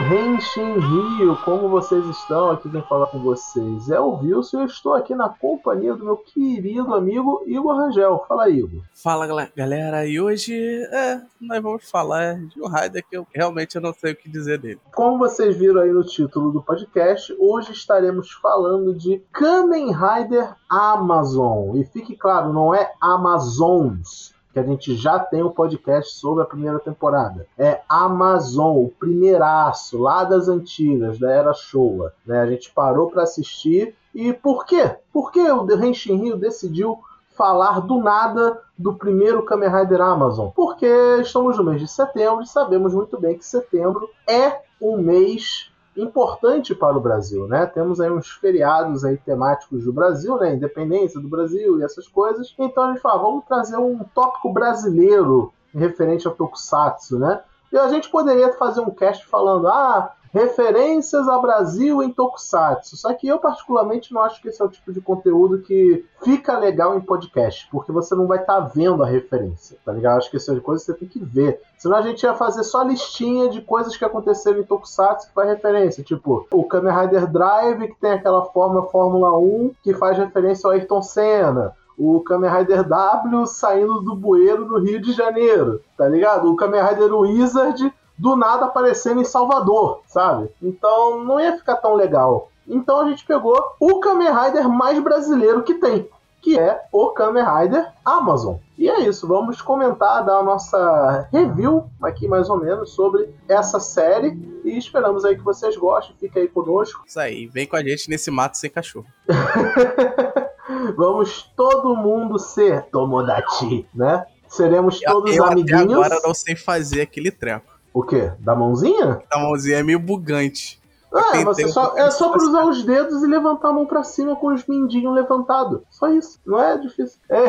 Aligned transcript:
Renshin 0.00 0.78
Rio, 0.78 1.36
como 1.44 1.68
vocês 1.68 2.04
estão? 2.06 2.50
Aqui 2.50 2.70
quem 2.70 2.82
fala 2.82 3.06
com 3.06 3.18
vocês 3.18 3.90
é 3.90 3.98
o 3.98 4.14
Wilson 4.14 4.58
e 4.58 4.60
eu 4.62 4.66
estou 4.66 4.94
aqui 4.94 5.14
na 5.14 5.28
companhia 5.28 5.94
do 5.94 6.04
meu 6.04 6.16
querido 6.16 6.94
amigo 6.94 7.42
Igor 7.46 7.76
Rangel. 7.76 8.24
Fala, 8.28 8.48
Igor. 8.48 8.82
Fala, 8.94 9.50
galera. 9.56 10.06
E 10.06 10.20
hoje 10.20 10.54
é, 10.92 11.20
nós 11.40 11.62
vamos 11.62 11.90
falar 11.90 12.36
de 12.36 12.60
um 12.62 12.68
Raider 12.68 13.04
que 13.08 13.16
eu 13.16 13.26
realmente 13.34 13.78
não 13.80 13.92
sei 13.92 14.12
o 14.12 14.16
que 14.16 14.28
dizer 14.28 14.58
dele. 14.58 14.80
Como 14.94 15.18
vocês 15.18 15.56
viram 15.56 15.80
aí 15.80 15.90
no 15.90 16.04
título 16.04 16.52
do 16.52 16.62
podcast, 16.62 17.34
hoje 17.38 17.72
estaremos 17.72 18.30
falando 18.32 18.94
de 18.94 19.22
Kamen 19.32 19.92
Rider 19.92 20.54
Amazon. 20.68 21.76
E 21.76 21.84
fique 21.84 22.16
claro, 22.16 22.52
não 22.52 22.74
é 22.74 22.92
Amazons 23.00 24.37
que 24.52 24.58
a 24.58 24.62
gente 24.62 24.94
já 24.96 25.18
tem 25.18 25.42
o 25.42 25.48
um 25.48 25.52
podcast 25.52 26.14
sobre 26.14 26.42
a 26.42 26.46
primeira 26.46 26.78
temporada. 26.78 27.46
É 27.56 27.80
Amazon, 27.88 28.76
o 28.76 28.92
primeiraço, 28.98 29.98
lá 29.98 30.24
das 30.24 30.48
antigas, 30.48 31.18
da 31.18 31.30
era 31.30 31.52
Showa. 31.52 32.12
Né? 32.26 32.40
A 32.40 32.46
gente 32.46 32.70
parou 32.72 33.10
para 33.10 33.22
assistir. 33.22 33.94
E 34.14 34.32
por 34.32 34.64
quê? 34.64 34.96
Por 35.12 35.30
que 35.30 35.40
o 35.50 35.66
The 35.66 35.74
Henshin 35.74 36.16
Rio 36.16 36.36
decidiu 36.36 36.98
falar 37.36 37.80
do 37.80 37.98
nada 37.98 38.60
do 38.76 38.94
primeiro 38.94 39.44
Kamen 39.44 39.70
Rider 39.70 40.00
Amazon? 40.00 40.48
Porque 40.54 40.86
estamos 41.20 41.56
no 41.56 41.64
mês 41.64 41.80
de 41.80 41.86
setembro 41.86 42.42
e 42.42 42.46
sabemos 42.46 42.94
muito 42.94 43.18
bem 43.20 43.38
que 43.38 43.46
setembro 43.46 44.08
é 44.26 44.60
um 44.80 44.96
mês 44.96 45.70
importante 46.02 46.74
para 46.74 46.96
o 46.96 47.00
Brasil, 47.00 47.46
né? 47.46 47.66
Temos 47.66 48.00
aí 48.00 48.10
uns 48.10 48.28
feriados 48.28 49.04
aí 49.04 49.16
temáticos 49.16 49.84
do 49.84 49.92
Brasil, 49.92 50.36
né? 50.38 50.54
Independência 50.54 51.20
do 51.20 51.28
Brasil 51.28 51.78
e 51.78 51.82
essas 51.82 52.06
coisas. 52.06 52.54
Então 52.58 52.84
a 52.84 52.88
gente 52.88 53.00
fala, 53.00 53.22
vamos 53.22 53.44
trazer 53.46 53.76
um 53.76 53.98
tópico 54.14 54.52
brasileiro 54.52 55.52
referente 55.74 56.26
ao 56.26 56.34
Tokusatsu, 56.34 57.18
né? 57.18 57.42
E 57.72 57.76
a 57.76 57.88
gente 57.88 58.08
poderia 58.08 58.52
fazer 58.54 58.80
um 58.80 58.90
cast 58.90 59.26
falando, 59.26 59.68
ah, 59.68 60.14
referências 60.32 61.28
ao 61.28 61.40
Brasil 61.40 62.02
em 62.02 62.12
Tokusatsu. 62.12 62.96
Só 62.96 63.12
que 63.14 63.26
eu, 63.26 63.38
particularmente, 63.38 64.12
não 64.12 64.22
acho 64.22 64.40
que 64.40 64.48
esse 64.48 64.60
é 64.60 64.64
o 64.64 64.68
tipo 64.68 64.92
de 64.92 65.00
conteúdo 65.00 65.60
que 65.62 66.04
fica 66.22 66.58
legal 66.58 66.96
em 66.96 67.00
podcast, 67.00 67.68
porque 67.70 67.92
você 67.92 68.14
não 68.14 68.26
vai 68.26 68.38
estar 68.38 68.60
tá 68.60 68.60
vendo 68.60 69.02
a 69.02 69.06
referência, 69.06 69.78
tá 69.84 69.92
ligado? 69.92 70.18
Acho 70.18 70.30
que 70.30 70.36
essa 70.36 70.58
coisa 70.60 70.84
você 70.84 70.94
tem 70.94 71.08
que 71.08 71.18
ver. 71.18 71.60
Senão 71.76 71.96
a 71.96 72.02
gente 72.02 72.22
ia 72.22 72.34
fazer 72.34 72.64
só 72.64 72.82
listinha 72.82 73.48
de 73.48 73.60
coisas 73.60 73.96
que 73.96 74.04
aconteceram 74.04 74.60
em 74.60 74.64
Tokusatsu 74.64 75.28
que 75.28 75.34
faz 75.34 75.48
referência. 75.48 76.02
Tipo, 76.02 76.46
o 76.50 76.64
Kamen 76.64 76.94
Rider 76.94 77.26
Drive, 77.30 77.88
que 77.88 78.00
tem 78.00 78.12
aquela 78.12 78.44
forma 78.46 78.86
Fórmula 78.88 79.38
1, 79.38 79.72
que 79.82 79.94
faz 79.94 80.18
referência 80.18 80.66
ao 80.66 80.72
Ayrton 80.72 81.02
Senna 81.02 81.74
o 81.98 82.20
Kamen 82.20 82.48
Rider 82.48 82.84
W 82.84 83.46
saindo 83.46 84.00
do 84.00 84.14
bueiro 84.14 84.64
no 84.64 84.78
Rio 84.78 85.00
de 85.00 85.12
Janeiro, 85.12 85.82
tá 85.96 86.08
ligado? 86.08 86.48
O 86.48 86.54
Kamen 86.54 86.80
Rider 86.80 87.12
Wizard 87.12 87.92
do 88.18 88.36
nada 88.36 88.66
aparecendo 88.66 89.20
em 89.20 89.24
Salvador, 89.24 90.02
sabe? 90.06 90.50
Então 90.60 91.22
não 91.24 91.38
ia 91.40 91.56
ficar 91.56 91.76
tão 91.76 91.94
legal. 91.94 92.50
Então 92.66 93.00
a 93.00 93.08
gente 93.08 93.24
pegou 93.24 93.56
o 93.80 94.00
Kamen 94.00 94.28
Rider 94.28 94.68
mais 94.68 94.98
brasileiro 94.98 95.62
que 95.62 95.74
tem, 95.74 96.08
que 96.42 96.58
é 96.58 96.82
o 96.92 97.08
Kamen 97.10 97.44
Rider 97.44 97.90
Amazon. 98.04 98.56
E 98.76 98.88
é 98.88 99.00
isso, 99.00 99.26
vamos 99.26 99.62
comentar, 99.62 100.24
dar 100.24 100.38
a 100.38 100.42
nossa 100.42 101.28
review 101.32 101.88
aqui 102.02 102.28
mais 102.28 102.48
ou 102.50 102.58
menos 102.58 102.90
sobre 102.90 103.34
essa 103.48 103.80
série 103.80 104.60
e 104.64 104.76
esperamos 104.76 105.24
aí 105.24 105.36
que 105.36 105.42
vocês 105.42 105.76
gostem, 105.76 106.14
fique 106.20 106.38
aí 106.38 106.48
conosco. 106.48 107.02
Isso 107.06 107.18
aí, 107.18 107.46
vem 107.46 107.66
com 107.66 107.76
a 107.76 107.82
gente 107.82 108.10
nesse 108.10 108.30
mato 108.30 108.56
sem 108.56 108.70
cachorro. 108.70 109.06
vamos 110.96 111.50
todo 111.56 111.96
mundo 111.96 112.38
ser 112.38 112.82
Tomodachi, 112.86 113.86
né? 113.94 114.26
Seremos 114.48 115.00
todos 115.00 115.34
eu 115.34 115.44
amiguinhos. 115.44 115.82
Até 115.82 115.92
agora 115.92 116.20
não 116.24 116.34
sei 116.34 116.56
fazer 116.56 117.02
aquele 117.02 117.30
treco. 117.30 117.77
O 117.98 118.02
quê? 118.04 118.30
Da 118.38 118.54
mãozinha? 118.54 119.20
Da 119.28 119.40
mãozinha 119.40 119.78
é 119.78 119.82
meio 119.82 119.98
bugante. 119.98 120.80
Ah, 121.12 121.42
você 121.42 121.66
só, 121.66 121.96
é 121.96 122.08
só 122.12 122.30
cruzar 122.30 122.64
os 122.68 122.84
dedos 122.84 123.24
e 123.24 123.26
levantar 123.26 123.70
a 123.70 123.72
mão 123.72 123.86
para 123.86 124.04
cima 124.04 124.36
com 124.36 124.54
os 124.54 124.64
mindinhos 124.68 125.12
levantados. 125.12 125.80
Só 125.90 126.06
isso. 126.06 126.38
Não 126.46 126.62
é 126.62 126.78
difícil. 126.78 127.18
É, 127.28 127.42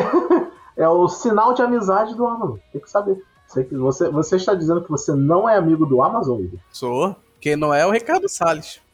é 0.82 0.88
o 0.88 1.08
sinal 1.08 1.54
de 1.54 1.62
amizade 1.62 2.16
do 2.16 2.26
Amazon. 2.26 2.56
Tem 2.72 2.80
que 2.80 2.90
saber. 2.90 3.22
Você, 3.70 4.10
você 4.10 4.34
está 4.34 4.52
dizendo 4.52 4.82
que 4.82 4.90
você 4.90 5.14
não 5.14 5.48
é 5.48 5.56
amigo 5.56 5.86
do 5.86 6.02
Amazon, 6.02 6.40
Igor? 6.40 6.58
Sou. 6.72 7.14
Quem 7.40 7.54
não 7.54 7.72
é, 7.72 7.82
é 7.82 7.86
o 7.86 7.92
Ricardo 7.92 8.28
Salles. 8.28 8.80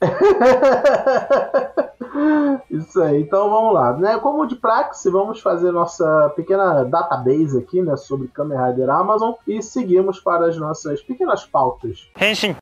Isso 2.70 3.00
aí, 3.00 3.22
então 3.22 3.50
vamos 3.50 3.74
lá. 3.74 3.92
Né? 3.96 4.18
Como 4.18 4.46
de 4.46 4.56
praxe, 4.56 5.10
vamos 5.10 5.40
fazer 5.40 5.72
nossa 5.72 6.32
pequena 6.34 6.84
database 6.84 7.58
aqui 7.58 7.82
né, 7.82 7.96
sobre 7.96 8.28
Kamen 8.28 8.58
Rider 8.58 8.90
Amazon 8.90 9.34
e 9.46 9.62
seguimos 9.62 10.20
para 10.20 10.46
as 10.46 10.56
nossas 10.56 11.02
pequenas 11.02 11.44
pautas. 11.44 12.08
Henshin. 12.20 12.56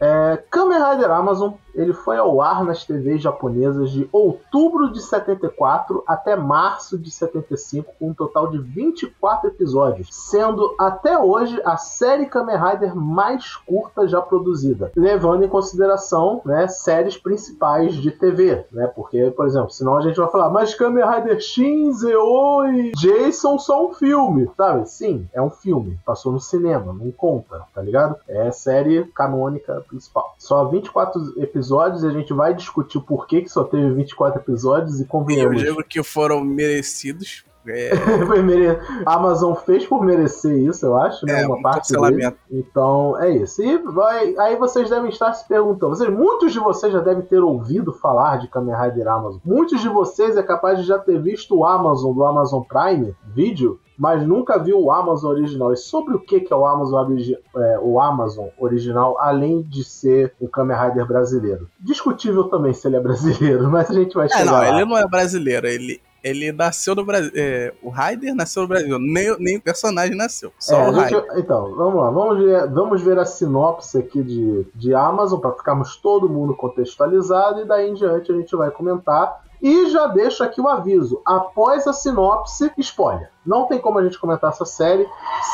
É, 0.00 0.27
Kamen 0.36 0.78
Rider 0.78 1.10
Amazon 1.10 1.52
ele 1.78 1.92
foi 1.92 2.16
ao 2.16 2.40
ar 2.40 2.64
nas 2.64 2.84
TVs 2.84 3.22
japonesas 3.22 3.90
de 3.90 4.08
outubro 4.12 4.92
de 4.92 5.00
74 5.00 6.02
até 6.06 6.34
março 6.34 6.98
de 6.98 7.10
75, 7.10 7.92
com 7.98 8.08
um 8.08 8.14
total 8.14 8.48
de 8.48 8.58
24 8.58 9.48
episódios, 9.48 10.08
sendo 10.10 10.74
até 10.78 11.16
hoje 11.16 11.60
a 11.64 11.76
série 11.76 12.26
Kamen 12.26 12.56
Rider 12.56 12.96
mais 12.96 13.54
curta 13.56 14.08
já 14.08 14.20
produzida, 14.20 14.90
levando 14.96 15.44
em 15.44 15.48
consideração 15.48 16.42
né, 16.44 16.66
séries 16.66 17.16
principais 17.16 17.94
de 17.94 18.10
TV, 18.10 18.64
né? 18.72 18.88
Porque, 18.88 19.30
por 19.30 19.46
exemplo, 19.46 19.70
senão 19.70 19.96
a 19.96 20.00
gente 20.00 20.16
vai 20.16 20.28
falar, 20.28 20.50
mas 20.50 20.74
Kamen 20.74 21.04
Rider 21.04 21.40
Shinzeo 21.40 22.66
e 22.72 22.92
Jason 22.92 23.58
são 23.58 23.90
um 23.90 23.94
filme, 23.94 24.50
sabe? 24.56 24.88
Sim, 24.90 25.28
é 25.32 25.40
um 25.40 25.50
filme, 25.50 25.98
passou 26.04 26.32
no 26.32 26.40
cinema, 26.40 26.92
não 26.92 27.10
conta, 27.12 27.62
tá 27.72 27.80
ligado? 27.80 28.16
É 28.26 28.50
série 28.50 29.04
canônica 29.14 29.84
principal. 29.88 30.17
Só 30.38 30.64
24 30.68 31.40
episódios 31.42 32.02
e 32.02 32.06
a 32.06 32.10
gente 32.10 32.32
vai 32.32 32.54
discutir 32.54 32.98
o 32.98 33.02
porquê 33.02 33.42
que 33.42 33.48
só 33.48 33.64
teve 33.64 33.90
24 33.92 34.40
episódios 34.40 35.00
e 35.00 35.04
convenhamos. 35.04 35.62
Eu 35.62 35.74
digo 35.74 35.84
que 35.84 36.02
foram 36.02 36.42
merecidos. 36.44 37.44
É... 37.70 37.92
a 39.04 39.14
Amazon 39.14 39.54
fez 39.54 39.86
por 39.86 40.04
merecer 40.04 40.58
isso, 40.58 40.86
eu 40.86 40.96
acho, 40.96 41.26
né? 41.26 41.42
É, 41.42 41.46
Uma 41.46 41.56
um 41.56 41.62
parte 41.62 41.92
dele. 41.92 42.34
Então 42.50 43.18
é 43.20 43.30
isso. 43.30 43.62
E 43.62 43.78
vai, 43.78 44.34
aí 44.38 44.56
vocês 44.56 44.88
devem 44.88 45.10
estar 45.10 45.32
se 45.32 45.46
perguntando. 45.46 45.96
Vocês, 45.96 46.10
muitos 46.10 46.52
de 46.52 46.58
vocês 46.58 46.92
já 46.92 47.00
devem 47.00 47.22
ter 47.22 47.40
ouvido 47.40 47.92
falar 47.92 48.38
de 48.38 48.48
Kamen 48.48 48.74
Rider 48.74 49.08
Amazon. 49.08 49.40
Muitos 49.44 49.80
de 49.80 49.88
vocês 49.88 50.36
é 50.36 50.42
capaz 50.42 50.78
de 50.78 50.84
já 50.84 50.98
ter 50.98 51.20
visto 51.20 51.56
o 51.56 51.64
Amazon 51.64 52.14
do 52.14 52.24
Amazon 52.24 52.62
Prime 52.62 53.14
vídeo 53.34 53.78
mas 53.98 54.24
nunca 54.24 54.56
viu 54.56 54.80
o 54.80 54.92
Amazon 54.92 55.32
original. 55.32 55.72
E 55.72 55.76
sobre 55.76 56.14
o 56.14 56.20
que, 56.20 56.40
que 56.40 56.52
é 56.52 56.56
o 56.56 56.64
Amazon, 56.64 57.16
é, 57.56 57.78
o 57.82 58.00
Amazon 58.00 58.46
original, 58.56 59.18
além 59.18 59.60
de 59.62 59.82
ser 59.82 60.32
um 60.40 60.46
Kamen 60.46 60.76
Rider 60.76 61.04
brasileiro? 61.04 61.68
Discutível 61.80 62.44
também 62.44 62.72
se 62.72 62.86
ele 62.86 62.94
é 62.94 63.00
brasileiro, 63.00 63.66
mas 63.68 63.90
a 63.90 63.94
gente 63.94 64.14
vai 64.14 64.28
chegar 64.28 64.42
é, 64.42 64.44
não, 64.44 64.52
lá. 64.52 64.68
ele 64.68 64.84
não 64.84 64.96
é 64.96 65.06
brasileiro, 65.08 65.66
ele, 65.66 66.00
ele 66.22 66.52
nasceu 66.52 66.94
no 66.94 67.04
Brasil. 67.04 67.30
É, 67.34 67.72
o 67.82 67.90
Ryder 67.90 68.34
nasceu 68.34 68.62
no 68.62 68.68
Brasil, 68.68 68.98
nem, 68.98 69.36
nem 69.38 69.56
o 69.56 69.60
personagem 69.60 70.16
nasceu. 70.16 70.52
Só 70.58 70.76
é, 70.76 70.90
o 70.90 70.94
gente, 70.94 71.14
então, 71.36 71.74
vamos 71.74 72.00
lá, 72.00 72.10
vamos 72.10 72.38
ver, 72.38 72.68
vamos 72.70 73.02
ver 73.02 73.18
a 73.18 73.24
sinopse 73.24 73.98
aqui 73.98 74.22
de, 74.22 74.66
de 74.74 74.94
Amazon 74.94 75.40
para 75.40 75.52
ficarmos 75.52 75.96
todo 75.96 76.28
mundo 76.28 76.54
contextualizado 76.54 77.60
e 77.60 77.64
daí 77.64 77.90
em 77.90 77.94
diante 77.94 78.32
a 78.32 78.34
gente 78.34 78.54
vai 78.56 78.70
comentar 78.70 79.47
e 79.60 79.90
já 79.90 80.06
deixo 80.06 80.42
aqui 80.42 80.60
o 80.60 80.68
aviso: 80.68 81.20
após 81.24 81.86
a 81.86 81.92
sinopse, 81.92 82.70
spoiler. 82.78 83.30
Não 83.44 83.66
tem 83.66 83.78
como 83.78 83.98
a 83.98 84.04
gente 84.04 84.18
comentar 84.18 84.50
essa 84.50 84.66
série 84.66 85.08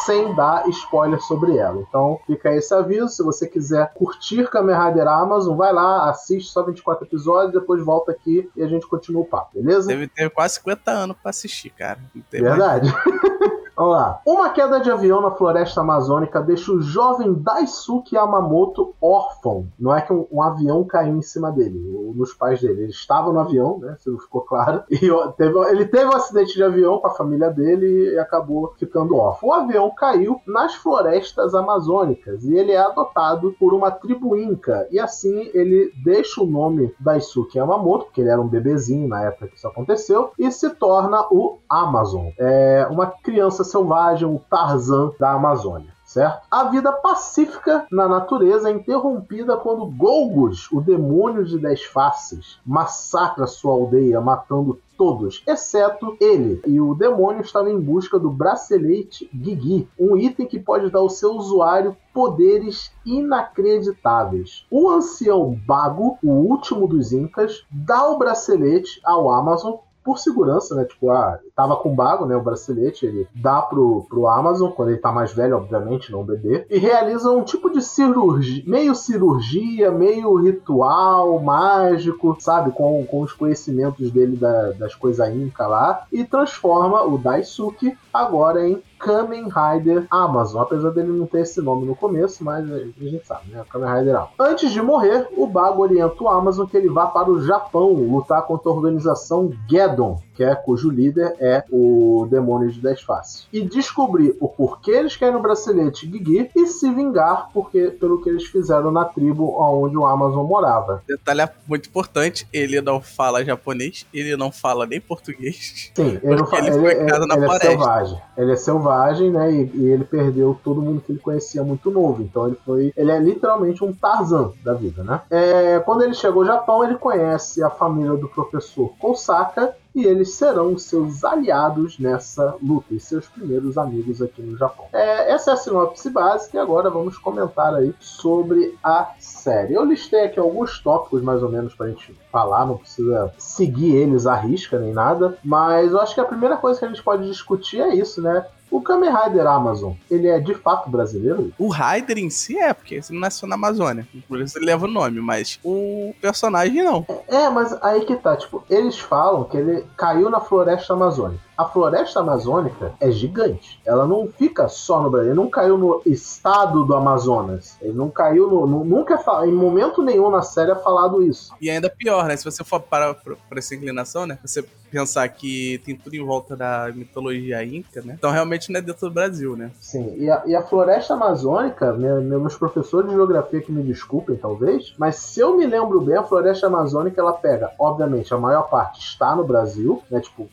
sem 0.04 0.34
dar 0.34 0.68
spoiler 0.68 1.20
sobre 1.20 1.56
ela. 1.56 1.80
Então 1.88 2.18
fica 2.26 2.52
esse 2.52 2.74
aviso. 2.74 3.08
Se 3.08 3.22
você 3.22 3.46
quiser 3.46 3.92
curtir 3.94 4.50
Kamen 4.50 4.76
Rider 4.76 5.06
Amazon, 5.06 5.56
vai 5.56 5.72
lá, 5.72 6.10
assiste 6.10 6.50
só 6.50 6.62
24 6.62 7.06
episódios, 7.06 7.52
depois 7.52 7.84
volta 7.84 8.10
aqui 8.10 8.50
e 8.56 8.62
a 8.62 8.66
gente 8.66 8.86
continua 8.88 9.22
o 9.22 9.26
papo, 9.26 9.50
beleza? 9.54 9.86
Deve 9.86 10.08
ter 10.08 10.28
quase 10.30 10.54
50 10.54 10.90
anos 10.90 11.16
pra 11.20 11.30
assistir, 11.30 11.70
cara. 11.70 12.00
Verdade. 12.30 12.92
Vamos 13.76 13.92
lá. 13.92 14.20
Uma 14.24 14.50
queda 14.50 14.80
de 14.80 14.90
avião 14.90 15.20
na 15.20 15.32
floresta 15.32 15.80
amazônica 15.80 16.40
deixa 16.40 16.72
o 16.72 16.80
jovem 16.80 17.34
Daisuke 17.34 18.14
Yamamoto 18.14 18.94
órfão. 19.00 19.66
Não 19.78 19.94
é 19.94 20.00
que 20.00 20.12
um, 20.12 20.26
um 20.30 20.42
avião 20.42 20.84
caiu 20.84 21.16
em 21.16 21.22
cima 21.22 21.50
dele, 21.50 21.80
nos 22.14 22.32
pais 22.32 22.60
dele. 22.60 22.82
Ele 22.82 22.90
estava 22.90 23.32
no 23.32 23.40
avião, 23.40 23.78
né? 23.78 23.96
Se 23.98 24.08
não 24.08 24.18
ficou 24.18 24.42
claro. 24.42 24.82
E 24.94 25.10
teve, 25.36 25.58
ele 25.70 25.84
teve 25.86 26.06
um 26.06 26.16
acidente 26.16 26.54
de 26.54 26.62
avião 26.62 26.98
com 26.98 27.08
a 27.08 27.14
família 27.14 27.50
dele 27.50 28.14
e 28.14 28.18
acabou 28.18 28.72
ficando 28.78 29.16
órfão. 29.16 29.48
O 29.48 29.52
avião 29.52 29.90
caiu 29.94 30.40
nas 30.46 30.74
florestas 30.74 31.54
amazônicas 31.54 32.44
e 32.44 32.54
ele 32.54 32.72
é 32.72 32.78
adotado 32.78 33.54
por 33.58 33.74
uma 33.74 33.90
tribo 33.90 34.36
inca. 34.36 34.86
E 34.90 34.98
assim 34.98 35.50
ele 35.52 35.92
deixa 36.02 36.40
o 36.40 36.46
nome 36.46 36.94
Daisuke 37.00 37.58
Yamamoto, 37.58 38.06
porque 38.06 38.20
ele 38.20 38.30
era 38.30 38.40
um 38.40 38.48
bebezinho 38.48 39.08
na 39.08 39.24
época 39.24 39.48
que 39.48 39.56
isso 39.56 39.66
aconteceu, 39.66 40.30
e 40.38 40.50
se 40.50 40.70
torna 40.70 41.26
o 41.30 41.58
Amazon. 41.68 42.28
É 42.38 42.86
uma 42.90 43.06
criança 43.06 43.63
selvagem, 43.64 44.28
o 44.28 44.40
Tarzan 44.48 45.12
da 45.18 45.32
Amazônia 45.32 45.94
certo? 46.14 46.46
A 46.50 46.64
vida 46.64 46.92
pacífica 46.92 47.86
na 47.90 48.08
natureza 48.08 48.70
é 48.70 48.72
interrompida 48.72 49.56
quando 49.56 49.86
Golgos, 49.86 50.70
o 50.70 50.80
demônio 50.80 51.44
de 51.44 51.58
dez 51.58 51.82
faces, 51.82 52.60
massacra 52.64 53.46
sua 53.46 53.72
aldeia, 53.72 54.20
matando 54.20 54.78
todos, 54.96 55.42
exceto 55.44 56.16
ele. 56.20 56.60
E 56.66 56.80
o 56.80 56.94
demônio 56.94 57.40
estava 57.40 57.68
em 57.68 57.80
busca 57.80 58.16
do 58.16 58.30
bracelete 58.30 59.28
Gigi, 59.34 59.88
um 59.98 60.16
item 60.16 60.46
que 60.46 60.60
pode 60.60 60.88
dar 60.88 61.00
ao 61.00 61.10
seu 61.10 61.32
usuário 61.32 61.96
poderes 62.12 62.92
inacreditáveis. 63.04 64.64
O 64.70 64.88
ancião 64.88 65.58
Bago, 65.66 66.16
o 66.22 66.30
último 66.30 66.86
dos 66.86 67.12
Incas, 67.12 67.64
dá 67.68 68.08
o 68.08 68.18
bracelete 68.18 69.00
ao 69.04 69.28
Amazon 69.28 69.78
por 70.04 70.18
segurança, 70.18 70.74
né? 70.74 70.84
Tipo, 70.84 71.10
ah, 71.10 71.38
tava 71.56 71.76
com 71.76 71.94
bago, 71.94 72.26
né? 72.26 72.36
O 72.36 72.42
bracelete, 72.42 73.06
ele 73.06 73.26
dá 73.34 73.62
pro, 73.62 74.04
pro 74.08 74.28
Amazon, 74.28 74.70
quando 74.70 74.90
ele 74.90 74.98
tá 74.98 75.10
mais 75.10 75.32
velho, 75.32 75.56
obviamente, 75.56 76.12
não 76.12 76.22
bebê, 76.22 76.66
e 76.68 76.78
realiza 76.78 77.30
um 77.30 77.42
tipo 77.42 77.70
de 77.70 77.80
cirurgia, 77.80 78.62
meio 78.66 78.94
cirurgia, 78.94 79.90
meio 79.90 80.34
ritual 80.36 81.40
mágico, 81.40 82.36
sabe? 82.38 82.70
Com, 82.72 83.04
com 83.06 83.22
os 83.22 83.32
conhecimentos 83.32 84.10
dele 84.10 84.36
da, 84.36 84.72
das 84.72 84.94
coisas 84.94 85.34
Inca 85.34 85.66
lá, 85.66 86.06
e 86.12 86.24
transforma 86.24 87.02
o 87.02 87.16
Daisuke 87.16 87.96
agora 88.12 88.68
em 88.68 88.82
Kamen 89.04 89.48
Rider 89.48 90.06
Amazon, 90.10 90.62
apesar 90.62 90.90
dele 90.90 91.12
não 91.12 91.26
ter 91.26 91.40
esse 91.40 91.60
nome 91.60 91.84
no 91.84 91.94
começo, 91.94 92.42
mas 92.42 92.64
a 92.72 92.78
gente 92.78 93.26
sabe, 93.26 93.50
né? 93.50 93.62
Kamen 93.70 93.94
Rider 93.94 94.16
Amazon. 94.16 94.32
Antes 94.38 94.72
de 94.72 94.80
morrer, 94.80 95.28
o 95.36 95.46
Bago 95.46 95.82
orienta 95.82 96.24
o 96.24 96.28
Amazon 96.28 96.66
que 96.66 96.76
ele 96.76 96.88
vá 96.88 97.06
para 97.06 97.30
o 97.30 97.42
Japão 97.42 97.92
lutar 97.92 98.42
contra 98.46 98.70
a 98.70 98.74
organização 98.74 99.52
Geddon, 99.68 100.18
que 100.34 100.42
é 100.42 100.54
cujo 100.54 100.90
líder 100.90 101.36
é 101.38 101.64
o 101.70 102.26
demônio 102.30 102.70
de 102.70 102.80
Dez 102.80 103.00
Faces. 103.02 103.46
E 103.52 103.62
descobrir 103.62 104.36
o 104.40 104.48
porquê 104.48 104.92
eles 104.92 105.16
querem 105.16 105.36
o 105.36 105.42
bracelete 105.42 106.10
Gigi 106.10 106.50
e 106.54 106.66
se 106.66 106.90
vingar 106.90 107.48
porque, 107.52 107.90
pelo 107.90 108.20
que 108.22 108.28
eles 108.28 108.44
fizeram 108.44 108.90
na 108.90 109.04
tribo 109.04 109.56
onde 109.60 109.96
o 109.96 110.06
Amazon 110.06 110.46
morava. 110.46 111.02
Detalhe 111.06 111.48
muito 111.66 111.88
importante, 111.88 112.46
ele 112.52 112.80
não 112.80 113.00
fala 113.00 113.44
japonês, 113.44 114.06
ele 114.12 114.36
não 114.36 114.50
fala 114.50 114.86
nem 114.86 115.00
português. 115.00 115.90
Sim, 115.94 116.18
ele 116.22 116.36
não 116.36 116.46
fala, 116.46 116.66
ele, 116.66 116.76
ele, 116.76 116.86
ele, 116.88 117.32
ele 117.32 117.44
é 117.44 117.58
selvagem. 117.58 118.22
Ele 118.36 118.52
é 118.52 118.56
selvagem, 118.56 119.30
né? 119.30 119.52
E, 119.52 119.70
e, 119.74 119.86
ele 119.90 120.04
perdeu 120.04 120.58
todo 120.62 120.82
mundo 120.82 121.00
que 121.00 121.12
ele 121.12 121.18
conhecia 121.18 121.62
muito 121.62 121.90
novo. 121.90 122.22
Então 122.22 122.46
ele 122.46 122.56
foi. 122.64 122.92
Ele 122.96 123.10
é 123.10 123.18
literalmente 123.18 123.84
um 123.84 123.92
Tarzan 123.92 124.52
da 124.64 124.74
vida, 124.74 125.04
né? 125.04 125.20
É, 125.30 125.78
quando 125.80 126.02
ele 126.02 126.14
chegou 126.14 126.42
ao 126.42 126.48
Japão, 126.48 126.84
ele 126.84 126.96
conhece 126.96 127.62
a 127.62 127.70
família 127.70 128.16
do 128.16 128.28
professor 128.28 128.92
Kosaka 128.98 129.74
e 129.94 130.04
eles 130.04 130.34
serão 130.34 130.76
seus 130.76 131.22
aliados 131.24 131.98
nessa 131.98 132.56
luta 132.62 132.94
e 132.94 133.00
seus 133.00 133.26
primeiros 133.28 133.78
amigos 133.78 134.20
aqui 134.20 134.42
no 134.42 134.56
Japão. 134.56 134.86
É, 134.92 135.32
essa 135.32 135.52
é 135.52 135.54
a 135.54 135.56
sinopse 135.56 136.10
básica 136.10 136.56
e 136.56 136.60
agora 136.60 136.90
vamos 136.90 137.16
comentar 137.16 137.74
aí 137.74 137.94
sobre 138.00 138.76
a 138.82 139.12
série. 139.18 139.74
Eu 139.74 139.84
listei 139.84 140.24
aqui 140.24 140.38
alguns 140.38 140.80
tópicos 140.80 141.22
mais 141.22 141.42
ou 141.42 141.48
menos 141.48 141.74
pra 141.74 141.88
gente 141.88 142.14
falar, 142.32 142.66
não 142.66 142.76
precisa 142.76 143.32
seguir 143.38 143.94
eles 143.94 144.26
à 144.26 144.34
risca 144.34 144.78
nem 144.78 144.92
nada, 144.92 145.38
mas 145.44 145.92
eu 145.92 146.00
acho 146.00 146.14
que 146.14 146.20
a 146.20 146.24
primeira 146.24 146.56
coisa 146.56 146.78
que 146.78 146.84
a 146.84 146.88
gente 146.88 147.02
pode 147.02 147.26
discutir 147.28 147.80
é 147.80 147.94
isso, 147.94 148.20
né? 148.20 148.44
O 148.74 148.80
Kamen 148.80 149.08
Rider 149.08 149.46
Amazon, 149.46 149.92
ele 150.10 150.26
é 150.26 150.40
de 150.40 150.52
fato 150.52 150.90
brasileiro? 150.90 151.52
O 151.56 151.68
Rider 151.68 152.18
em 152.18 152.28
si 152.28 152.58
é, 152.58 152.74
porque 152.74 152.96
ele 152.96 153.20
nasceu 153.20 153.46
na 153.46 153.54
Amazônia. 153.54 154.04
Por 154.26 154.40
isso 154.40 154.58
ele 154.58 154.66
leva 154.66 154.86
o 154.86 154.90
nome, 154.90 155.20
mas 155.20 155.60
o 155.62 156.12
personagem 156.20 156.82
não. 156.82 157.06
É, 157.28 157.48
mas 157.50 157.72
aí 157.80 158.04
que 158.04 158.16
tá, 158.16 158.36
tipo, 158.36 158.64
eles 158.68 158.98
falam 158.98 159.44
que 159.44 159.56
ele 159.56 159.86
caiu 159.96 160.28
na 160.28 160.40
floresta 160.40 160.92
amazônica 160.92 161.43
a 161.56 161.64
floresta 161.64 162.20
amazônica 162.20 162.94
é 163.00 163.10
gigante. 163.10 163.80
Ela 163.84 164.06
não 164.06 164.28
fica 164.28 164.68
só 164.68 165.02
no 165.02 165.10
Brasil. 165.10 165.30
Ele 165.30 165.40
não 165.40 165.48
caiu 165.48 165.78
no 165.78 166.02
estado 166.04 166.84
do 166.84 166.94
Amazonas. 166.94 167.76
Ele 167.80 167.92
não 167.92 168.10
caiu 168.10 168.48
no. 168.48 168.66
no 168.66 168.84
nunca 168.84 169.14
é 169.14 169.46
em 169.46 169.52
momento 169.52 170.02
nenhum 170.02 170.30
na 170.30 170.42
série 170.42 170.72
é 170.72 170.74
falado 170.74 171.22
isso. 171.22 171.54
E 171.60 171.70
ainda 171.70 171.88
pior, 171.88 172.26
né? 172.26 172.36
Se 172.36 172.44
você 172.44 172.64
for 172.64 172.80
para 172.80 173.14
por 173.14 173.36
essa 173.56 173.74
inclinação, 173.74 174.26
né? 174.26 174.38
Você 174.44 174.64
pensar 174.94 175.28
que 175.28 175.80
tem 175.84 175.96
tudo 175.96 176.14
em 176.14 176.24
volta 176.24 176.56
da 176.56 176.88
mitologia 176.94 177.64
inca, 177.64 178.00
né? 178.00 178.14
Então 178.16 178.30
realmente 178.30 178.70
não 178.70 178.78
é 178.78 178.82
dentro 178.82 179.08
do 179.08 179.12
Brasil, 179.12 179.56
né? 179.56 179.72
Sim. 179.80 180.14
E 180.16 180.30
a, 180.30 180.42
e 180.46 180.54
a 180.54 180.62
floresta 180.62 181.14
amazônica, 181.14 181.92
né, 181.92 182.20
meus 182.20 182.56
professores 182.56 183.08
de 183.08 183.16
geografia 183.16 183.60
que 183.60 183.72
me 183.72 183.82
desculpem, 183.82 184.36
talvez, 184.36 184.94
mas 184.96 185.16
se 185.16 185.40
eu 185.40 185.56
me 185.56 185.66
lembro 185.66 186.00
bem, 186.00 186.16
a 186.16 186.22
floresta 186.22 186.68
amazônica 186.68 187.20
ela 187.20 187.32
pega, 187.32 187.72
obviamente, 187.76 188.32
a 188.32 188.38
maior 188.38 188.70
parte 188.70 189.00
está 189.00 189.34
no 189.34 189.44
Brasil, 189.44 190.00
né? 190.08 190.20
Tipo, 190.20 190.48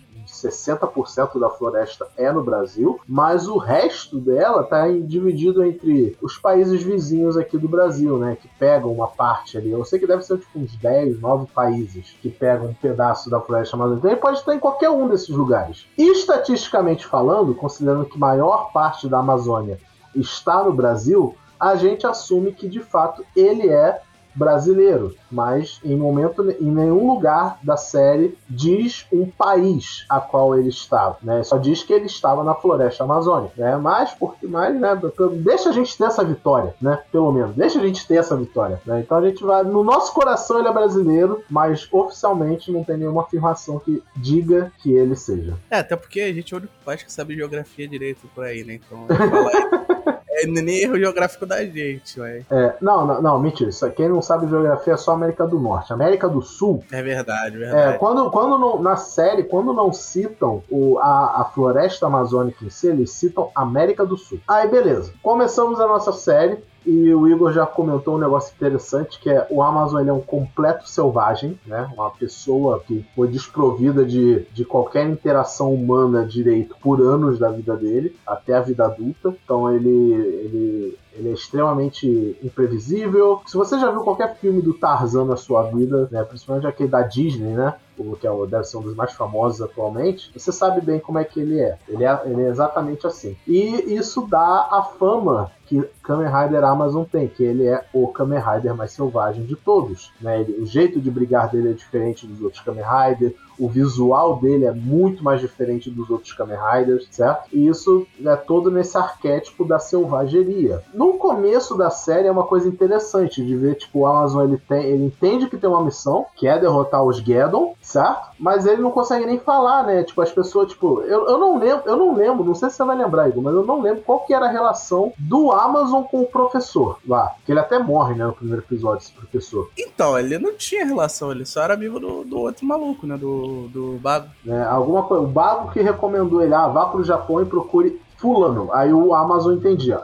60% 0.48 1.40
da 1.40 1.50
floresta 1.50 2.08
é 2.18 2.32
no 2.32 2.44
Brasil, 2.44 3.00
mas 3.08 3.48
o 3.48 3.58
resto 3.58 4.20
dela 4.20 4.62
está 4.62 4.88
dividido 4.88 5.64
entre 5.64 6.18
os 6.22 6.38
países 6.38 6.82
vizinhos 6.84 7.38
aqui 7.38 7.58
do 7.58 7.68
Brasil, 7.68 8.18
né? 8.18 8.38
Que 8.40 8.48
pegam 8.60 8.92
uma 8.92 9.08
parte 9.08 9.58
ali. 9.58 9.72
Eu 9.72 9.86
sei 9.86 10.00
que 10.00 10.08
deve 10.08 10.24
ser 10.24 10.38
tipo 10.38 10.60
uns 10.60 10.76
10, 10.76 11.20
9 11.20 11.48
países 11.54 12.16
que 12.22 12.30
pegam 12.30 12.68
um 12.68 12.74
pedaço 12.74 13.30
da 13.30 13.40
floresta 13.40 13.76
amazônica. 13.76 14.08
Ele 14.08 14.16
pode 14.18 14.40
estar 14.40 14.56
em 14.56 14.60
qualquer 14.60 14.90
um 14.90 15.08
desses 15.08 15.30
lugares. 15.30 15.86
E 15.98 16.12
estatisticamente 16.12 17.06
falando, 17.06 17.56
considerando 17.56 18.06
que 18.06 18.18
maior 18.18 18.72
parte 18.72 19.08
da 19.08 19.20
Amazônia 19.20 19.80
está 20.16 20.64
no 20.64 20.74
Brasil, 20.74 21.36
a 21.60 21.76
gente 21.76 22.08
assume 22.08 22.52
que 22.52 22.68
de 22.68 22.80
fato 22.80 23.24
ele 23.36 23.70
é 23.70 24.02
brasileiro, 24.34 25.16
mas 25.32 25.80
em 25.84 25.96
momento 25.96 26.50
em 26.50 26.72
nenhum 26.72 27.08
lugar 27.08 27.60
da 27.64 27.78
série 27.78 28.38
diz 28.50 29.06
um 29.12 29.26
país 29.26 30.06
a 30.10 30.20
qual 30.20 30.58
ele 30.58 30.70
estava, 30.70 31.18
né? 31.22 31.44
Só 31.44 31.58
diz 31.58 31.84
que 31.84 31.94
ele 31.94 32.06
estava 32.06 32.44
na 32.44 32.56
floresta 32.56 33.04
amazônica, 33.04 33.54
né? 33.58 33.78
Mas 33.78 34.12
porque 34.12 34.48
mais, 34.48 34.80
né? 34.80 35.00
Deixa 35.44 35.70
a 35.70 35.72
gente 35.72 35.98
ter 35.98 36.06
essa 36.06 36.24
vitória, 36.24 36.74
né? 36.82 37.00
Pelo 37.12 37.32
menos, 37.32 37.56
deixa 37.56 37.80
a 37.80 37.86
gente 37.86 38.08
ter 38.08 38.16
essa 38.16 38.36
vitória, 38.36 38.82
né? 38.86 39.02
Então 39.02 39.18
a 39.18 39.28
gente 39.28 39.44
vai 39.44 39.64
no 39.64 39.84
nosso 39.84 40.14
coração 40.14 40.60
ele 40.60 40.68
é 40.68 40.74
brasileiro, 40.74 41.44
mas 41.50 41.88
oficialmente 41.92 42.72
não 42.72 42.84
tem 42.84 42.98
nenhuma 42.98 43.24
afirmação 43.24 43.80
que 43.80 44.04
diga 44.16 44.72
que 44.80 44.94
ele 44.94 45.16
seja. 45.16 45.58
É, 45.70 45.80
até 45.80 45.96
porque 45.96 46.22
a 46.22 46.34
gente 46.34 46.54
é 46.54 46.58
o 46.58 46.60
único 46.60 46.74
país 46.84 47.04
que 47.04 47.12
sabe 47.12 47.36
geografia 47.36 47.88
direito 47.88 48.28
por 48.34 48.44
aí, 48.44 48.64
né? 48.64 48.76
Então, 48.76 49.06
falar 49.08 49.86
é 50.32 50.48
nem 50.48 50.80
erro 50.80 50.98
geográfico 50.98 51.46
da 51.46 51.64
gente, 51.66 52.20
ué. 52.20 52.44
É, 52.50 52.76
não, 52.82 53.06
não, 53.06 53.22
não, 53.22 53.40
mentira. 53.40 53.70
Isso, 53.70 53.90
quem 53.92 54.08
não 54.08 54.22
sabe 54.22 54.48
geografia 54.48 54.94
é 54.94 54.98
só 54.98 55.12
América 55.12 55.46
do 55.46 55.60
Norte. 55.60 55.92
América 55.92 56.30
do 56.30 56.42
Sul. 56.42 56.84
É 56.92 57.02
verdade, 57.02 57.58
verdade. 57.58 57.96
É, 57.96 57.98
quando, 57.98 58.30
quando 58.32 58.58
não, 58.58 58.82
na 58.82 58.96
série, 58.96 59.44
quando 59.44 59.74
não 59.74 59.92
citam 59.92 60.64
o, 60.70 60.98
a, 61.00 61.42
a 61.42 61.46
floresta 61.46 62.08
amazônica 62.08 62.64
em 62.64 62.70
si, 62.70 62.88
eles 62.88 63.12
citam 63.12 63.52
América 63.54 64.06
do 64.06 64.18
Sul. 64.18 64.40
Aí, 64.48 64.68
beleza. 64.68 65.14
Começamos 65.22 65.80
a 65.80 65.88
nossa 65.88 66.14
série. 66.14 66.58
E 66.86 67.14
o 67.14 67.28
Igor 67.28 67.52
já 67.54 67.66
comentou 67.66 68.16
um 68.16 68.20
negócio 68.20 68.54
interessante 68.56 69.20
que 69.20 69.30
é 69.30 69.46
o 69.50 69.62
Amazon 69.62 70.02
ele 70.02 70.10
é 70.10 70.14
um 70.14 70.22
completo 70.22 70.90
selvagem, 70.90 71.60
né? 71.66 71.90
Uma 71.94 72.10
pessoa 72.10 72.80
que 72.86 73.06
foi 73.16 73.28
desprovida 73.28 74.04
de, 74.04 74.46
de 74.52 74.66
qualquer 74.66 75.08
interação 75.08 75.74
humana 75.74 76.26
direito 76.26 76.76
por 76.82 77.02
anos 77.02 77.38
da 77.38 77.50
vida 77.50 77.76
dele, 77.76 78.16
até 78.26 78.56
a 78.56 78.62
vida 78.62 78.86
adulta. 78.86 79.36
Então 79.44 79.74
ele, 79.74 79.90
ele 79.90 80.98
ele 81.14 81.30
é 81.30 81.34
extremamente 81.34 82.38
imprevisível. 82.42 83.42
Se 83.46 83.58
você 83.58 83.78
já 83.78 83.92
viu 83.92 84.02
qualquer 84.02 84.38
filme 84.38 84.62
do 84.62 84.74
Tarzan 84.74 85.26
na 85.26 85.36
sua 85.36 85.64
vida, 85.64 86.08
né, 86.12 86.24
principalmente 86.24 86.68
aquele 86.68 86.90
da 86.90 87.02
Disney, 87.02 87.54
né, 87.54 87.76
que 88.20 88.28
é, 88.28 88.32
deve 88.48 88.64
ser 88.64 88.78
um 88.78 88.82
dos 88.82 88.96
mais 88.96 89.14
famosos 89.14 89.62
atualmente, 89.62 90.32
você 90.36 90.52
sabe 90.52 90.82
bem 90.82 91.00
como 91.00 91.20
é 91.20 91.24
que 91.24 91.40
ele 91.40 91.60
é. 91.60 91.78
Ele 91.88 92.04
é, 92.04 92.22
ele 92.26 92.44
é 92.44 92.50
exatamente 92.50 93.06
assim. 93.08 93.36
E 93.48 93.94
isso 93.94 94.28
dá 94.28 94.68
a 94.72 94.84
fama 94.98 95.52
que 95.72 95.82
Kamen 96.04 96.28
Rider 96.28 96.66
Amazon 96.66 97.06
tem, 97.06 97.30
que 97.30 97.42
ele 97.42 97.66
é 97.66 97.86
o 97.94 98.08
Kamen 98.10 98.42
Rider 98.42 98.76
mais 98.76 98.92
selvagem 98.92 99.46
de 99.46 99.56
todos. 99.56 100.12
Né? 100.20 100.42
Ele, 100.42 100.62
o 100.62 100.66
jeito 100.66 101.00
de 101.00 101.10
brigar 101.10 101.50
dele 101.50 101.70
é 101.70 101.74
diferente 101.74 102.28
dos 102.28 102.42
outros 102.42 102.62
Kamen 102.62 102.84
Rider, 102.84 103.34
o 103.58 103.70
visual 103.70 104.38
dele 104.38 104.66
é 104.66 104.72
muito 104.72 105.24
mais 105.24 105.40
diferente 105.40 105.90
dos 105.90 106.10
outros 106.10 106.34
Kamen 106.34 106.58
Riders, 106.58 107.08
certo? 107.12 107.48
E 107.54 107.68
isso 107.68 108.08
é 108.26 108.36
todo 108.36 108.72
nesse 108.72 108.98
arquétipo 108.98 109.64
da 109.64 109.78
selvageria. 109.78 110.82
No 110.94 111.14
começo 111.14 111.78
da 111.78 111.90
série 111.90 112.28
é 112.28 112.32
uma 112.32 112.44
coisa 112.44 112.68
interessante 112.68 113.46
de 113.46 113.56
ver, 113.56 113.76
tipo, 113.76 114.00
o 114.00 114.06
Amazon 114.08 114.44
ele, 114.46 114.58
tem, 114.58 114.84
ele 114.86 115.06
entende 115.06 115.48
que 115.48 115.58
tem 115.58 115.70
uma 115.70 115.86
missão, 115.86 116.26
que 116.36 116.48
é 116.48 116.60
derrotar 116.60 117.04
os 117.04 117.18
Geddon, 117.18 117.76
certo? 117.92 118.32
Mas 118.40 118.66
ele 118.66 118.82
não 118.82 118.92
consegue 118.92 119.26
nem 119.26 119.40
falar, 119.40 119.84
né? 119.84 120.04
Tipo, 120.04 120.22
as 120.22 120.32
pessoas, 120.32 120.70
tipo, 120.70 121.02
eu, 121.02 121.28
eu 121.28 121.38
não 121.38 121.58
lembro, 121.58 121.84
eu 121.86 121.98
não 121.98 122.16
lembro, 122.16 122.44
não 122.44 122.56
sei 122.56 122.70
se 122.70 122.78
você 122.78 122.84
vai 122.84 122.98
lembrar, 122.98 123.30
Igor, 123.30 123.44
mas 123.44 123.54
eu 123.54 123.66
não 123.66 123.82
lembro 123.82 124.02
qual 124.02 124.22
que 124.22 124.34
era 124.34 124.46
a 124.46 124.52
relação 124.52 125.14
do 125.18 125.52
Amazon 125.52 126.04
com 126.04 126.22
o 126.22 126.28
professor 126.28 126.98
lá. 127.08 127.36
Que 127.46 127.52
ele 127.52 127.60
até 127.60 127.78
morre, 127.80 128.16
né, 128.16 128.26
no 128.26 128.34
primeiro 128.34 128.62
episódio, 128.62 129.04
esse 129.04 129.12
professor. 129.12 129.70
Então, 129.78 130.18
ele 130.18 130.38
não 130.38 130.54
tinha 130.56 130.86
relação, 130.86 131.32
ele 131.32 131.46
só 131.46 131.64
era 131.64 131.74
amigo 131.74 132.00
do, 132.00 132.24
do 132.24 132.40
outro 132.40 132.66
maluco, 132.66 133.06
né? 133.06 133.18
Do 133.18 133.52
do, 133.68 134.00
Bago. 134.02 134.28
É, 134.48 134.62
alguma 134.64 135.04
coisa. 135.04 135.24
O 135.24 135.28
Bago 135.28 135.72
que 135.72 135.82
recomendou 135.82 136.42
ele, 136.42 136.54
ah, 136.54 136.68
vá 136.68 136.86
pro 136.86 137.04
Japão 137.04 137.42
e 137.42 137.46
procure 137.46 138.02
fulano. 138.18 138.72
Aí 138.74 138.94
o 138.94 139.14
Amazon 139.14 139.56
entendia. 139.56 140.00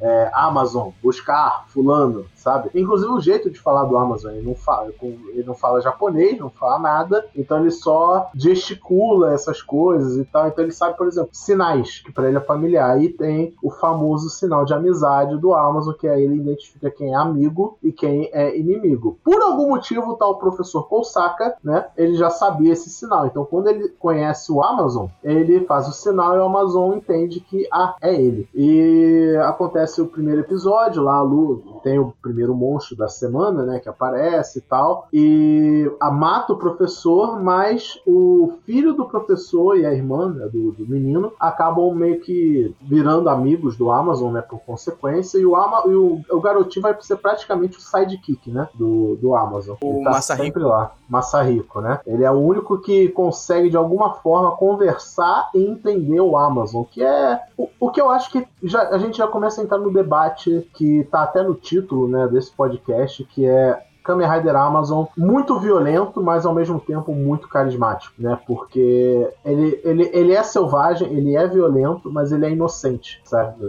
É, 0.00 0.30
Amazon, 0.34 0.90
buscar 1.02 1.64
fulano, 1.68 2.26
sabe? 2.34 2.70
Inclusive 2.74 3.10
o 3.10 3.20
jeito 3.20 3.50
de 3.50 3.58
falar 3.58 3.84
do 3.84 3.96
Amazon, 3.96 4.32
ele 4.32 4.46
não 4.46 4.54
fala, 4.54 4.92
ele 5.00 5.44
não 5.44 5.54
fala 5.54 5.80
japonês, 5.80 6.38
não 6.38 6.50
fala 6.50 6.78
nada, 6.78 7.26
então 7.34 7.60
ele 7.60 7.70
só 7.70 8.30
gesticula 8.34 9.32
essas 9.32 9.62
coisas 9.62 10.16
e 10.16 10.24
tal. 10.24 10.48
Então 10.48 10.62
ele 10.62 10.72
sabe, 10.72 10.96
por 10.96 11.06
exemplo, 11.06 11.30
sinais, 11.32 12.00
que 12.00 12.12
para 12.12 12.28
ele 12.28 12.36
é 12.36 12.40
familiar. 12.40 12.90
Aí 12.90 13.08
tem 13.08 13.54
o 13.62 13.70
famoso 13.70 14.28
sinal 14.28 14.64
de 14.64 14.74
amizade 14.74 15.38
do 15.38 15.54
Amazon, 15.54 15.94
que 15.94 16.06
aí 16.06 16.22
ele 16.22 16.36
identifica 16.36 16.90
quem 16.90 17.12
é 17.12 17.16
amigo 17.16 17.78
e 17.82 17.90
quem 17.90 18.28
é 18.32 18.56
inimigo. 18.58 19.18
Por 19.24 19.40
algum 19.40 19.68
motivo, 19.70 20.16
tal 20.16 20.38
professor 20.38 20.86
Kousaka, 20.88 21.56
né? 21.64 21.86
Ele 21.96 22.14
já 22.14 22.28
sabia 22.30 22.72
esse 22.72 22.90
sinal. 22.90 23.26
Então 23.26 23.44
quando 23.44 23.68
ele 23.68 23.88
conhece 23.98 24.52
o 24.52 24.62
Amazon, 24.62 25.06
ele 25.22 25.64
faz 25.64 25.88
o 25.88 25.92
sinal 25.92 26.34
e 26.34 26.38
o 26.38 26.44
Amazon 26.44 26.94
entende 26.96 27.40
que 27.40 27.66
ah, 27.72 27.96
é 28.02 28.14
ele. 28.14 28.48
E 28.54 29.34
acontece 29.44 29.83
o 30.00 30.06
primeiro 30.06 30.40
episódio 30.40 31.02
lá, 31.02 31.16
a 31.16 31.22
Lu 31.22 31.80
tem 31.82 31.98
o 31.98 32.14
primeiro 32.22 32.54
monstro 32.54 32.96
da 32.96 33.08
semana, 33.08 33.64
né, 33.64 33.78
que 33.78 33.88
aparece 33.88 34.58
e 34.58 34.62
tal, 34.62 35.08
e 35.12 35.90
a 36.00 36.10
mata 36.10 36.52
o 36.52 36.58
professor, 36.58 37.40
mas 37.40 38.00
o 38.06 38.54
filho 38.64 38.94
do 38.94 39.06
professor 39.06 39.76
e 39.76 39.84
a 39.84 39.92
irmã 39.92 40.32
né, 40.32 40.46
do, 40.46 40.72
do, 40.72 40.86
menino 40.86 41.32
acabam 41.38 41.94
meio 41.94 42.20
que 42.20 42.74
virando 42.80 43.28
amigos 43.28 43.76
do 43.76 43.90
Amazon, 43.90 44.32
né, 44.32 44.42
por 44.42 44.60
consequência, 44.60 45.38
e 45.38 45.44
o, 45.44 45.56
Ama 45.56 45.82
e 45.86 45.94
o, 45.94 46.20
o 46.30 46.40
garotinho 46.40 46.82
vai 46.82 46.96
ser 47.00 47.16
praticamente 47.16 47.78
o 47.78 47.80
sidekick, 47.80 48.50
né, 48.50 48.68
do, 48.74 49.16
do 49.16 49.34
Amazon. 49.34 49.76
O 49.82 49.96
Ele 49.96 50.04
tá 50.04 50.20
sempre 50.20 50.62
lá. 50.62 50.92
Massarico, 51.08 51.80
né? 51.80 52.00
Ele 52.06 52.24
é 52.24 52.30
o 52.30 52.40
único 52.40 52.78
que 52.78 53.08
consegue 53.10 53.70
de 53.70 53.76
alguma 53.76 54.14
forma 54.14 54.56
conversar 54.56 55.50
e 55.54 55.62
entender 55.62 56.20
o 56.20 56.36
Amazon, 56.36 56.84
que 56.84 57.02
é 57.02 57.40
o, 57.56 57.68
o 57.78 57.90
que 57.90 58.00
eu 58.00 58.10
acho 58.10 58.30
que 58.30 58.46
já, 58.62 58.88
a 58.88 58.98
gente 58.98 59.18
já 59.18 59.26
começa 59.26 59.60
a 59.60 59.64
entrar 59.64 59.73
no 59.78 59.92
debate 59.92 60.68
que 60.74 61.04
tá 61.10 61.22
até 61.22 61.42
no 61.42 61.54
título, 61.54 62.08
né, 62.08 62.28
desse 62.28 62.50
podcast, 62.52 63.24
que 63.24 63.46
é 63.46 63.84
Kamen 64.04 64.28
Rider 64.28 64.54
Amazon 64.54 65.06
muito 65.16 65.58
violento, 65.58 66.22
mas 66.22 66.44
ao 66.44 66.54
mesmo 66.54 66.78
tempo 66.78 67.12
muito 67.12 67.48
carismático, 67.48 68.14
né? 68.18 68.38
Porque 68.46 69.26
ele, 69.42 69.80
ele, 69.82 70.10
ele 70.12 70.32
é 70.34 70.42
selvagem, 70.42 71.08
ele 71.08 71.34
é 71.34 71.48
violento, 71.48 72.12
mas 72.12 72.30
ele 72.30 72.44
é 72.44 72.50
inocente, 72.50 73.22
sabe? 73.24 73.64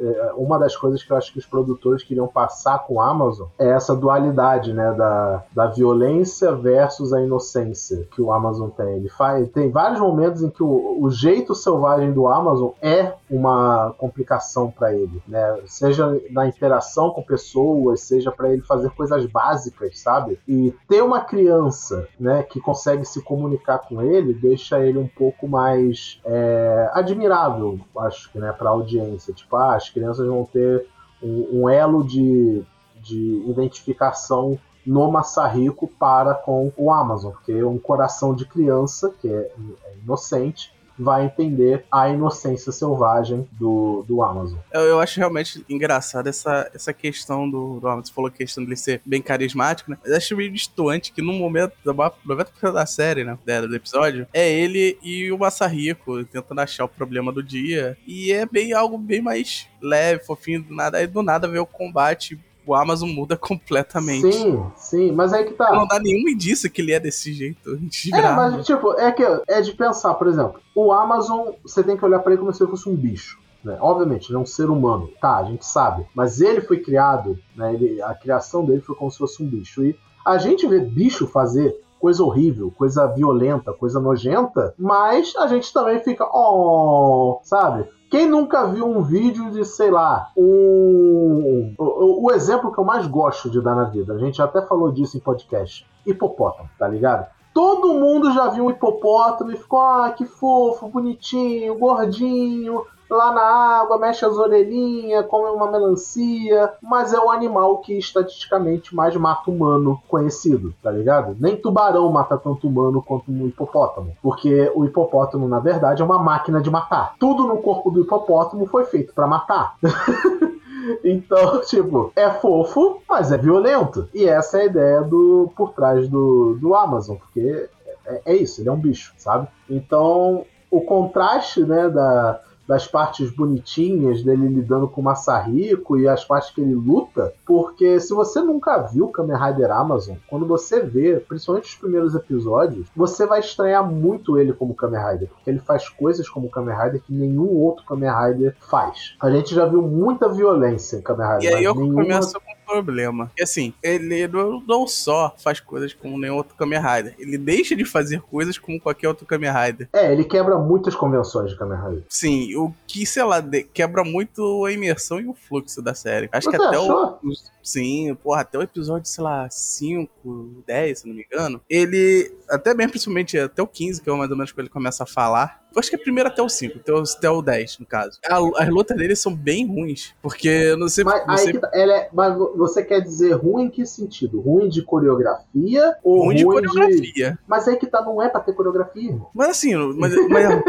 É, 0.00 0.32
uma 0.36 0.56
das 0.56 0.76
coisas 0.76 1.02
que 1.02 1.12
eu 1.12 1.16
acho 1.16 1.32
que 1.32 1.40
os 1.40 1.46
produtores 1.46 2.04
queriam 2.04 2.28
passar 2.28 2.86
com 2.86 3.00
a 3.00 3.10
Amazon 3.10 3.48
é 3.58 3.68
essa 3.68 3.94
dualidade, 3.94 4.72
né? 4.72 4.92
Da, 4.92 5.42
da 5.52 5.66
violência 5.66 6.52
versus 6.52 7.12
a 7.12 7.20
inocência 7.20 8.06
que 8.12 8.22
o 8.22 8.32
Amazon 8.32 8.70
tem. 8.70 8.94
Ele 8.94 9.08
faz, 9.08 9.50
tem 9.50 9.70
vários 9.70 9.98
momentos 9.98 10.42
em 10.42 10.48
que 10.48 10.62
o, 10.62 10.98
o 11.00 11.10
jeito 11.10 11.56
selvagem 11.56 12.12
do 12.12 12.28
Amazon 12.28 12.70
é 12.80 13.14
uma 13.28 13.92
complicação 13.98 14.70
para 14.70 14.94
ele, 14.94 15.20
né? 15.26 15.58
Seja 15.66 16.20
na 16.30 16.46
interação 16.46 17.10
com 17.10 17.22
pessoas, 17.22 18.02
seja 18.02 18.30
para 18.30 18.52
ele 18.52 18.62
fazer 18.62 18.90
coisas 18.90 19.26
básicas 19.26 19.55
básicas, 19.56 19.98
sabe? 19.98 20.38
E 20.46 20.74
ter 20.88 21.02
uma 21.02 21.20
criança, 21.20 22.06
né, 22.20 22.42
que 22.42 22.60
consegue 22.60 23.04
se 23.04 23.22
comunicar 23.22 23.78
com 23.78 24.02
ele, 24.02 24.34
deixa 24.34 24.78
ele 24.80 24.98
um 24.98 25.08
pouco 25.08 25.48
mais 25.48 26.20
é, 26.24 26.90
admirável, 26.92 27.80
acho 27.98 28.30
que, 28.30 28.38
né, 28.38 28.52
para 28.52 28.68
a 28.68 28.72
audiência. 28.72 29.32
Tipo, 29.32 29.56
ah, 29.56 29.76
as 29.76 29.88
crianças 29.88 30.26
vão 30.26 30.44
ter 30.44 30.86
um, 31.22 31.62
um 31.62 31.68
elo 31.68 32.04
de, 32.04 32.62
de 33.02 33.44
identificação 33.48 34.58
no 34.86 35.10
Massarico 35.10 35.88
para 35.88 36.34
com 36.34 36.72
o 36.76 36.92
Amazon, 36.92 37.32
porque 37.32 37.64
um 37.64 37.78
coração 37.78 38.34
de 38.34 38.44
criança, 38.46 39.12
que 39.20 39.28
é, 39.28 39.50
é 39.84 39.94
inocente, 40.04 40.72
vai 40.98 41.26
entender 41.26 41.84
a 41.90 42.08
inocência 42.08 42.72
selvagem 42.72 43.46
do, 43.52 44.04
do 44.06 44.22
Amazon. 44.22 44.58
Eu, 44.72 44.82
eu 44.82 45.00
acho 45.00 45.18
realmente 45.18 45.64
engraçado 45.68 46.28
essa, 46.28 46.70
essa 46.74 46.92
questão 46.92 47.48
do, 47.48 47.80
do 47.80 47.86
Amazon. 47.86 48.04
Você 48.04 48.12
falou 48.12 48.28
a 48.28 48.32
questão 48.32 48.64
dele 48.64 48.76
ser 48.76 49.00
bem 49.04 49.22
carismático, 49.22 49.90
né? 49.90 49.98
Mas 50.02 50.12
acho 50.12 50.36
meio 50.36 50.52
distoante 50.52 51.12
que 51.12 51.22
no 51.22 51.32
momento, 51.32 51.72
90% 51.84 52.72
da 52.72 52.86
série, 52.86 53.24
né? 53.24 53.38
Do 53.44 53.76
episódio, 53.76 54.26
é 54.32 54.50
ele 54.50 54.98
e 55.02 55.30
o 55.30 55.38
Massarico 55.38 56.24
tentando 56.24 56.60
achar 56.60 56.84
o 56.84 56.88
problema 56.88 57.32
do 57.32 57.42
dia. 57.42 57.96
E 58.06 58.32
é 58.32 58.46
bem 58.46 58.72
algo 58.72 58.98
bem 58.98 59.20
mais 59.20 59.66
leve, 59.80 60.24
fofinho, 60.24 60.62
do 60.62 60.74
nada. 60.74 60.98
Aí 60.98 61.06
do 61.06 61.22
nada 61.22 61.48
vê 61.48 61.58
o 61.58 61.66
combate 61.66 62.38
o 62.66 62.74
Amazon 62.74 63.08
muda 63.08 63.36
completamente. 63.38 64.32
Sim, 64.32 64.64
sim, 64.76 65.12
mas 65.12 65.32
aí 65.32 65.44
que 65.44 65.54
tá. 65.54 65.72
Não 65.72 65.86
dá 65.86 65.98
nenhum 65.98 66.28
indício 66.28 66.70
que 66.70 66.82
ele 66.82 66.92
é 66.92 67.00
desse 67.00 67.32
jeito. 67.32 67.76
De 67.86 68.14
é, 68.14 68.32
mas 68.34 68.66
tipo, 68.66 68.92
é 68.94 69.12
que 69.12 69.22
é 69.46 69.60
de 69.60 69.72
pensar, 69.72 70.14
por 70.14 70.26
exemplo, 70.26 70.60
o 70.74 70.92
Amazon, 70.92 71.50
você 71.62 71.82
tem 71.82 71.96
que 71.96 72.04
olhar 72.04 72.18
para 72.18 72.32
ele 72.32 72.40
como 72.40 72.52
se 72.52 72.62
ele 72.62 72.70
fosse 72.70 72.88
um 72.88 72.96
bicho. 72.96 73.38
Né? 73.62 73.76
Obviamente, 73.80 74.28
ele 74.28 74.36
é 74.36 74.40
um 74.40 74.46
ser 74.46 74.70
humano, 74.70 75.10
tá, 75.20 75.38
a 75.38 75.44
gente 75.44 75.66
sabe. 75.66 76.06
Mas 76.14 76.40
ele 76.40 76.60
foi 76.60 76.78
criado, 76.78 77.38
né, 77.56 77.74
ele, 77.74 78.00
a 78.02 78.14
criação 78.14 78.64
dele 78.64 78.80
foi 78.80 78.94
como 78.94 79.10
se 79.10 79.18
fosse 79.18 79.42
um 79.42 79.46
bicho. 79.46 79.82
E 79.84 79.96
a 80.24 80.38
gente 80.38 80.66
vê 80.66 80.80
bicho 80.80 81.26
fazer 81.26 81.74
coisa 81.98 82.22
horrível, 82.22 82.72
coisa 82.76 83.06
violenta, 83.06 83.72
coisa 83.72 83.98
nojenta, 83.98 84.74
mas 84.78 85.34
a 85.36 85.46
gente 85.46 85.72
também 85.72 86.00
fica, 86.00 86.24
oh, 86.32 87.40
sabe? 87.42 87.88
Quem 88.10 88.28
nunca 88.28 88.66
viu 88.66 88.86
um 88.86 89.02
vídeo 89.02 89.50
de, 89.50 89.64
sei 89.64 89.90
lá, 89.90 90.30
um. 90.36 91.74
O, 91.76 92.26
o, 92.26 92.32
exemplo 92.32 92.72
que 92.72 92.78
eu 92.78 92.84
mais 92.84 93.06
gosto 93.06 93.50
de 93.50 93.60
dar 93.60 93.74
na 93.74 93.84
vida, 93.84 94.14
a 94.14 94.18
gente 94.18 94.40
até 94.40 94.62
falou 94.62 94.92
disso 94.92 95.16
em 95.16 95.20
podcast: 95.20 95.86
hipopótamo, 96.06 96.68
tá 96.78 96.86
ligado? 96.86 97.26
Todo 97.52 97.94
mundo 97.94 98.32
já 98.32 98.48
viu 98.48 98.66
um 98.66 98.70
hipopótamo 98.70 99.50
e 99.50 99.56
ficou, 99.56 99.80
ah, 99.80 100.10
que 100.10 100.26
fofo, 100.26 100.88
bonitinho, 100.88 101.78
gordinho, 101.78 102.84
lá 103.10 103.32
na 103.32 103.42
água, 103.42 103.98
mexe 103.98 104.24
as 104.24 104.36
orelhinhas, 104.36 105.26
come 105.26 105.48
uma 105.50 105.70
melancia, 105.70 106.72
mas 106.82 107.12
é 107.12 107.18
o 107.18 107.30
animal 107.30 107.78
que 107.78 107.98
estatisticamente 107.98 108.94
mais 108.94 109.16
mata 109.16 109.50
humano 109.50 110.00
conhecido, 110.08 110.74
tá 110.82 110.90
ligado? 110.90 111.36
Nem 111.38 111.56
tubarão 111.56 112.10
mata 112.10 112.36
tanto 112.36 112.66
humano 112.66 113.02
quanto 113.02 113.30
um 113.30 113.46
hipopótamo, 113.46 114.16
porque 114.22 114.70
o 114.74 114.84
hipopótamo, 114.84 115.48
na 115.48 115.60
verdade, 115.60 116.02
é 116.02 116.04
uma 116.04 116.18
máquina 116.18 116.60
de 116.60 116.70
matar. 116.70 117.14
Tudo 117.18 117.46
no 117.46 117.58
corpo 117.58 117.90
do 117.90 118.00
hipopótamo 118.00 118.66
foi 118.66 118.84
feito 118.84 119.14
para 119.14 119.26
matar. 119.26 119.76
Então, 121.02 121.60
tipo, 121.66 122.12
é 122.14 122.30
fofo, 122.30 123.00
mas 123.08 123.32
é 123.32 123.38
violento. 123.38 124.08
E 124.14 124.24
essa 124.24 124.58
é 124.58 124.62
a 124.62 124.66
ideia 124.66 125.00
do 125.02 125.50
por 125.56 125.72
trás 125.72 126.08
do, 126.08 126.56
do 126.60 126.74
Amazon, 126.74 127.16
porque 127.16 127.68
é, 128.06 128.22
é 128.24 128.36
isso, 128.36 128.60
ele 128.60 128.68
é 128.68 128.72
um 128.72 128.80
bicho, 128.80 129.12
sabe? 129.16 129.48
Então, 129.68 130.44
o 130.70 130.80
contraste, 130.80 131.62
né, 131.62 131.88
da, 131.88 132.40
das 132.66 132.86
partes 132.86 133.30
bonitinhas 133.30 134.22
dele 134.22 134.48
lidando 134.48 134.88
com 134.88 135.00
o 135.00 135.04
Massarico 135.04 135.98
e 135.98 136.08
as 136.08 136.24
partes 136.24 136.50
que 136.50 136.60
ele 136.60 136.74
luta, 136.74 137.32
porque 137.44 138.00
se 138.00 138.12
você 138.12 138.40
nunca 138.40 138.78
viu 138.78 139.08
Kamen 139.08 139.36
Rider 139.36 139.70
Amazon, 139.70 140.16
quando 140.26 140.46
você 140.46 140.80
vê, 140.80 141.20
principalmente 141.20 141.68
os 141.68 141.74
primeiros 141.74 142.14
episódios, 142.14 142.86
você 142.94 143.26
vai 143.26 143.40
estranhar 143.40 143.84
muito 143.88 144.38
ele 144.38 144.52
como 144.52 144.74
Kamen 144.74 145.00
Rider, 145.00 145.28
porque 145.28 145.50
ele 145.50 145.60
faz 145.60 145.88
coisas 145.88 146.28
como 146.28 146.50
Kamen 146.50 146.76
Rider 146.76 147.02
que 147.02 147.12
nenhum 147.12 147.48
outro 147.56 147.84
Kamen 147.84 148.10
Rider 148.10 148.56
faz. 148.60 149.16
A 149.20 149.30
gente 149.30 149.54
já 149.54 149.66
viu 149.66 149.82
muita 149.82 150.28
violência 150.28 150.96
em 150.96 151.02
Kamen 151.02 151.26
Rider. 151.26 151.50
E 151.50 151.54
aí 151.54 151.64
eu 151.64 151.74
nenhuma... 151.74 152.02
começo 152.02 152.40
com 152.40 152.55
problema. 152.66 153.30
E 153.38 153.42
assim, 153.42 153.72
ele 153.82 154.28
não 154.66 154.86
só 154.86 155.34
faz 155.38 155.60
coisas 155.60 155.94
como 155.94 156.18
nenhum 156.18 156.36
outro 156.36 156.56
Kamen 156.56 156.80
Rider, 156.80 157.14
ele 157.18 157.38
deixa 157.38 157.76
de 157.76 157.84
fazer 157.84 158.20
coisas 158.20 158.58
como 158.58 158.80
qualquer 158.80 159.08
outro 159.08 159.26
Kamen 159.26 159.50
Rider. 159.50 159.88
É, 159.92 160.12
ele 160.12 160.24
quebra 160.24 160.58
muitas 160.58 160.94
convenções 160.94 161.50
de 161.50 161.58
Kamen 161.58 161.78
Rider. 161.78 162.04
Sim, 162.08 162.54
o 162.56 162.74
que, 162.86 163.06
sei 163.06 163.24
lá, 163.24 163.42
quebra 163.72 164.04
muito 164.04 164.64
a 164.64 164.72
imersão 164.72 165.20
e 165.20 165.26
o 165.26 165.34
fluxo 165.34 165.80
da 165.80 165.94
série. 165.94 166.28
Acho 166.32 166.50
Você 166.50 166.56
que 166.56 166.62
até 166.62 166.76
achou? 166.76 167.18
o. 167.22 167.32
Sim, 167.62 168.16
porra, 168.22 168.42
até 168.42 168.56
o 168.56 168.62
episódio, 168.62 169.08
sei 169.08 169.24
lá, 169.24 169.48
5, 169.50 170.62
10, 170.66 170.98
se 171.00 171.08
não 171.08 171.14
me 171.14 171.26
engano. 171.30 171.60
Ele. 171.68 172.32
Até 172.48 172.72
bem, 172.72 172.88
principalmente 172.88 173.36
até 173.38 173.60
o 173.60 173.66
15, 173.66 174.00
que 174.00 174.08
é 174.08 174.12
mais 174.12 174.30
ou 174.30 174.36
menos 174.36 174.52
quando 174.52 174.66
ele 174.66 174.72
começa 174.72 175.02
a 175.02 175.06
falar. 175.06 175.65
Eu 175.76 175.80
acho 175.80 175.90
que 175.90 175.96
é 175.96 175.98
primeiro 175.98 176.30
até 176.30 176.40
o 176.40 176.48
5, 176.48 176.78
até 176.78 176.90
o, 176.90 177.02
até 177.02 177.28
o 177.28 177.42
10, 177.42 177.80
no 177.80 177.86
caso. 177.86 178.18
A, 178.26 178.62
as 178.62 178.68
lutas 178.70 178.96
dele 178.96 179.14
são 179.14 179.34
bem 179.34 179.66
ruins. 179.66 180.14
Porque 180.22 180.74
não 180.76 180.88
sei. 180.88 181.04
Mas, 181.04 181.26
não 181.26 181.36
sei... 181.36 181.52
Tá, 181.52 181.70
é, 181.74 182.08
mas 182.14 182.34
você 182.56 182.82
quer 182.82 183.02
dizer 183.02 183.32
ruim 183.34 183.64
em 183.64 183.70
que 183.70 183.84
sentido? 183.84 184.40
Ruim 184.40 184.70
de 184.70 184.80
coreografia 184.80 185.94
ou 186.02 186.24
ruim, 186.24 186.26
ruim 186.26 186.36
de 186.36 186.44
coreografia? 186.46 187.32
De... 187.32 187.38
Mas 187.46 187.68
aí 187.68 187.76
que 187.76 187.86
tá, 187.86 188.00
não 188.00 188.22
é 188.22 188.28
pra 188.30 188.40
ter 188.40 188.54
coreografia. 188.54 189.20
Mas 189.34 189.50
assim, 189.50 189.74
mas, 189.74 190.14
mas 190.30 190.62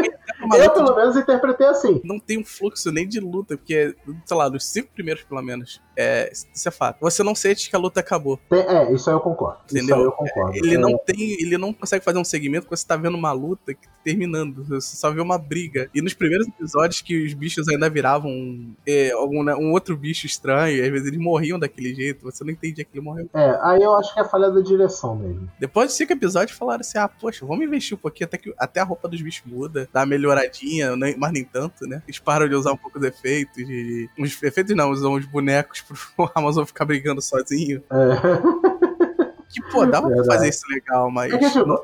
eu 0.56 0.70
pelo 0.70 0.94
menos 0.94 1.16
interpretei 1.16 1.66
assim. 1.66 2.00
Não 2.04 2.18
tem 2.18 2.38
um 2.38 2.44
fluxo 2.44 2.90
nem 2.90 3.06
de 3.06 3.20
luta, 3.20 3.56
porque, 3.56 3.94
sei 4.24 4.36
lá, 4.36 4.48
dos 4.48 4.64
cinco 4.64 4.90
primeiros, 4.92 5.22
pelo 5.24 5.42
menos, 5.42 5.80
é, 5.96 6.30
isso 6.32 6.68
é 6.68 6.70
fato. 6.70 6.98
Você 7.00 7.22
não 7.22 7.34
sente 7.34 7.68
que 7.68 7.74
a 7.74 7.78
luta 7.78 8.00
acabou. 8.00 8.38
Tem, 8.48 8.60
é, 8.60 8.92
isso 8.92 9.10
aí 9.10 9.16
eu 9.16 9.20
concordo. 9.20 9.60
Entendeu? 9.70 9.84
Isso 9.84 9.94
aí 9.94 10.02
eu 10.04 10.12
concordo. 10.12 10.56
Ele 10.56 10.74
é. 10.74 10.78
não 10.78 10.96
tem. 10.96 11.32
Ele 11.40 11.58
não 11.58 11.72
consegue 11.72 12.04
fazer 12.04 12.18
um 12.18 12.24
segmento 12.24 12.66
que 12.66 12.70
você 12.70 12.86
tá 12.86 12.96
vendo 12.96 13.16
uma 13.16 13.32
luta 13.32 13.74
que 13.74 13.86
tá 13.86 13.94
terminando. 14.04 14.64
Você 14.64 14.96
só 14.96 15.10
vê 15.10 15.20
uma 15.20 15.36
briga. 15.36 15.90
E 15.92 16.00
nos 16.00 16.14
primeiros 16.14 16.46
episódios 16.46 17.00
que 17.02 17.24
os 17.24 17.34
bichos 17.34 17.68
ainda 17.68 17.90
viravam 17.90 18.74
é, 18.86 19.10
algum, 19.10 19.42
né, 19.42 19.54
um 19.56 19.72
outro 19.72 19.96
bicho 19.96 20.24
estranho, 20.24 20.84
às 20.84 20.90
vezes 20.90 21.08
eles 21.08 21.18
morriam 21.18 21.58
daquele 21.58 21.92
jeito, 21.92 22.24
você 22.24 22.44
não 22.44 22.52
entendia 22.52 22.84
que 22.84 22.90
ele 22.94 23.04
morreu. 23.04 23.28
É, 23.34 23.58
aí 23.62 23.82
eu 23.82 23.94
acho 23.96 24.14
que 24.14 24.20
é 24.20 24.24
falha 24.24 24.50
da 24.50 24.60
direção 24.60 25.16
mesmo. 25.16 25.50
Depois 25.58 25.88
de 25.88 25.94
cinco 25.94 26.12
episódios 26.12 26.56
falaram 26.56 26.80
assim: 26.80 26.98
ah, 26.98 27.08
poxa, 27.08 27.44
vamos 27.44 27.64
investir 27.64 27.96
um 27.96 28.00
pouquinho 28.00 28.26
até 28.26 28.38
que 28.38 28.54
até 28.56 28.80
a 28.80 28.84
roupa 28.84 29.08
dos 29.08 29.20
bichos 29.20 29.42
muda, 29.44 29.88
dá 29.92 30.00
uma 30.00 30.06
melhorada 30.06 30.37
mas 31.16 31.32
nem 31.32 31.44
tanto, 31.44 31.86
né? 31.86 32.02
Eles 32.06 32.18
param 32.18 32.48
de 32.48 32.54
usar 32.54 32.72
um 32.72 32.76
pouco 32.76 32.98
de 32.98 33.08
efeitos, 33.08 33.66
de... 33.66 34.08
Uns 34.18 34.42
efeitos 34.42 34.74
não, 34.76 34.90
usam 34.90 35.14
uns 35.14 35.26
bonecos 35.26 35.82
pro 36.16 36.30
Amazon 36.34 36.64
ficar 36.64 36.84
brigando 36.84 37.20
sozinho. 37.20 37.82
É. 37.90 38.77
Que, 39.48 39.62
pô, 39.70 39.86
dá 39.86 40.02
pra 40.02 40.24
fazer 40.24 40.48
isso 40.48 40.64
legal, 40.70 41.10
mas. 41.10 41.32
É 41.32 41.38
que, 41.38 41.50
tipo, 41.50 41.82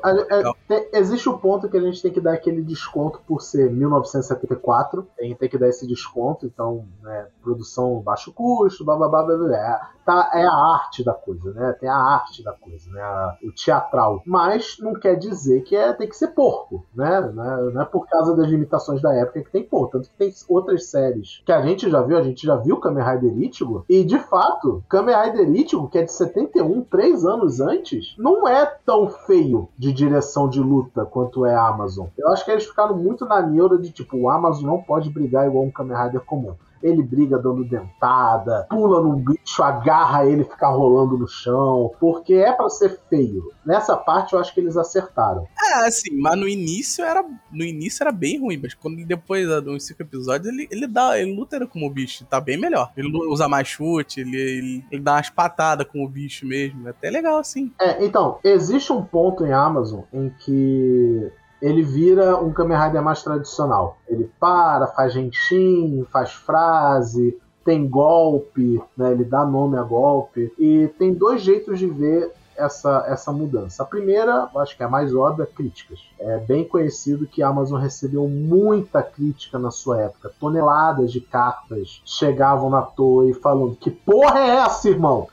é, 0.69 0.99
existe 0.99 1.27
o 1.27 1.33
um 1.33 1.37
ponto 1.37 1.69
que 1.69 1.77
a 1.77 1.81
gente 1.81 2.01
tem 2.01 2.11
que 2.11 2.21
dar 2.21 2.33
aquele 2.33 2.61
desconto 2.61 3.19
por 3.27 3.41
ser 3.41 3.71
1974. 3.71 5.07
Tem, 5.17 5.35
tem 5.35 5.49
que 5.49 5.57
dar 5.57 5.69
esse 5.69 5.87
desconto, 5.87 6.45
então, 6.45 6.85
né, 7.01 7.27
produção 7.41 7.99
baixo 8.01 8.31
custo, 8.31 8.85
blá 8.85 8.95
blá 8.95 9.09
blá 9.09 9.23
blá. 9.23 9.37
blá 9.37 9.95
tá, 10.05 10.29
é 10.33 10.45
a 10.45 10.53
arte 10.53 11.03
da 11.03 11.13
coisa, 11.13 11.51
né? 11.51 11.73
Tem 11.79 11.89
a 11.89 11.97
arte 11.97 12.43
da 12.43 12.53
coisa, 12.53 12.89
né? 12.91 13.01
A, 13.01 13.37
o 13.43 13.51
teatral. 13.51 14.21
Mas 14.25 14.77
não 14.79 14.93
quer 14.93 15.15
dizer 15.15 15.63
que 15.63 15.75
é, 15.75 15.91
tem 15.93 16.07
que 16.07 16.15
ser 16.15 16.27
porco, 16.27 16.85
né? 16.93 17.19
Não 17.33 17.43
é, 17.43 17.71
não 17.71 17.81
é 17.81 17.85
por 17.85 18.07
causa 18.07 18.35
das 18.35 18.47
limitações 18.47 19.01
da 19.01 19.13
época 19.13 19.41
que 19.41 19.51
tem 19.51 19.63
porco. 19.63 19.93
Tanto 19.93 20.09
que 20.09 20.15
tem 20.15 20.33
outras 20.47 20.85
séries 20.85 21.41
que 21.45 21.51
a 21.51 21.61
gente 21.61 21.89
já 21.89 22.01
viu, 22.01 22.17
a 22.17 22.21
gente 22.21 22.45
já 22.45 22.55
viu 22.55 22.77
Kamen 22.77 23.03
Rider 23.03 23.37
Ichigo, 23.39 23.83
e 23.89 24.03
de 24.03 24.19
fato, 24.19 24.83
Kamen 24.87 25.15
Rider 25.15 25.49
Ichigo, 25.49 25.89
que 25.89 25.97
é 25.97 26.03
de 26.03 26.11
71, 26.11 26.83
três 26.83 27.25
anos 27.25 27.54
antes, 27.59 28.15
não 28.17 28.47
é 28.47 28.65
tão 28.85 29.09
feio 29.09 29.67
de 29.77 29.91
direção 29.91 30.49
de 30.49 30.59
luta 30.59 31.05
quanto 31.05 31.45
é 31.45 31.55
a 31.55 31.67
Amazon. 31.67 32.07
Eu 32.17 32.29
acho 32.31 32.43
que 32.43 32.51
eles 32.51 32.65
ficaram 32.65 32.97
muito 32.97 33.25
na 33.25 33.41
neura 33.41 33.77
de 33.77 33.91
tipo, 33.91 34.17
o 34.17 34.29
Amazon 34.29 34.65
não 34.65 34.81
pode 34.81 35.09
brigar 35.09 35.47
igual 35.47 35.63
um 35.63 35.71
Kamen 35.71 35.97
Rider 35.97 36.21
comum 36.21 36.55
ele 36.85 37.01
briga 37.01 37.37
dando 37.37 37.63
dentada, 37.63 38.67
pula 38.69 39.01
num 39.01 39.15
bicho, 39.15 39.63
agarra 39.63 40.25
ele 40.25 40.43
fica 40.43 40.67
rolando 40.69 41.17
no 41.17 41.27
chão, 41.27 41.91
porque 41.99 42.35
é 42.35 42.51
para 42.51 42.69
ser 42.69 42.99
feio. 43.09 43.51
Nessa 43.65 43.97
parte 43.97 44.33
eu 44.33 44.39
acho 44.39 44.53
que 44.53 44.59
eles 44.59 44.77
acertaram. 44.77 45.47
É, 45.71 45.87
assim, 45.87 46.15
mas 46.15 46.37
no 46.37 46.47
início 46.47 47.03
era 47.03 47.25
no 47.51 47.63
início 47.63 48.03
era 48.03 48.11
bem 48.11 48.39
ruim, 48.39 48.59
mas 48.61 48.73
quando 48.73 49.03
depois 49.05 49.47
dos 49.63 49.85
cinco 49.85 50.03
episódios 50.03 50.53
ele, 50.53 50.67
ele 50.69 50.87
dá, 50.87 51.19
ele 51.19 51.35
luta 51.35 51.65
com 51.65 51.85
o 51.85 51.89
bicho, 51.89 52.25
tá 52.25 52.39
bem 52.39 52.57
melhor. 52.57 52.91
Ele 52.95 53.09
usa 53.27 53.47
mais 53.47 53.67
chute, 53.67 54.19
ele, 54.19 54.37
ele, 54.37 54.85
ele 54.91 55.01
dá 55.01 55.13
umas 55.13 55.29
patadas 55.29 55.87
com 55.87 56.03
o 56.03 56.09
bicho 56.09 56.45
mesmo, 56.45 56.87
é 56.87 56.91
até 56.91 57.09
legal 57.09 57.37
assim. 57.37 57.71
É, 57.79 58.03
então, 58.05 58.37
existe 58.43 58.91
um 58.91 59.03
ponto 59.03 59.45
em 59.45 59.53
Amazon 59.53 60.01
em 60.13 60.29
que 60.29 61.31
ele 61.65 61.81
vira 61.81 62.37
um 62.37 62.53
Kamen 62.53 62.77
Rider 62.77 63.01
mais 63.01 63.23
tradicional. 63.23 63.97
Ele 64.07 64.29
para, 64.39 64.85
faz 64.85 65.13
gentin, 65.13 66.05
faz 66.11 66.31
frase, 66.31 67.35
tem 67.63 67.87
golpe, 67.89 68.79
né? 68.95 69.11
ele 69.11 69.23
dá 69.23 69.43
nome 69.43 69.75
a 69.75 69.81
golpe. 69.81 70.53
E 70.59 70.87
tem 70.99 71.11
dois 71.11 71.41
jeitos 71.41 71.79
de 71.79 71.87
ver 71.87 72.31
essa, 72.57 73.05
essa 73.07 73.31
mudança. 73.31 73.83
A 73.83 73.85
primeira, 73.85 74.49
acho 74.57 74.75
que 74.75 74.83
é 74.83 74.85
a 74.85 74.89
mais 74.89 75.13
óbvia, 75.13 75.45
críticas. 75.45 75.99
É 76.19 76.37
bem 76.37 76.63
conhecido 76.63 77.27
que 77.27 77.43
a 77.43 77.47
Amazon 77.47 77.79
recebeu 77.79 78.27
muita 78.27 79.03
crítica 79.03 79.59
na 79.59 79.71
sua 79.71 80.01
época. 80.01 80.31
Toneladas 80.39 81.11
de 81.11 81.21
cartas 81.21 82.01
chegavam 82.05 82.69
na 82.69 82.81
Toei 82.81 83.33
falando: 83.33 83.75
Que 83.75 83.91
porra 83.91 84.39
é 84.39 84.55
essa, 84.57 84.89
irmão? 84.89 85.27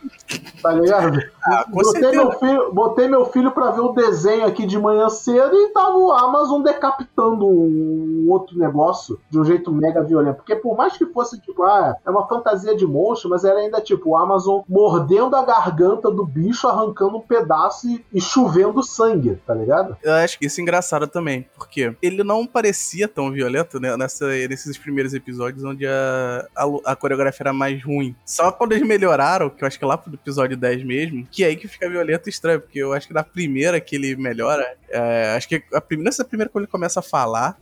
Tá 0.62 0.73
ligado? 0.73 1.21
Ah, 1.45 1.64
botei, 1.69 2.12
meu 2.12 2.31
filho, 2.38 2.73
botei 2.73 3.09
meu 3.09 3.25
filho 3.25 3.50
pra 3.50 3.73
ver 3.73 3.81
o 3.81 3.93
desenho 3.93 4.47
aqui 4.47 4.64
de 4.64 4.79
manhã 4.79 5.09
cedo 5.09 5.57
e 5.57 5.71
tava 5.71 5.99
o 5.99 6.12
Amazon 6.12 6.62
decapitando 6.62 7.45
um 7.45 8.26
outro 8.29 8.57
negócio 8.57 9.19
de 9.29 9.41
um 9.41 9.45
jeito 9.45 9.73
mega 9.73 10.05
violento. 10.05 10.37
Porque 10.37 10.55
por 10.55 10.76
mais 10.76 10.97
que 10.97 11.05
fosse, 11.07 11.41
tipo, 11.41 11.64
ah, 11.64 11.97
é 12.07 12.09
uma 12.09 12.29
fantasia 12.29 12.76
de 12.76 12.87
monstro, 12.87 13.29
mas 13.29 13.45
era 13.45 13.59
ainda 13.59 13.81
tipo 13.81 14.11
o 14.11 14.17
Amazon 14.17 14.61
mordendo 14.69 15.35
a 15.35 15.45
garganta 15.45 16.12
do 16.12 16.25
bicho, 16.25 16.69
arrancando 16.69 17.12
um 17.16 17.21
pedaço 17.21 17.87
e, 18.12 18.21
chovendo 18.21 18.83
sangue, 18.83 19.38
tá 19.47 19.54
ligado? 19.54 19.97
Eu 20.02 20.12
acho 20.14 20.38
que 20.38 20.47
isso 20.47 20.61
é 20.61 20.62
engraçado 20.62 21.07
também, 21.07 21.47
porque 21.57 21.95
ele 22.02 22.23
não 22.23 22.47
parecia 22.47 23.09
tão 23.09 23.31
violento, 23.31 23.81
né, 23.81 23.97
nessa, 23.97 24.26
nesses 24.26 24.78
primeiros 24.78 25.14
episódios 25.14 25.64
onde 25.64 25.87
a, 25.87 26.47
a, 26.57 26.92
a 26.92 26.97
coreografia 26.97 27.45
era 27.45 27.52
mais 27.52 27.83
ruim. 27.83 28.14
Só 28.25 28.50
quando 28.52 28.73
eles 28.73 28.87
melhoraram, 28.87 29.50
que 29.50 29.62
eu 29.62 29.69
acho 29.69 29.78
que 29.78 29.85
lá 29.85 29.97
pro 29.97 30.14
episódio 30.14 30.57
10 30.57 30.85
mesmo, 30.85 31.26
que 31.31 31.45
é 31.45 31.49
aí 31.49 31.57
que 31.57 31.69
fica 31.69 31.88
violento 31.88 32.28
e 32.28 32.31
estranho, 32.31 32.61
porque 32.61 32.78
eu 32.78 32.92
acho 32.92 33.07
que 33.07 33.14
na 33.14 33.23
primeira 33.23 33.81
que 33.81 33.97
ele 33.97 34.16
melhora, 34.16 34.76
é, 34.93 35.35
acho 35.37 35.49
que 35.49 35.63
a 35.73 35.81
primeira, 35.81 36.11
essa 36.11 36.25
primeira 36.25 36.51
quando 36.51 36.65
ele 36.65 36.71
começa 36.71 37.01
a 37.01 37.03
falar, 37.03 37.59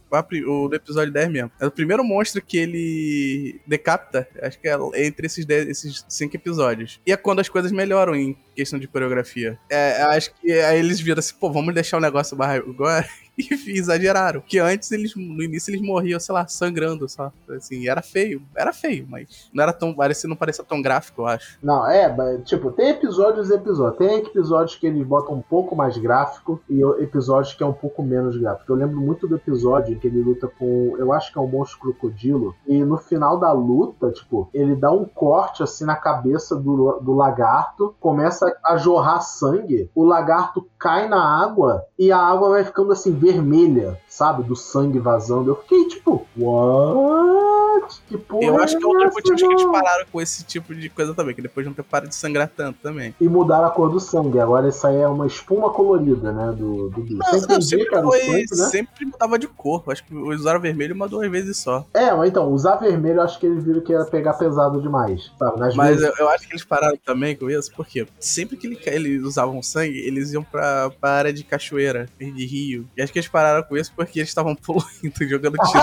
o 0.46 0.68
do 0.68 0.74
episódio 0.74 1.12
10 1.12 1.30
mesmo. 1.30 1.52
É 1.60 1.66
o 1.66 1.70
primeiro 1.70 2.04
monstro 2.04 2.42
que 2.42 2.58
ele 2.58 3.60
decapita, 3.66 4.28
acho 4.42 4.58
que 4.58 4.68
é 4.68 4.76
entre 5.06 5.26
esses, 5.26 5.46
10, 5.46 5.68
esses 5.68 6.04
cinco 6.08 6.36
episódios. 6.36 7.00
E 7.06 7.12
é 7.12 7.16
quando 7.16 7.40
as 7.40 7.48
coisas 7.48 7.70
melhoram 7.70 8.14
em 8.14 8.36
questão 8.54 8.78
de 8.78 8.88
coreografia. 8.88 9.58
É, 9.70 10.02
acho 10.02 10.34
que 10.34 10.52
aí 10.52 10.78
eles 10.78 11.00
viram 11.00 11.20
assim, 11.20 11.34
pô, 11.38 11.50
vamos 11.50 11.72
deixar 11.72 11.98
o 11.98 12.00
negócio 12.00 12.36
agora 12.42 13.08
e 13.38 13.78
exageraram. 13.78 14.42
Que 14.46 14.58
antes 14.58 14.90
eles, 14.92 15.14
no 15.14 15.42
início, 15.42 15.70
eles 15.70 15.80
morriam, 15.80 16.18
sei 16.20 16.34
lá, 16.34 16.46
sangrando 16.46 17.08
só. 17.08 17.32
Assim, 17.48 17.88
era 17.88 18.02
feio. 18.02 18.42
Era 18.56 18.72
feio, 18.72 19.06
mas 19.08 19.50
não 19.52 19.62
era 19.62 19.72
tão. 19.72 19.94
Parecia, 19.94 20.28
não 20.28 20.36
parecia 20.36 20.64
tão 20.64 20.80
gráfico, 20.80 21.22
eu 21.22 21.26
acho. 21.26 21.58
Não, 21.62 21.86
é, 21.88 22.38
tipo, 22.44 22.70
tem 22.72 22.90
episódios 22.90 23.50
e 23.50 23.54
episódios. 23.54 23.98
Tem 23.98 24.18
episódios 24.18 24.76
que 24.76 24.86
eles 24.86 25.06
botam 25.06 25.34
um 25.34 25.42
pouco 25.42 25.74
mais 25.74 25.96
gráfico 25.96 26.60
e 26.68 26.82
episódios 27.02 27.54
que 27.54 27.62
é 27.62 27.66
um 27.66 27.72
pouco 27.72 28.02
menos 28.02 28.36
gráfico. 28.36 28.72
Eu 28.72 28.76
lembro 28.76 29.00
muito 29.00 29.26
do 29.26 29.36
episódio 29.36 29.94
em 29.94 29.98
que 29.98 30.06
ele 30.06 30.22
luta 30.22 30.48
com. 30.48 30.94
Eu 30.98 31.12
acho 31.12 31.32
que 31.32 31.38
é 31.38 31.40
um 31.40 31.46
monstro 31.46 31.78
crocodilo. 31.80 32.54
E 32.66 32.82
no 32.84 32.98
final 32.98 33.38
da 33.38 33.52
luta, 33.52 34.10
tipo, 34.10 34.48
ele 34.52 34.74
dá 34.74 34.90
um 34.90 35.04
corte 35.04 35.62
assim 35.62 35.84
na 35.84 35.96
cabeça 35.96 36.56
do, 36.56 37.00
do 37.00 37.12
lagarto, 37.12 37.94
começa 38.00 38.54
a 38.64 38.76
jorrar 38.76 39.20
sangue, 39.20 39.90
o 39.94 40.04
lagarto 40.04 40.66
cai 40.78 41.08
na 41.08 41.22
água 41.22 41.84
e 41.98 42.10
a 42.10 42.18
água 42.18 42.50
vai 42.50 42.64
ficando 42.64 42.92
assim 42.92 43.12
vermelha, 43.20 44.00
sabe? 44.08 44.42
Do 44.42 44.56
sangue 44.56 44.98
vazando. 44.98 45.50
Eu 45.50 45.56
fiquei 45.56 45.88
tipo, 45.88 46.26
what? 46.36 48.00
Que 48.08 48.18
porra 48.18 48.44
Eu 48.44 48.58
acho 48.58 48.78
que 48.78 48.84
é 48.84 48.86
um 48.86 48.92
dos 48.92 49.14
motivos 49.14 49.40
que 49.40 49.46
eles 49.46 49.64
pararam 49.64 50.06
com 50.10 50.20
esse 50.20 50.44
tipo 50.44 50.74
de 50.74 50.88
coisa 50.88 51.14
também, 51.14 51.34
que 51.34 51.42
depois 51.42 51.66
não 51.66 51.72
parado 51.72 52.08
de 52.08 52.14
sangrar 52.14 52.48
tanto 52.48 52.78
também. 52.82 53.14
E 53.20 53.28
mudaram 53.28 53.66
a 53.66 53.70
cor 53.70 53.90
do 53.90 54.00
sangue. 54.00 54.38
Agora 54.38 54.68
isso 54.68 54.86
aí 54.86 54.96
é 54.96 55.08
uma 55.08 55.26
espuma 55.26 55.70
colorida, 55.70 56.32
né? 56.32 56.52
Do, 56.56 56.90
do 56.90 57.00
bicho. 57.00 57.18
Não, 57.18 57.40
não, 57.48 57.60
sempre, 57.60 57.86
foi, 57.88 58.20
sangue, 58.20 58.60
né? 58.60 58.68
sempre 58.68 59.06
mudava 59.06 59.38
de 59.38 59.48
cor. 59.48 59.82
Acho 59.88 60.04
que 60.04 60.14
usaram 60.14 60.60
vermelho 60.60 60.94
uma 60.94 61.08
duas 61.08 61.30
vezes 61.30 61.56
só. 61.56 61.84
É, 61.94 62.12
mas 62.12 62.30
então, 62.30 62.50
usar 62.52 62.76
vermelho 62.76 63.20
acho 63.20 63.38
que 63.38 63.46
eles 63.46 63.64
viram 63.64 63.80
que 63.80 63.92
ia 63.92 64.04
pegar 64.04 64.34
pesado 64.34 64.80
demais. 64.80 65.30
Sabe? 65.38 65.58
Nas 65.58 65.74
mas 65.74 65.96
vezes... 65.96 66.18
eu, 66.18 66.24
eu, 66.24 66.30
acho 66.30 66.46
que 66.46 66.52
eles 66.52 66.64
pararam 66.64 66.98
também 67.04 67.36
com 67.36 67.50
isso, 67.50 67.72
porque 67.74 68.06
sempre 68.18 68.56
que 68.56 68.66
ele, 68.66 68.78
eles 68.86 69.22
usavam 69.22 69.62
sangue, 69.62 69.98
eles 69.98 70.32
iam 70.32 70.42
pra, 70.42 70.90
pra 70.90 71.10
área 71.10 71.32
de 71.32 71.44
cachoeira, 71.44 72.06
de 72.18 72.46
rio. 72.46 72.86
E 72.96 73.02
acho 73.10 73.12
que 73.12 73.18
eles 73.18 73.28
pararam 73.28 73.62
com 73.64 73.76
isso 73.76 73.92
porque 73.94 74.20
eles 74.20 74.28
estavam 74.28 74.54
poluindo, 74.56 75.28
jogando 75.28 75.56
tiro. 75.56 75.82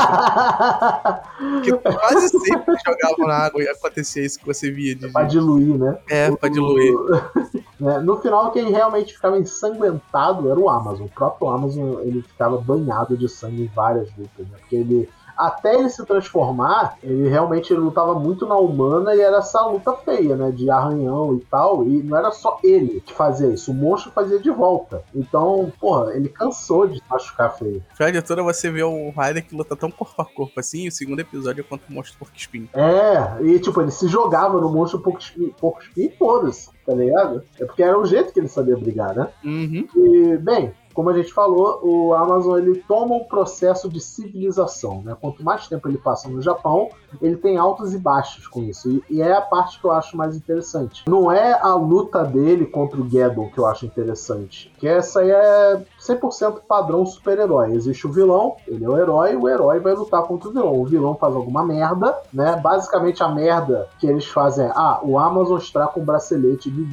porque 1.38 1.92
quase 1.92 2.30
sempre 2.30 2.76
jogavam 2.86 3.28
na 3.28 3.36
água 3.46 3.62
e 3.62 3.68
acontecia 3.68 4.26
isso 4.26 4.40
que 4.40 4.46
você 4.46 4.72
via. 4.72 4.96
De... 4.96 5.10
Pra 5.10 5.24
diluir, 5.24 5.78
né? 5.78 5.98
É, 6.10 6.32
o, 6.32 6.38
pra 6.38 6.50
diluir. 6.50 6.94
né? 7.80 8.00
No 8.00 8.18
final, 8.18 8.52
quem 8.52 8.72
realmente 8.72 9.14
ficava 9.14 9.38
ensanguentado 9.38 10.50
era 10.50 10.60
o 10.60 10.70
Amazon. 10.70 11.06
O 11.06 11.10
próprio 11.10 11.50
Amazon, 11.50 12.00
ele 12.02 12.22
ficava 12.22 12.58
banhado 12.58 13.18
de 13.18 13.28
sangue 13.28 13.64
em 13.64 13.72
várias 13.76 14.10
lutas, 14.18 14.48
né? 14.48 14.58
Porque 14.60 14.76
ele 14.76 15.10
até 15.38 15.76
ele 15.76 15.90
se 15.90 16.06
transformar, 16.06 16.98
ele 17.04 17.30
realmente 17.30 17.74
lutava 17.74 18.16
muito 18.16 18.46
na 18.46 18.56
humana 18.56 19.16
e 19.16 19.22
era 19.22 19.38
essa 19.38 19.66
luta 19.66 19.94
feia, 19.94 20.36
né? 20.36 20.52
De 20.52 20.70
arranhão 20.70 21.36
e 21.36 21.40
tal. 21.46 21.84
E 21.88 22.02
não 22.04 22.18
era 22.18 22.32
só 22.32 22.60
ele 22.64 23.02
que 23.02 23.14
fazia 23.14 23.48
isso, 23.48 23.72
o 23.72 23.76
monstro 23.76 24.12
fazia 24.12 24.40
de 24.40 24.50
volta. 24.50 25.04
Então, 25.14 25.72
porra, 25.80 26.14
ele 26.14 26.30
cansou 26.30 26.88
de 26.88 27.02
machucar 27.10 27.56
feio. 27.58 27.84
Final 27.94 28.12
de 28.12 28.22
toda 28.22 28.44
você 28.44 28.72
vê 28.72 28.84
o 28.84 29.10
Ryder 29.12 29.46
que 29.46 29.56
luta 29.56 29.76
tão 29.76 29.92
corpo 29.92 30.22
a 30.22 30.26
corpo 30.26 30.60
assim, 30.60 30.86
e 30.86 30.88
o 30.88 30.92
segundo 30.92 31.20
episódio 31.20 31.62
é 31.62 31.64
contra 31.64 31.86
o 31.90 31.94
monstro 31.94 32.18
porco 32.18 32.36
espinho. 32.36 32.70
É, 32.74 33.44
e 33.44 33.60
tipo, 33.60 33.82
ele 33.82 33.92
se 33.92 34.08
jogava 34.08 34.60
no 34.60 34.70
monstro 34.70 35.00
porco 35.00 35.20
espinho, 35.20 35.54
porco 35.60 35.82
espinho 35.82 36.10
e 36.10 36.18
foda-se, 36.18 36.70
tá 36.86 36.94
ligado? 36.94 37.44
É 37.60 37.66
porque 37.66 37.84
era 37.84 37.98
o 37.98 38.06
jeito 38.06 38.34
que 38.34 38.40
ele 38.40 38.48
sabia 38.48 38.76
brigar, 38.76 39.16
né? 39.16 39.30
Uhum. 39.44 39.88
E, 39.96 40.38
bem, 40.38 40.74
como 40.98 41.12
a 41.12 41.14
gente 41.14 41.32
falou, 41.32 41.80
o 41.84 42.12
Amazon 42.16 42.58
ele 42.58 42.84
toma 42.88 43.14
um 43.14 43.24
processo 43.24 43.88
de 43.88 44.02
civilização. 44.02 45.04
Né? 45.04 45.16
Quanto 45.22 45.44
mais 45.44 45.68
tempo 45.68 45.88
ele 45.88 46.00
passa 46.00 46.28
no 46.28 46.42
Japão, 46.42 46.90
ele 47.22 47.38
tem 47.38 47.56
altos 47.56 47.94
e 47.94 48.00
baixos 48.00 48.48
com 48.48 48.64
isso. 48.64 49.04
E, 49.08 49.22
é 49.22 49.32
a 49.32 49.42
parte 49.42 49.80
que 49.80 49.86
eu 49.86 49.92
acho 49.92 50.18
mais 50.18 50.36
interessante. 50.36 51.04
Não 51.08 51.32
é 51.32 51.54
a 51.54 51.76
luta 51.76 52.24
dele 52.24 52.66
contra 52.66 53.00
o 53.00 53.08
Geddon 53.08 53.48
que 53.52 53.60
eu 53.60 53.68
acho 53.68 53.86
interessante. 53.86 54.74
Que 54.80 54.88
essa 54.88 55.20
aí 55.20 55.30
é 55.30 55.86
100% 56.02 56.62
padrão 56.68 57.06
super-herói. 57.06 57.74
Existe 57.74 58.08
o 58.08 58.12
vilão, 58.12 58.56
ele 58.68 58.84
é 58.84 58.90
o 58.90 58.98
herói, 58.98 59.36
o 59.36 59.48
herói 59.48 59.80
vai 59.80 59.94
lutar 59.94 60.24
contra 60.24 60.50
o 60.50 60.52
vilão. 60.52 60.82
O 60.82 60.86
vilão 60.86 61.14
faz 61.14 61.36
alguma 61.36 61.64
merda, 61.64 62.18
né? 62.34 62.56
Basicamente 62.56 63.22
a 63.22 63.28
merda 63.28 63.88
que 64.00 64.08
eles 64.08 64.26
fazem 64.26 64.66
é: 64.66 64.72
ah, 64.74 65.00
o 65.04 65.20
Amazon 65.20 65.60
está 65.60 65.86
com 65.86 66.00
um 66.00 66.06
bracelete 66.06 66.72
de 66.72 66.84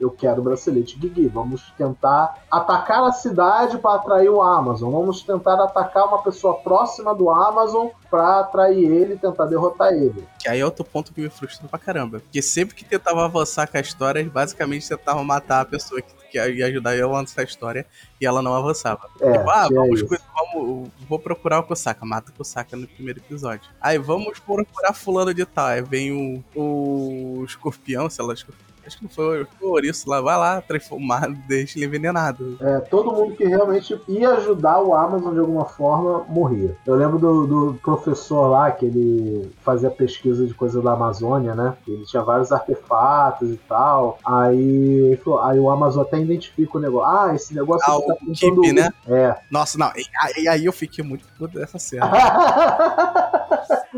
eu 0.00 0.10
quero 0.10 0.40
o 0.40 0.44
bracelete 0.44 0.98
Gigi. 1.00 1.26
Vamos 1.28 1.72
tentar 1.76 2.42
atacar 2.50 3.02
a 3.04 3.12
cidade 3.12 3.78
para 3.78 3.96
atrair 3.96 4.28
o 4.28 4.40
Amazon. 4.42 4.92
Vamos 4.92 5.22
tentar 5.22 5.54
atacar 5.62 6.06
uma 6.06 6.22
pessoa 6.22 6.54
próxima 6.54 7.14
do 7.14 7.30
Amazon 7.30 7.88
pra 8.10 8.40
atrair 8.40 8.84
ele 8.90 9.14
e 9.14 9.18
tentar 9.18 9.46
derrotar 9.46 9.92
ele. 9.92 10.26
Que 10.38 10.48
aí 10.48 10.60
é 10.60 10.64
outro 10.64 10.84
ponto 10.84 11.12
que 11.12 11.20
me 11.20 11.28
frustra 11.28 11.68
pra 11.68 11.78
caramba. 11.78 12.20
Porque 12.20 12.40
sempre 12.40 12.74
que 12.74 12.84
tentava 12.84 13.24
avançar 13.24 13.66
com 13.70 13.76
a 13.76 13.80
história, 13.80 14.24
basicamente 14.28 14.88
tentavam 14.88 15.24
matar 15.24 15.60
a 15.60 15.64
pessoa 15.64 16.00
que, 16.00 16.14
que 16.30 16.38
ia 16.38 16.66
ajudar 16.66 16.96
eu 16.96 17.08
a 17.14 17.18
avançar 17.18 17.42
a 17.42 17.44
história 17.44 17.84
e 18.20 18.26
ela 18.26 18.40
não 18.40 18.54
avançava. 18.54 19.08
É, 19.20 19.32
tipo, 19.32 19.50
ah, 19.50 19.66
tinha 19.68 19.80
vamos, 19.80 20.02
cu- 20.02 20.16
vamos, 20.34 20.88
vou 21.08 21.18
procurar 21.18 21.58
o 21.58 21.64
Kosaka. 21.64 22.06
Mata 22.06 22.30
o 22.30 22.34
Kosaka 22.34 22.76
no 22.76 22.86
primeiro 22.86 23.18
episódio. 23.20 23.68
Aí 23.80 23.98
vamos 23.98 24.38
procurar 24.38 24.92
fulano 24.94 25.34
de 25.34 25.44
tal. 25.44 25.66
Aí 25.66 25.82
vem 25.82 26.42
o, 26.54 26.58
o 26.58 27.44
escorpião, 27.44 28.08
sei 28.08 28.24
lá, 28.24 28.32
escorpião. 28.32 28.67
Acho 28.88 28.96
que 28.98 29.04
não 29.04 29.10
foi, 29.10 29.44
foi 29.44 29.68
o 29.68 29.72
ouriço 29.72 30.08
lá, 30.08 30.20
vai 30.20 30.36
lá, 30.36 30.60
transformar, 30.62 31.28
deixa 31.46 31.78
ele 31.78 31.84
envenenado. 31.86 32.56
É, 32.60 32.80
todo 32.80 33.12
mundo 33.12 33.36
que 33.36 33.44
realmente 33.44 34.00
ia 34.08 34.30
ajudar 34.30 34.80
o 34.80 34.94
Amazon 34.94 35.34
de 35.34 35.40
alguma 35.40 35.66
forma 35.66 36.24
morria. 36.28 36.74
Eu 36.86 36.94
lembro 36.94 37.18
do, 37.18 37.46
do 37.46 37.74
professor 37.82 38.48
lá 38.48 38.70
que 38.70 38.86
ele 38.86 39.52
fazia 39.62 39.90
pesquisa 39.90 40.46
de 40.46 40.54
coisa 40.54 40.80
da 40.80 40.92
Amazônia, 40.94 41.54
né? 41.54 41.74
Ele 41.86 42.04
tinha 42.06 42.22
vários 42.22 42.50
artefatos 42.50 43.50
e 43.50 43.56
tal. 43.68 44.18
Aí, 44.24 44.58
ele 44.58 45.16
falou- 45.18 45.40
aí 45.42 45.60
o 45.60 45.70
Amazon 45.70 46.02
até 46.02 46.18
identifica 46.18 46.78
o 46.78 46.80
negócio. 46.80 47.06
Ah, 47.08 47.34
esse 47.34 47.54
negócio 47.54 47.84
Ah, 47.84 48.00
tá 48.00 48.14
o 48.14 48.32
Keep, 48.32 48.72
né? 48.72 48.90
É. 49.06 49.36
Nossa, 49.50 49.76
não, 49.78 49.92
e, 49.94 50.42
e 50.42 50.48
aí 50.48 50.64
eu 50.64 50.72
fiquei 50.72 51.04
muito 51.04 51.26
puto 51.36 51.58
dessa 51.58 51.78
cena. 51.78 52.08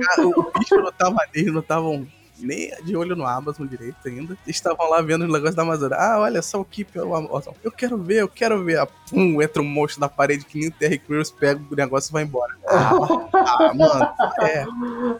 Cara, 0.00 0.26
o 0.26 0.50
bicho 0.58 0.76
não 0.76 0.92
tava, 0.92 1.18
eles 1.34 1.52
não 1.52 1.60
estavam 1.60 2.06
nem 2.42 2.70
de 2.82 2.96
olho 2.96 3.16
no 3.16 3.26
Amazon 3.26 3.66
direito 3.66 3.96
ainda. 4.06 4.36
Estavam 4.46 4.88
lá 4.90 5.00
vendo 5.00 5.24
os 5.24 5.32
negócios 5.32 5.54
da 5.54 5.62
Amazônia. 5.62 5.96
Ah, 5.98 6.18
olha 6.20 6.42
só 6.42 6.60
o 6.60 6.64
Keep, 6.64 6.98
o 6.98 7.14
Amazon. 7.14 7.54
Eu 7.62 7.72
quero 7.72 7.96
ver, 7.98 8.22
eu 8.22 8.28
quero 8.28 8.62
ver. 8.64 8.78
Ah, 8.78 8.86
pum, 8.86 9.40
entra 9.42 9.62
um 9.62 9.66
monstro 9.66 10.00
na 10.00 10.08
parede 10.08 10.44
que 10.44 10.58
nem 10.58 10.68
o 10.68 10.72
Terry 10.72 10.98
Crews 10.98 11.30
pega 11.30 11.60
o 11.70 11.74
negócio 11.74 12.10
e 12.10 12.12
vai 12.12 12.22
embora. 12.22 12.54
Ah, 12.66 12.90
ah, 13.34 13.74
mano, 13.74 14.08
é. 14.42 14.66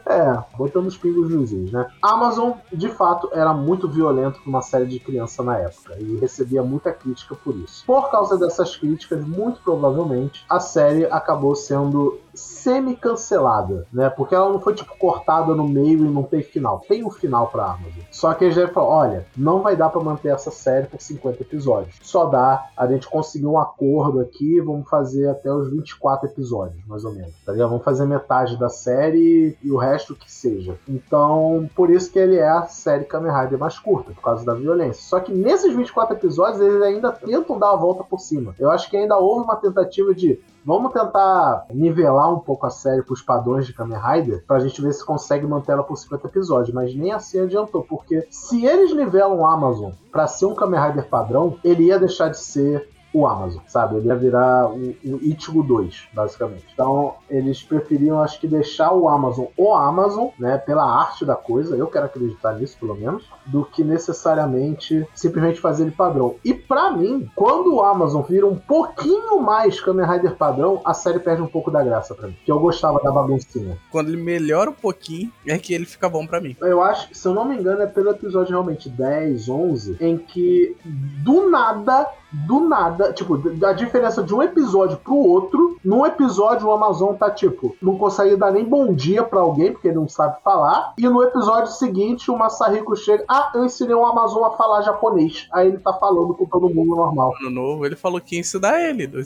É, 0.06 0.44
botando 0.56 0.87
os 0.87 0.96
pingos 0.96 1.30
nos 1.30 1.52
is, 1.52 1.72
né? 1.72 1.87
Amazon, 2.02 2.52
de 2.72 2.88
fato, 2.88 3.30
era 3.33 3.52
muito 3.52 3.88
violento 3.88 4.40
para 4.40 4.48
uma 4.48 4.62
série 4.62 4.87
de 4.87 4.98
criança 4.98 5.42
na 5.42 5.59
época 5.59 5.96
e 5.98 6.16
recebia 6.16 6.62
muita 6.62 6.92
crítica 6.92 7.35
por 7.35 7.56
isso. 7.56 7.85
Por 7.87 8.11
causa 8.11 8.37
dessas 8.38 8.76
críticas, 8.76 9.24
muito 9.26 9.61
provavelmente, 9.62 10.44
a 10.48 10.61
série 10.61 11.06
acabou 11.06 11.54
sendo 11.54 12.18
semi-cancelada, 12.34 13.86
né? 13.92 14.08
Porque 14.10 14.34
ela 14.34 14.50
não 14.50 14.60
foi, 14.60 14.74
tipo, 14.74 14.96
cortada 14.98 15.54
no 15.54 15.66
meio 15.66 16.04
e 16.04 16.08
não 16.08 16.22
tem 16.22 16.42
final. 16.42 16.80
Tem 16.88 17.04
um 17.04 17.10
final 17.10 17.48
pra 17.48 17.64
Amazon. 17.64 18.02
Só 18.10 18.34
que 18.34 18.44
a 18.44 18.50
gente 18.50 18.72
falou, 18.72 18.90
olha, 18.90 19.26
não 19.36 19.62
vai 19.62 19.76
dar 19.76 19.88
pra 19.88 20.00
manter 20.02 20.28
essa 20.28 20.50
série 20.50 20.86
por 20.86 21.00
50 21.00 21.42
episódios. 21.42 21.96
Só 22.02 22.26
dá, 22.26 22.68
a 22.76 22.86
gente 22.86 23.08
conseguiu 23.08 23.52
um 23.52 23.58
acordo 23.58 24.20
aqui, 24.20 24.60
vamos 24.60 24.88
fazer 24.88 25.28
até 25.28 25.52
os 25.52 25.70
24 25.70 26.28
episódios, 26.28 26.84
mais 26.86 27.04
ou 27.04 27.12
menos. 27.12 27.34
Tá 27.44 27.52
ligado? 27.52 27.70
Vamos 27.70 27.84
fazer 27.84 28.06
metade 28.06 28.58
da 28.58 28.68
série 28.68 29.56
e 29.62 29.70
o 29.70 29.76
resto 29.76 30.14
que 30.14 30.30
seja. 30.30 30.76
Então, 30.88 31.68
por 31.74 31.90
isso 31.90 32.10
que 32.10 32.18
ele 32.18 32.36
é 32.36 32.48
a 32.48 32.66
série 32.66 33.04
Kamen 33.04 33.32
Rider 33.32 33.58
mais 33.58 33.78
curta, 33.78 34.12
por 34.12 34.22
causa 34.22 34.44
da 34.44 34.54
violência. 34.54 35.02
Só 35.02 35.20
que 35.20 35.32
nesses 35.32 35.74
24 35.74 36.16
episódios, 36.16 36.60
eles 36.60 36.82
ainda 36.82 37.12
tentam 37.12 37.58
dar 37.58 37.72
a 37.72 37.76
volta 37.76 38.04
por 38.04 38.20
cima. 38.20 38.54
Eu 38.58 38.70
acho 38.70 38.90
que 38.90 38.96
ainda 38.96 39.16
houve 39.16 39.44
uma 39.44 39.56
tentativa 39.56 40.14
de 40.14 40.40
Vamos 40.64 40.92
tentar 40.92 41.66
nivelar 41.73 42.33
um 42.33 42.38
pouco 42.38 42.66
a 42.66 42.70
série 42.70 43.03
pros 43.03 43.23
padrões 43.23 43.66
de 43.66 43.73
Kamen 43.73 43.99
Rider 43.99 44.44
pra 44.46 44.59
gente 44.59 44.81
ver 44.83 44.92
se 44.92 45.05
consegue 45.05 45.46
manter 45.46 45.73
ela 45.73 45.83
por 45.83 45.96
50 45.96 46.27
episódios, 46.27 46.75
mas 46.75 46.94
nem 46.94 47.12
assim 47.12 47.40
adiantou, 47.40 47.83
porque 47.83 48.27
se 48.31 48.66
eles 48.66 48.94
nivelam 48.94 49.38
o 49.38 49.46
Amazon 49.46 49.92
pra 50.12 50.27
ser 50.27 50.46
um 50.46 50.55
Kamen 50.55 50.81
Rider 50.81 51.09
padrão, 51.09 51.57
ele 51.64 51.85
ia 51.85 51.99
deixar 51.99 52.29
de 52.29 52.38
ser 52.38 52.88
o 53.12 53.27
Amazon, 53.27 53.62
sabe? 53.66 53.96
Ele 53.96 54.09
ia 54.09 54.16
virar 54.16 54.70
o, 54.70 54.94
o 55.05 55.20
Ichigo 55.23 55.62
2, 55.62 56.09
basicamente. 56.12 56.66
Então, 56.73 57.14
eles 57.29 57.62
preferiam, 57.62 58.20
acho 58.20 58.38
que, 58.40 58.49
deixar 58.49 58.92
o 58.92 59.09
Amazon 59.09 59.46
o 59.57 59.75
Amazon, 59.75 60.29
né? 60.38 60.59
Pela 60.59 60.85
arte 60.85 61.25
da 61.25 61.35
coisa, 61.35 61.77
eu 61.77 61.87
quero 61.87 62.07
acreditar 62.07 62.55
nisso, 62.55 62.77
pelo 62.79 62.94
menos, 62.94 63.25
do 63.46 63.64
que 63.64 63.83
necessariamente 63.83 65.07
simplesmente 65.14 65.61
fazer 65.61 65.85
ele 65.85 65.90
padrão. 65.92 66.37
E 66.44 66.55
pra 66.55 66.90
mim, 66.90 67.29
quando 67.35 67.75
o 67.75 67.83
Amazon 67.83 68.23
vira 68.23 68.46
um 68.46 68.57
pouquinho 68.57 69.40
mais 69.40 69.81
Kamen 69.81 70.07
Rider 70.07 70.37
padrão, 70.37 70.81
a 70.85 70.94
série 70.94 71.18
perde 71.18 71.42
um 71.42 71.46
pouco 71.46 71.70
da 71.70 71.83
graça 71.83 72.14
pra 72.14 72.29
mim. 72.29 72.37
Que 72.44 72.51
eu 72.51 72.59
gostava 72.59 73.01
da 73.03 73.11
baguncinha. 73.11 73.79
Quando 73.90 74.09
ele 74.09 74.23
melhora 74.23 74.70
um 74.70 74.75
pouquinho, 74.75 75.33
é 75.46 75.59
que 75.59 75.75
ele 75.75 75.87
fica 75.87 76.09
bom 76.09 76.27
pra 76.27 76.40
mim. 76.40 76.57
Eu 76.61 76.83
acho, 76.83 77.14
se 77.14 77.27
eu 77.27 77.35
não 77.35 77.44
me 77.44 77.57
engano, 77.57 77.83
é 77.83 77.87
pelo 77.87 78.11
episódio 78.11 78.53
realmente 78.53 78.88
10, 78.88 79.49
11, 79.49 79.96
em 80.01 80.16
que 80.16 80.77
do 80.85 81.51
nada, 81.51 82.09
do 82.32 82.60
nada, 82.60 83.12
tipo, 83.12 83.36
da 83.36 83.72
diferença 83.72 84.22
de 84.22 84.34
um 84.34 84.42
episódio 84.42 84.96
pro 84.98 85.14
outro, 85.14 85.78
num 85.84 86.04
episódio 86.06 86.68
o 86.68 86.72
Amazon 86.72 87.14
tá 87.14 87.30
tipo, 87.30 87.76
não 87.80 87.96
consegue 87.96 88.36
dar 88.36 88.52
nem 88.52 88.64
bom 88.64 88.92
dia 88.92 89.22
pra 89.22 89.40
alguém, 89.40 89.72
porque 89.72 89.88
ele 89.88 89.96
não 89.96 90.08
sabe 90.08 90.36
falar, 90.42 90.94
e 90.96 91.08
no 91.08 91.22
episódio 91.22 91.72
seguinte 91.72 92.30
o 92.30 92.38
Masahiko 92.38 92.96
chega, 92.96 93.24
ah, 93.28 93.50
eu 93.54 93.64
ensinei 93.64 93.94
o 93.94 94.04
Amazon 94.04 94.44
a 94.44 94.56
falar 94.56 94.82
japonês. 94.82 95.48
Aí 95.52 95.68
ele 95.68 95.78
tá 95.78 95.92
falando 95.92 96.34
com 96.34 96.46
todo 96.46 96.72
mundo 96.72 96.94
normal. 96.94 97.34
Ano 97.40 97.50
novo, 97.50 97.86
ele 97.86 97.96
falou 97.96 98.20
que 98.20 98.36
ia 98.36 98.40
ensinar 98.40 98.80
ele. 98.80 99.10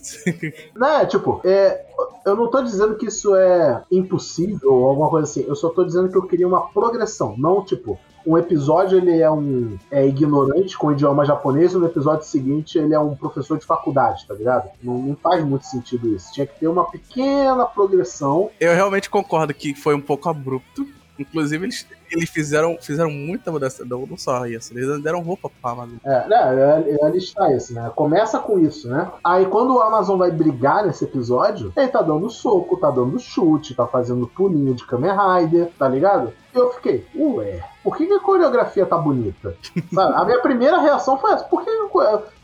Né, 0.75 1.07
tipo, 1.07 1.41
é, 1.45 1.85
eu 2.25 2.37
não 2.37 2.49
tô 2.49 2.63
dizendo 2.63 2.97
que 2.97 3.07
isso 3.07 3.35
é 3.35 3.83
impossível 3.91 4.73
ou 4.73 4.89
alguma 4.89 5.09
coisa 5.09 5.29
assim. 5.29 5.45
Eu 5.47 5.55
só 5.55 5.69
tô 5.69 5.85
dizendo 5.85 6.09
que 6.09 6.17
eu 6.17 6.23
queria 6.23 6.47
uma 6.47 6.69
progressão. 6.69 7.35
Não, 7.37 7.65
tipo, 7.65 7.99
um 8.27 8.39
episódio 8.39 8.99
ele 8.99 9.21
é 9.21 9.31
um 9.31 9.79
é 9.91 10.07
ignorante 10.07 10.77
com 10.77 10.89
o 10.89 10.93
idioma 10.93 11.25
japonês 11.25 11.73
e 11.73 11.77
no 11.77 11.87
episódio 11.87 12.25
seguinte 12.25 12.79
ele 12.79 12.95
é 12.95 12.99
um 12.99 13.15
professor 13.15 13.59
de 13.59 13.67
faculdade, 13.67 14.27
tá 14.27 14.35
ligado? 14.35 14.71
Não, 14.83 14.99
não 14.99 15.17
faz 15.17 15.45
muito 15.45 15.67
sentido 15.67 16.09
isso. 16.15 16.33
Tinha 16.33 16.47
que 16.47 16.59
ter 16.59 16.69
uma 16.69 16.91
pequena 16.91 17.67
progressão. 17.67 18.51
Eu 18.59 18.75
realmente 18.75 19.11
concordo 19.11 19.53
que 19.53 19.75
foi 19.75 19.95
um 19.95 20.01
pouco 20.01 20.29
abrupto. 20.29 20.87
Inclusive, 21.19 21.65
eles, 21.65 21.87
eles 22.15 22.31
fizeram, 22.31 22.79
fizeram 22.81 23.11
muita 23.11 23.51
mudança. 23.51 23.85
Não, 23.85 24.07
não 24.07 24.17
só 24.17 24.47
isso, 24.47 24.73
eles 24.73 25.03
deram 25.03 25.21
roupa 25.21 25.51
pra 25.61 25.73
Amazon. 25.73 25.97
É, 26.05 26.29
né, 26.29 26.85
é, 26.89 27.07
é 27.07 27.11
listar 27.11 27.51
isso, 27.53 27.75
né? 27.75 27.91
Começa 27.95 28.39
com 28.39 28.59
isso, 28.59 28.89
né? 28.89 29.11
Aí 29.23 29.47
quando 29.47 29.75
o 29.75 29.81
Amazon 29.81 30.19
vai 30.19 30.31
brigar 30.31 30.87
nesse 30.87 31.05
episódio, 31.05 31.73
ele 31.77 31.89
tá 31.89 32.03
dando 32.03 32.31
soco, 32.31 32.77
tá 32.77 32.91
dando 32.91 33.19
chute, 33.19 33.75
tá 33.75 33.87
fazendo 33.87 34.27
pulinho 34.27 34.75
de 34.75 34.87
Kamen 34.87 35.13
Rider, 35.13 35.71
tá 35.79 35.89
ligado? 35.89 36.33
E 36.55 36.59
eu 36.59 36.73
fiquei, 36.73 37.05
ué, 37.17 37.65
por 37.83 37.97
que, 37.97 38.07
que 38.07 38.13
a 38.13 38.21
coreografia 38.21 38.87
tá 38.87 38.97
bonita? 38.97 39.57
Sabe? 39.93 40.15
A 40.15 40.25
minha 40.25 40.41
primeira 40.41 40.79
reação 40.79 41.19
foi 41.19 41.33
essa, 41.33 41.45
por 41.45 41.65
que 41.65 41.75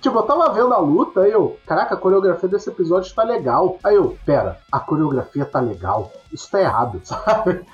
Tipo, 0.00 0.18
eu 0.18 0.22
tava 0.22 0.52
vendo 0.52 0.72
a 0.72 0.78
luta 0.78 1.28
e 1.28 1.33
eu, 1.33 1.59
caraca, 1.66 1.94
a 1.94 1.98
coreografia 1.98 2.48
desse 2.48 2.70
episódio 2.70 3.14
tá 3.14 3.22
legal. 3.22 3.78
Aí 3.85 3.96
eu, 3.96 4.16
pera, 4.24 4.59
a 4.72 4.80
coreografia 4.80 5.44
tá 5.44 5.61
legal? 5.61 6.11
Isso 6.33 6.50
tá 6.50 6.61
errado, 6.61 7.00
sabe? 7.04 7.64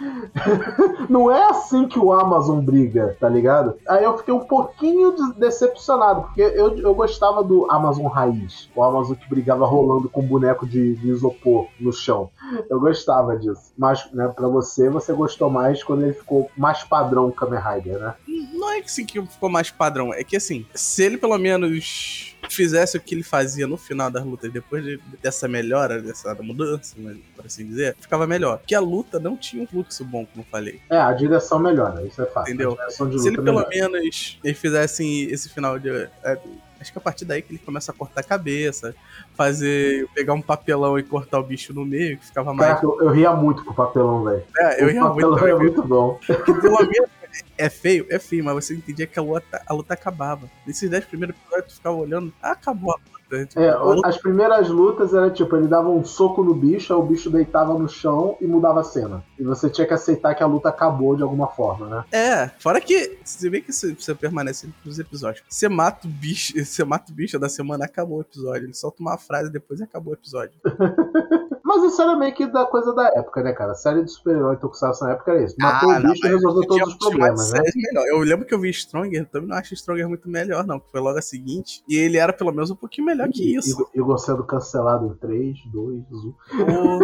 Não 1.09 1.31
é 1.31 1.51
assim 1.51 1.86
que 1.89 1.99
o 1.99 2.13
Amazon 2.13 2.61
briga, 2.61 3.17
tá 3.21 3.29
ligado? 3.29 3.75
Aí 3.89 4.05
eu 4.05 4.17
fiquei 4.19 4.33
um 4.35 4.45
pouquinho 4.45 5.15
de- 5.15 5.35
decepcionado, 5.39 6.23
porque 6.23 6.41
eu, 6.43 6.77
eu 6.79 6.95
gostava 6.95 7.43
do 7.43 7.71
Amazon 7.71 8.07
raiz, 8.07 8.69
o 8.75 8.83
Amazon 8.83 9.15
que 9.17 9.29
brigava 9.29 9.67
rolando 9.67 10.09
com 10.09 10.23
boneco 10.23 10.67
de, 10.67 10.95
de 10.97 11.09
isopor 11.09 11.67
no 11.81 11.93
chão. 11.93 12.31
Eu 12.71 12.79
gostava 12.81 13.37
disso. 13.37 13.73
Mas, 13.77 14.09
né, 14.13 14.29
pra 14.29 14.49
você, 14.49 14.89
você 14.89 15.13
gostou 15.13 15.51
mais 15.51 15.83
quando 15.83 16.03
ele 16.03 16.13
ficou 16.13 16.49
mais 16.57 16.83
padrão 16.85 17.31
Kamen 17.31 17.61
Rider, 17.61 17.99
né? 17.99 18.15
Não 18.53 18.73
é 18.73 18.81
que 18.81 18.87
assim 18.87 19.05
que 19.05 19.21
ficou 19.27 19.49
mais 19.49 19.71
padrão, 19.71 20.13
é 20.13 20.23
que 20.25 20.37
assim, 20.37 20.67
se 20.75 21.03
ele 21.03 21.17
pelo 21.17 21.37
menos 21.39 22.35
fizesse 22.49 22.97
o 22.97 23.01
que 23.01 23.15
ele 23.15 23.23
fazia 23.23 23.67
no 23.67 23.77
final 23.77 24.11
das 24.11 24.25
lutas, 24.25 24.53
depois 24.53 24.85
de- 24.85 25.01
dessa 25.23 25.49
melhora, 25.49 26.01
dessa 26.01 26.35
mudança, 26.37 26.95
né, 26.97 27.17
por 27.35 27.47
assim 27.47 27.67
dizer, 27.67 27.97
ficava 28.01 28.27
melhor. 28.27 28.59
Porque 28.59 28.75
a 28.75 28.81
luta 28.81 29.19
não 29.19 29.37
tinha 29.37 29.63
um 29.63 29.67
fluxo 29.67 30.05
bom, 30.05 30.25
como 30.27 30.45
eu 30.45 30.47
falei. 30.51 30.81
É, 30.91 30.97
a 30.99 31.13
direção 31.13 31.59
melhora, 31.59 32.07
isso 32.07 32.23
é 32.23 32.27
fácil. 32.27 32.55
Entendeu? 32.55 32.77
Se 32.91 33.03
ele 33.03 33.11
luta 33.17 33.43
pelo 33.43 33.67
melhora. 33.69 33.69
menos 33.71 34.39
eles 34.45 34.59
fizessem 34.59 35.25
esse 35.25 35.49
final 35.49 35.79
de. 35.79 35.89
é, 35.91 36.39
acho 36.81 36.93
que 36.93 36.99
a 36.99 37.01
partir 37.01 37.25
daí 37.25 37.43
que 37.43 37.53
ele 37.53 37.59
começa 37.59 37.91
a 37.91 37.95
cortar 37.95 38.21
a 38.21 38.25
cabeça, 38.25 38.95
fazer. 39.35 40.07
pegar 40.15 40.35
um 40.35 40.43
papelão 40.43 40.99
e 40.99 41.03
cortar 41.03 41.39
o 41.41 41.43
bicho 41.43 41.73
no 41.75 41.85
meio, 41.85 42.19
que 42.19 42.27
ficava 42.27 42.53
mais. 42.55 42.81
Caraca, 42.81 42.87
eu, 42.87 43.01
eu 43.09 43.11
ria 43.11 43.33
muito 43.33 43.65
com 43.65 43.73
o 43.73 43.75
papelão, 43.75 44.25
velho. 44.25 44.43
É, 44.59 44.83
eu 44.83 44.87
o 44.87 44.91
ia 44.91 45.01
muito 45.03 45.15
papelão 45.15 45.37
também, 45.39 45.53
é 45.55 45.59
muito 45.59 45.83
bom. 45.83 46.21
Porque 46.27 46.55
pelo 46.55 46.79
menos 46.79 47.11
é 47.59 47.69
feio, 47.69 48.07
é 48.11 48.19
feio, 48.19 48.45
mas 48.45 48.55
você 48.65 48.75
entendia 48.75 49.07
que 49.07 49.19
a 49.19 49.23
luta, 49.23 49.63
a 49.67 49.73
luta 49.75 49.95
acabava. 49.95 50.49
Nesses 50.67 50.89
10 50.91 51.05
primeiros 51.07 51.37
episódios, 51.37 51.73
tu 51.73 51.77
ficava 51.77 51.97
olhando, 51.97 52.33
ah, 52.43 52.53
acabou 52.53 52.93
a 52.93 52.95
luta. 52.97 53.07
Tipo, 53.47 53.61
É, 53.61 53.71
a 53.71 53.83
luta- 53.83 54.09
as 54.09 54.17
primeiras 54.19 54.69
lutas 54.69 55.13
era 55.13 55.29
tipo, 55.31 55.57
ele 55.57 55.67
dava 55.67 55.89
um 55.89 56.05
soco 56.05 56.45
no 56.45 56.55
bicho, 56.55 56.93
aí 56.95 56.99
o 57.01 57.03
bicho 57.03 57.29
deitava 57.29 57.77
no 57.77 57.89
chão 57.89 58.37
e 58.41 58.47
mudava 58.47 58.83
a 58.83 58.85
cena. 58.85 59.25
E 59.37 59.43
você 59.43 59.69
tinha 59.69 59.85
que 59.85 59.93
aceitar 59.93 60.33
que 60.37 60.45
a 60.45 60.47
luta 60.47 60.69
acabou 60.69 61.17
de 61.17 61.25
alguma 61.25 61.49
forma, 61.49 61.89
né? 61.89 62.05
É, 62.13 62.49
fora 62.61 62.81
que, 62.81 63.19
se 63.25 63.49
vê 63.51 63.61
que 63.61 63.73
você, 63.73 63.95
você 63.95 64.15
permanece 64.15 64.69
nos 64.85 65.01
episódios, 65.01 65.43
você 65.49 65.69
mata 65.69 66.07
o 66.07 66.11
bicho, 66.11 66.53
você 66.65 66.85
mata 66.85 67.11
o 67.11 67.15
bicho 67.15 67.37
da 67.37 67.49
semana, 67.49 67.85
acabou 67.85 68.19
o 68.19 68.21
episódio. 68.21 68.65
Ele 68.67 68.75
solta 68.75 69.03
uma 69.03 69.19
frase 69.19 69.51
depois 69.51 69.81
e 69.81 69.83
acabou 69.83 70.13
o 70.13 70.17
episódio. 70.17 70.55
Mas 71.67 71.83
isso 71.83 72.01
era 72.01 72.15
meio 72.15 72.33
que 72.33 72.47
da 72.47 72.65
coisa 72.65 72.95
da 72.95 73.09
época, 73.09 73.43
né, 73.43 73.53
cara? 73.53 73.73
A 73.73 73.75
série 73.75 74.05
de 74.05 74.13
super-herói 74.13 74.57
Tokusatsu 74.57 75.03
na 75.03 75.15
época 75.15 75.33
era 75.33 75.43
isso. 75.43 75.57
Matou 75.59 75.91
ah, 75.91 75.99
o 75.99 76.03
bicho 76.03 76.25
e 76.25 76.29
resolveu 76.29 76.65
todos 76.65 76.89
os 76.89 76.95
problemas, 76.95 77.53
né? 77.53 77.61
Melhor. 77.75 78.07
Eu 78.07 78.19
lembro 78.21 78.47
que 78.47 78.55
eu 78.55 78.61
vi 78.61 78.71
Stronger, 78.71 79.27
também 79.27 79.49
não 79.49 79.57
acho 79.57 79.75
Stronger 79.75 80.09
muito 80.09 80.31
melhor, 80.31 80.65
não. 80.65 80.81
Foi 80.93 81.01
logo 81.01 81.19
a 81.19 81.23
seguinte. 81.23 81.83
E 81.89 81.97
ele 81.97 82.19
era 82.19 82.33
pelo 82.33 82.53
menos 82.53 82.71
um 82.71 82.77
pouquinho 82.77 83.09
melhor 83.09 83.29
que 83.31 83.57
isso. 83.57 83.85
E, 83.93 83.99
Igor 83.99 84.17
sendo 84.17 84.45
cancelado 84.45 85.07
em 85.07 85.15
3, 85.17 85.57
2, 85.73 86.05
1. 86.53 86.99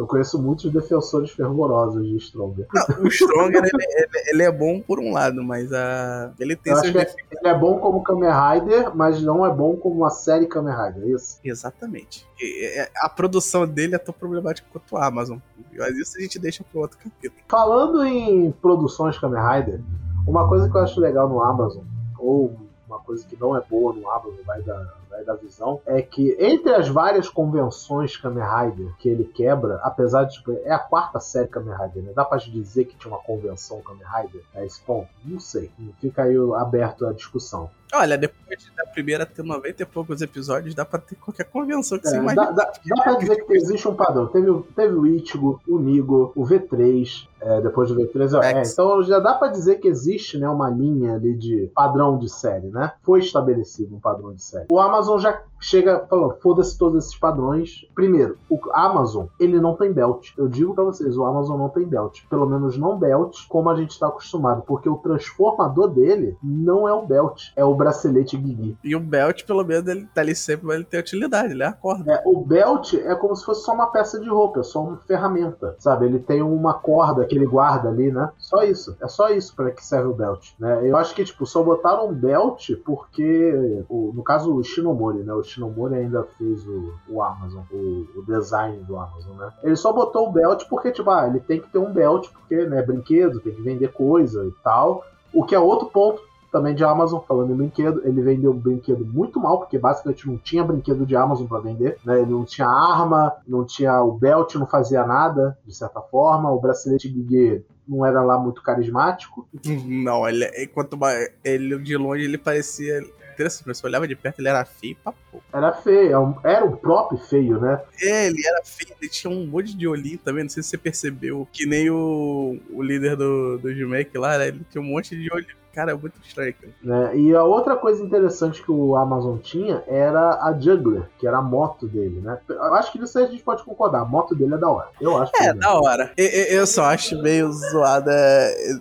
Eu 0.00 0.06
conheço 0.06 0.40
muitos 0.40 0.72
defensores 0.72 1.30
fervorosos 1.30 2.08
de 2.08 2.16
Stronger. 2.16 2.66
Não, 2.72 3.04
o 3.04 3.10
Stronger, 3.10 3.62
ele, 3.62 3.84
ele, 3.84 4.08
ele, 4.28 4.42
é 4.42 4.50
bom 4.50 4.80
por 4.80 4.98
um 4.98 5.12
lado, 5.12 5.44
mas 5.44 5.70
a... 5.74 6.32
ele 6.40 6.56
tem 6.56 6.74
seus 6.74 6.90
defeitos. 6.90 7.14
Ele 7.30 7.46
é 7.46 7.54
bom 7.54 7.78
como 7.78 8.02
Kamen 8.02 8.30
Rider, 8.30 8.96
mas 8.96 9.20
não 9.20 9.44
é 9.44 9.52
bom 9.52 9.76
como 9.76 9.96
uma 9.96 10.08
série 10.08 10.46
Kamen 10.46 10.74
Rider, 10.74 11.02
é 11.02 11.06
isso? 11.08 11.38
Exatamente. 11.44 12.26
É, 12.42 12.90
a 12.96 13.10
produção 13.10 13.66
dele 13.66 13.94
é 13.94 13.98
tão 13.98 14.14
problemática 14.14 14.66
quanto 14.72 14.96
a 14.96 15.04
Amazon. 15.06 15.36
Mas 15.76 15.94
isso 15.98 16.16
a 16.16 16.22
gente 16.22 16.38
deixa 16.38 16.64
pro 16.64 16.80
outro 16.80 16.96
capítulo. 16.96 17.38
Falando 17.46 18.02
em 18.02 18.52
produções 18.52 19.18
Kamen 19.18 19.42
Rider, 19.42 19.82
uma 20.26 20.48
coisa 20.48 20.66
que 20.70 20.76
eu 20.78 20.80
acho 20.80 20.98
legal 20.98 21.28
no 21.28 21.42
Amazon, 21.42 21.84
ou 22.18 22.56
uma 22.88 23.00
coisa 23.00 23.26
que 23.26 23.36
não 23.38 23.54
é 23.54 23.60
boa 23.68 23.92
no 23.92 24.10
Amazon, 24.10 24.42
vai 24.46 24.62
da, 24.62 24.94
vai 25.10 25.24
da 25.24 25.34
visão, 25.34 25.80
é 25.84 26.00
que 26.00 26.36
entre 26.38 26.72
as 26.72 26.88
várias 26.88 27.28
convenções 27.28 28.16
Kamen 28.16 28.44
Rider 28.44 28.94
que 28.98 29.08
ele 29.08 29.24
quebra, 29.24 29.80
apesar 29.82 30.24
de, 30.24 30.34
tipo, 30.34 30.52
é 30.64 30.72
a 30.72 30.78
quarta 30.78 31.18
série 31.18 31.48
Kamen 31.48 31.74
Rider, 31.74 32.04
né? 32.04 32.12
Dá 32.14 32.24
pra 32.24 32.38
dizer 32.38 32.84
que 32.84 32.96
tinha 32.96 33.12
uma 33.12 33.22
convenção 33.22 33.82
Kamen 33.82 34.04
Rider 34.04 34.42
a 34.54 34.64
esse 34.64 34.80
ponto? 34.80 35.08
Não 35.24 35.40
sei. 35.40 35.70
Fica 36.00 36.22
aí 36.22 36.36
aberto 36.56 37.06
a 37.06 37.12
discussão. 37.12 37.70
Olha, 37.92 38.16
depois 38.16 38.70
da 38.76 38.86
primeira 38.86 39.26
ter 39.26 39.42
90 39.42 39.82
e 39.82 39.86
poucos 39.86 40.22
episódios, 40.22 40.74
dá 40.74 40.84
pra 40.84 41.00
ter 41.00 41.16
qualquer 41.16 41.44
convenção 41.44 41.98
que 41.98 42.06
é, 42.06 42.10
você 42.10 42.16
imagine. 42.18 42.46
Dá, 42.46 42.50
dá, 42.52 42.72
dá 42.86 43.02
pra 43.02 43.14
dizer 43.14 43.44
que 43.44 43.52
existe 43.52 43.88
um 43.88 43.94
padrão. 43.94 44.28
Teve, 44.28 44.62
teve 44.76 44.94
o 44.94 45.06
Ichigo, 45.06 45.60
o 45.66 45.78
Nigo, 45.78 46.32
o 46.36 46.44
V3, 46.44 47.26
é, 47.40 47.60
depois 47.60 47.88
do 47.88 47.96
V3. 47.96 48.42
É, 48.42 48.62
então 48.62 49.02
já 49.02 49.18
dá 49.18 49.34
pra 49.34 49.48
dizer 49.48 49.76
que 49.76 49.88
existe 49.88 50.38
né, 50.38 50.48
uma 50.48 50.70
linha 50.70 51.14
ali 51.14 51.34
de 51.34 51.70
padrão 51.74 52.18
de 52.18 52.28
série, 52.28 52.68
né? 52.68 52.92
Foi 53.02 53.20
estabelecido 53.20 53.94
um 53.94 54.00
padrão 54.00 54.32
de 54.32 54.42
série. 54.42 54.66
O 54.70 54.78
Amazon 54.78 55.18
já 55.18 55.42
chega 55.60 56.06
falando, 56.08 56.36
foda-se 56.40 56.76
todos 56.76 57.04
esses 57.04 57.18
padrões. 57.18 57.86
Primeiro, 57.94 58.38
o 58.48 58.58
Amazon, 58.72 59.26
ele 59.38 59.60
não 59.60 59.76
tem 59.76 59.92
belt. 59.92 60.32
Eu 60.36 60.48
digo 60.48 60.74
para 60.74 60.84
vocês, 60.84 61.16
o 61.16 61.24
Amazon 61.24 61.58
não 61.58 61.68
tem 61.68 61.86
belt. 61.86 62.22
Pelo 62.28 62.46
menos 62.46 62.78
não 62.78 62.98
belt 62.98 63.46
como 63.48 63.68
a 63.68 63.76
gente 63.76 63.98
tá 63.98 64.08
acostumado, 64.08 64.62
porque 64.66 64.88
o 64.88 64.96
transformador 64.96 65.88
dele 65.88 66.36
não 66.42 66.88
é 66.88 66.92
o 66.92 67.06
belt, 67.06 67.52
é 67.54 67.64
o 67.64 67.74
bracelete 67.74 68.36
Guigui. 68.36 68.76
E 68.82 68.96
o 68.96 69.00
belt, 69.00 69.44
pelo 69.44 69.64
menos, 69.64 69.88
ele 69.88 70.06
tá 70.14 70.22
ali 70.22 70.34
sempre, 70.34 70.66
mas 70.66 70.76
ele 70.76 70.84
tem 70.84 71.00
utilidade, 71.00 71.52
ele 71.52 71.62
é 71.62 71.66
a 71.66 71.72
corda. 71.72 72.10
É, 72.10 72.22
o 72.24 72.40
belt 72.40 72.94
é 72.94 73.14
como 73.14 73.36
se 73.36 73.44
fosse 73.44 73.64
só 73.64 73.72
uma 73.72 73.86
peça 73.86 74.18
de 74.18 74.28
roupa, 74.28 74.60
é 74.60 74.62
só 74.62 74.82
uma 74.82 74.96
ferramenta, 74.98 75.76
sabe? 75.78 76.06
Ele 76.06 76.18
tem 76.18 76.42
uma 76.42 76.74
corda 76.74 77.22
que 77.30 77.36
ele 77.36 77.46
guarda 77.46 77.88
ali, 77.88 78.10
né? 78.10 78.30
Só 78.36 78.64
isso. 78.64 78.96
É 79.00 79.06
só 79.06 79.28
isso 79.30 79.54
para 79.54 79.70
que 79.70 79.84
serve 79.84 80.08
o 80.08 80.12
belt, 80.12 80.50
né? 80.58 80.80
Eu 80.82 80.96
acho 80.96 81.14
que, 81.14 81.24
tipo, 81.24 81.46
só 81.46 81.62
botaram 81.62 82.08
um 82.08 82.12
belt 82.12 82.70
porque, 82.84 83.84
o, 83.88 84.12
no 84.12 84.22
caso, 84.24 84.52
o 84.52 84.64
Shinomori, 84.64 85.22
né? 85.22 85.32
O 85.32 85.42
Shinomori 85.42 85.94
ainda 85.94 86.24
fez 86.36 86.66
o, 86.66 86.92
o 87.08 87.22
Amazon, 87.22 87.62
o, 87.70 88.06
o, 88.16 88.24
design 88.26 88.78
do 88.82 88.96
Amazon, 88.96 89.36
né? 89.36 89.52
Ele 89.62 89.76
só 89.76 89.92
botou 89.92 90.28
o 90.28 90.32
belt 90.32 90.64
porque, 90.68 90.90
tipo, 90.90 91.08
ah, 91.08 91.28
ele 91.28 91.38
tem 91.38 91.60
que 91.60 91.70
ter 91.70 91.78
um 91.78 91.92
belt, 91.92 92.28
porque, 92.32 92.66
né, 92.66 92.82
brinquedo, 92.82 93.40
tem 93.40 93.54
que 93.54 93.62
vender 93.62 93.92
coisa 93.92 94.44
e 94.44 94.52
tal. 94.64 95.04
O 95.32 95.44
que 95.44 95.54
é 95.54 95.60
outro 95.60 95.88
ponto 95.88 96.20
também 96.50 96.74
de 96.74 96.84
Amazon, 96.84 97.20
falando 97.26 97.52
em 97.52 97.56
brinquedo, 97.56 98.02
ele 98.04 98.22
vendeu 98.22 98.50
um 98.52 98.58
brinquedo 98.58 99.04
muito 99.04 99.40
mal, 99.40 99.58
porque 99.58 99.78
basicamente 99.78 100.26
não 100.26 100.36
tinha 100.36 100.64
brinquedo 100.64 101.06
de 101.06 101.16
Amazon 101.16 101.46
para 101.46 101.60
vender, 101.60 101.96
né? 102.04 102.20
Ele 102.20 102.30
não 102.30 102.44
tinha 102.44 102.66
arma, 102.66 103.34
não 103.46 103.64
tinha 103.64 104.02
o 104.02 104.12
belt, 104.12 104.54
não 104.56 104.66
fazia 104.66 105.04
nada, 105.06 105.56
de 105.64 105.74
certa 105.74 106.00
forma, 106.00 106.50
o 106.50 106.60
bracelete 106.60 107.08
Guiguê 107.08 107.64
não 107.86 108.06
era 108.06 108.22
lá 108.22 108.38
muito 108.38 108.62
carismático. 108.62 109.48
Não, 109.84 110.28
ele, 110.28 110.46
quanto 110.68 110.96
mais, 110.96 111.28
ele 111.42 111.76
de 111.78 111.96
longe 111.96 112.24
ele 112.24 112.38
parecia 112.38 113.02
interessante, 113.40 113.66
mas 113.66 113.78
você 113.78 113.86
olhava 113.86 114.06
de 114.06 114.14
perto, 114.14 114.38
ele 114.38 114.48
era 114.48 114.64
feio 114.64 114.96
pra 115.02 115.12
pouco. 115.12 115.44
Era 115.52 115.72
feio, 115.72 116.36
é 116.44 116.52
era 116.52 116.64
um 116.64 116.76
próprio 116.76 117.18
feio, 117.18 117.58
né? 117.58 117.80
É, 118.00 118.26
ele 118.26 118.46
era 118.46 118.62
feio, 118.64 118.94
ele 119.00 119.10
tinha 119.10 119.32
um 119.32 119.46
monte 119.46 119.76
de 119.76 119.88
olhinho 119.88 120.18
também, 120.18 120.44
não 120.44 120.50
sei 120.50 120.62
se 120.62 120.68
você 120.68 120.78
percebeu, 120.78 121.48
que 121.50 121.66
nem 121.66 121.90
o, 121.90 122.58
o 122.70 122.82
líder 122.82 123.16
do, 123.16 123.58
do 123.58 123.74
G-Make 123.74 124.16
lá, 124.18 124.38
né? 124.38 124.48
ele 124.48 124.60
tinha 124.70 124.82
um 124.82 124.86
monte 124.86 125.16
de 125.16 125.32
olho 125.32 125.59
Cara, 125.72 125.92
é 125.92 125.94
muito 125.94 126.14
estranho. 126.24 126.54
Né? 126.82 127.16
E 127.16 127.34
a 127.34 127.44
outra 127.44 127.76
coisa 127.76 128.02
interessante 128.02 128.62
que 128.62 128.72
o 128.72 128.96
Amazon 128.96 129.38
tinha 129.38 129.82
era 129.86 130.42
a 130.42 130.56
Juggler, 130.58 131.04
que 131.18 131.26
era 131.26 131.38
a 131.38 131.42
moto 131.42 131.86
dele, 131.86 132.20
né? 132.20 132.38
Eu 132.48 132.74
acho 132.74 132.92
que 132.92 133.02
isso 133.02 133.18
aí 133.18 133.24
a 133.24 133.28
gente 133.28 133.42
pode 133.42 133.62
concordar. 133.64 134.00
A 134.00 134.04
moto 134.04 134.34
dele 134.34 134.54
é 134.54 134.58
da 134.58 134.68
hora. 134.68 134.88
Eu 135.00 135.16
acho. 135.16 135.32
É, 135.40 135.46
é 135.46 135.54
da 135.54 135.72
hora. 135.74 136.12
Eu, 136.16 136.26
eu, 136.26 136.66
só 136.66 136.84
acho 136.84 137.20
meio 137.22 137.52
zoada 137.52 138.12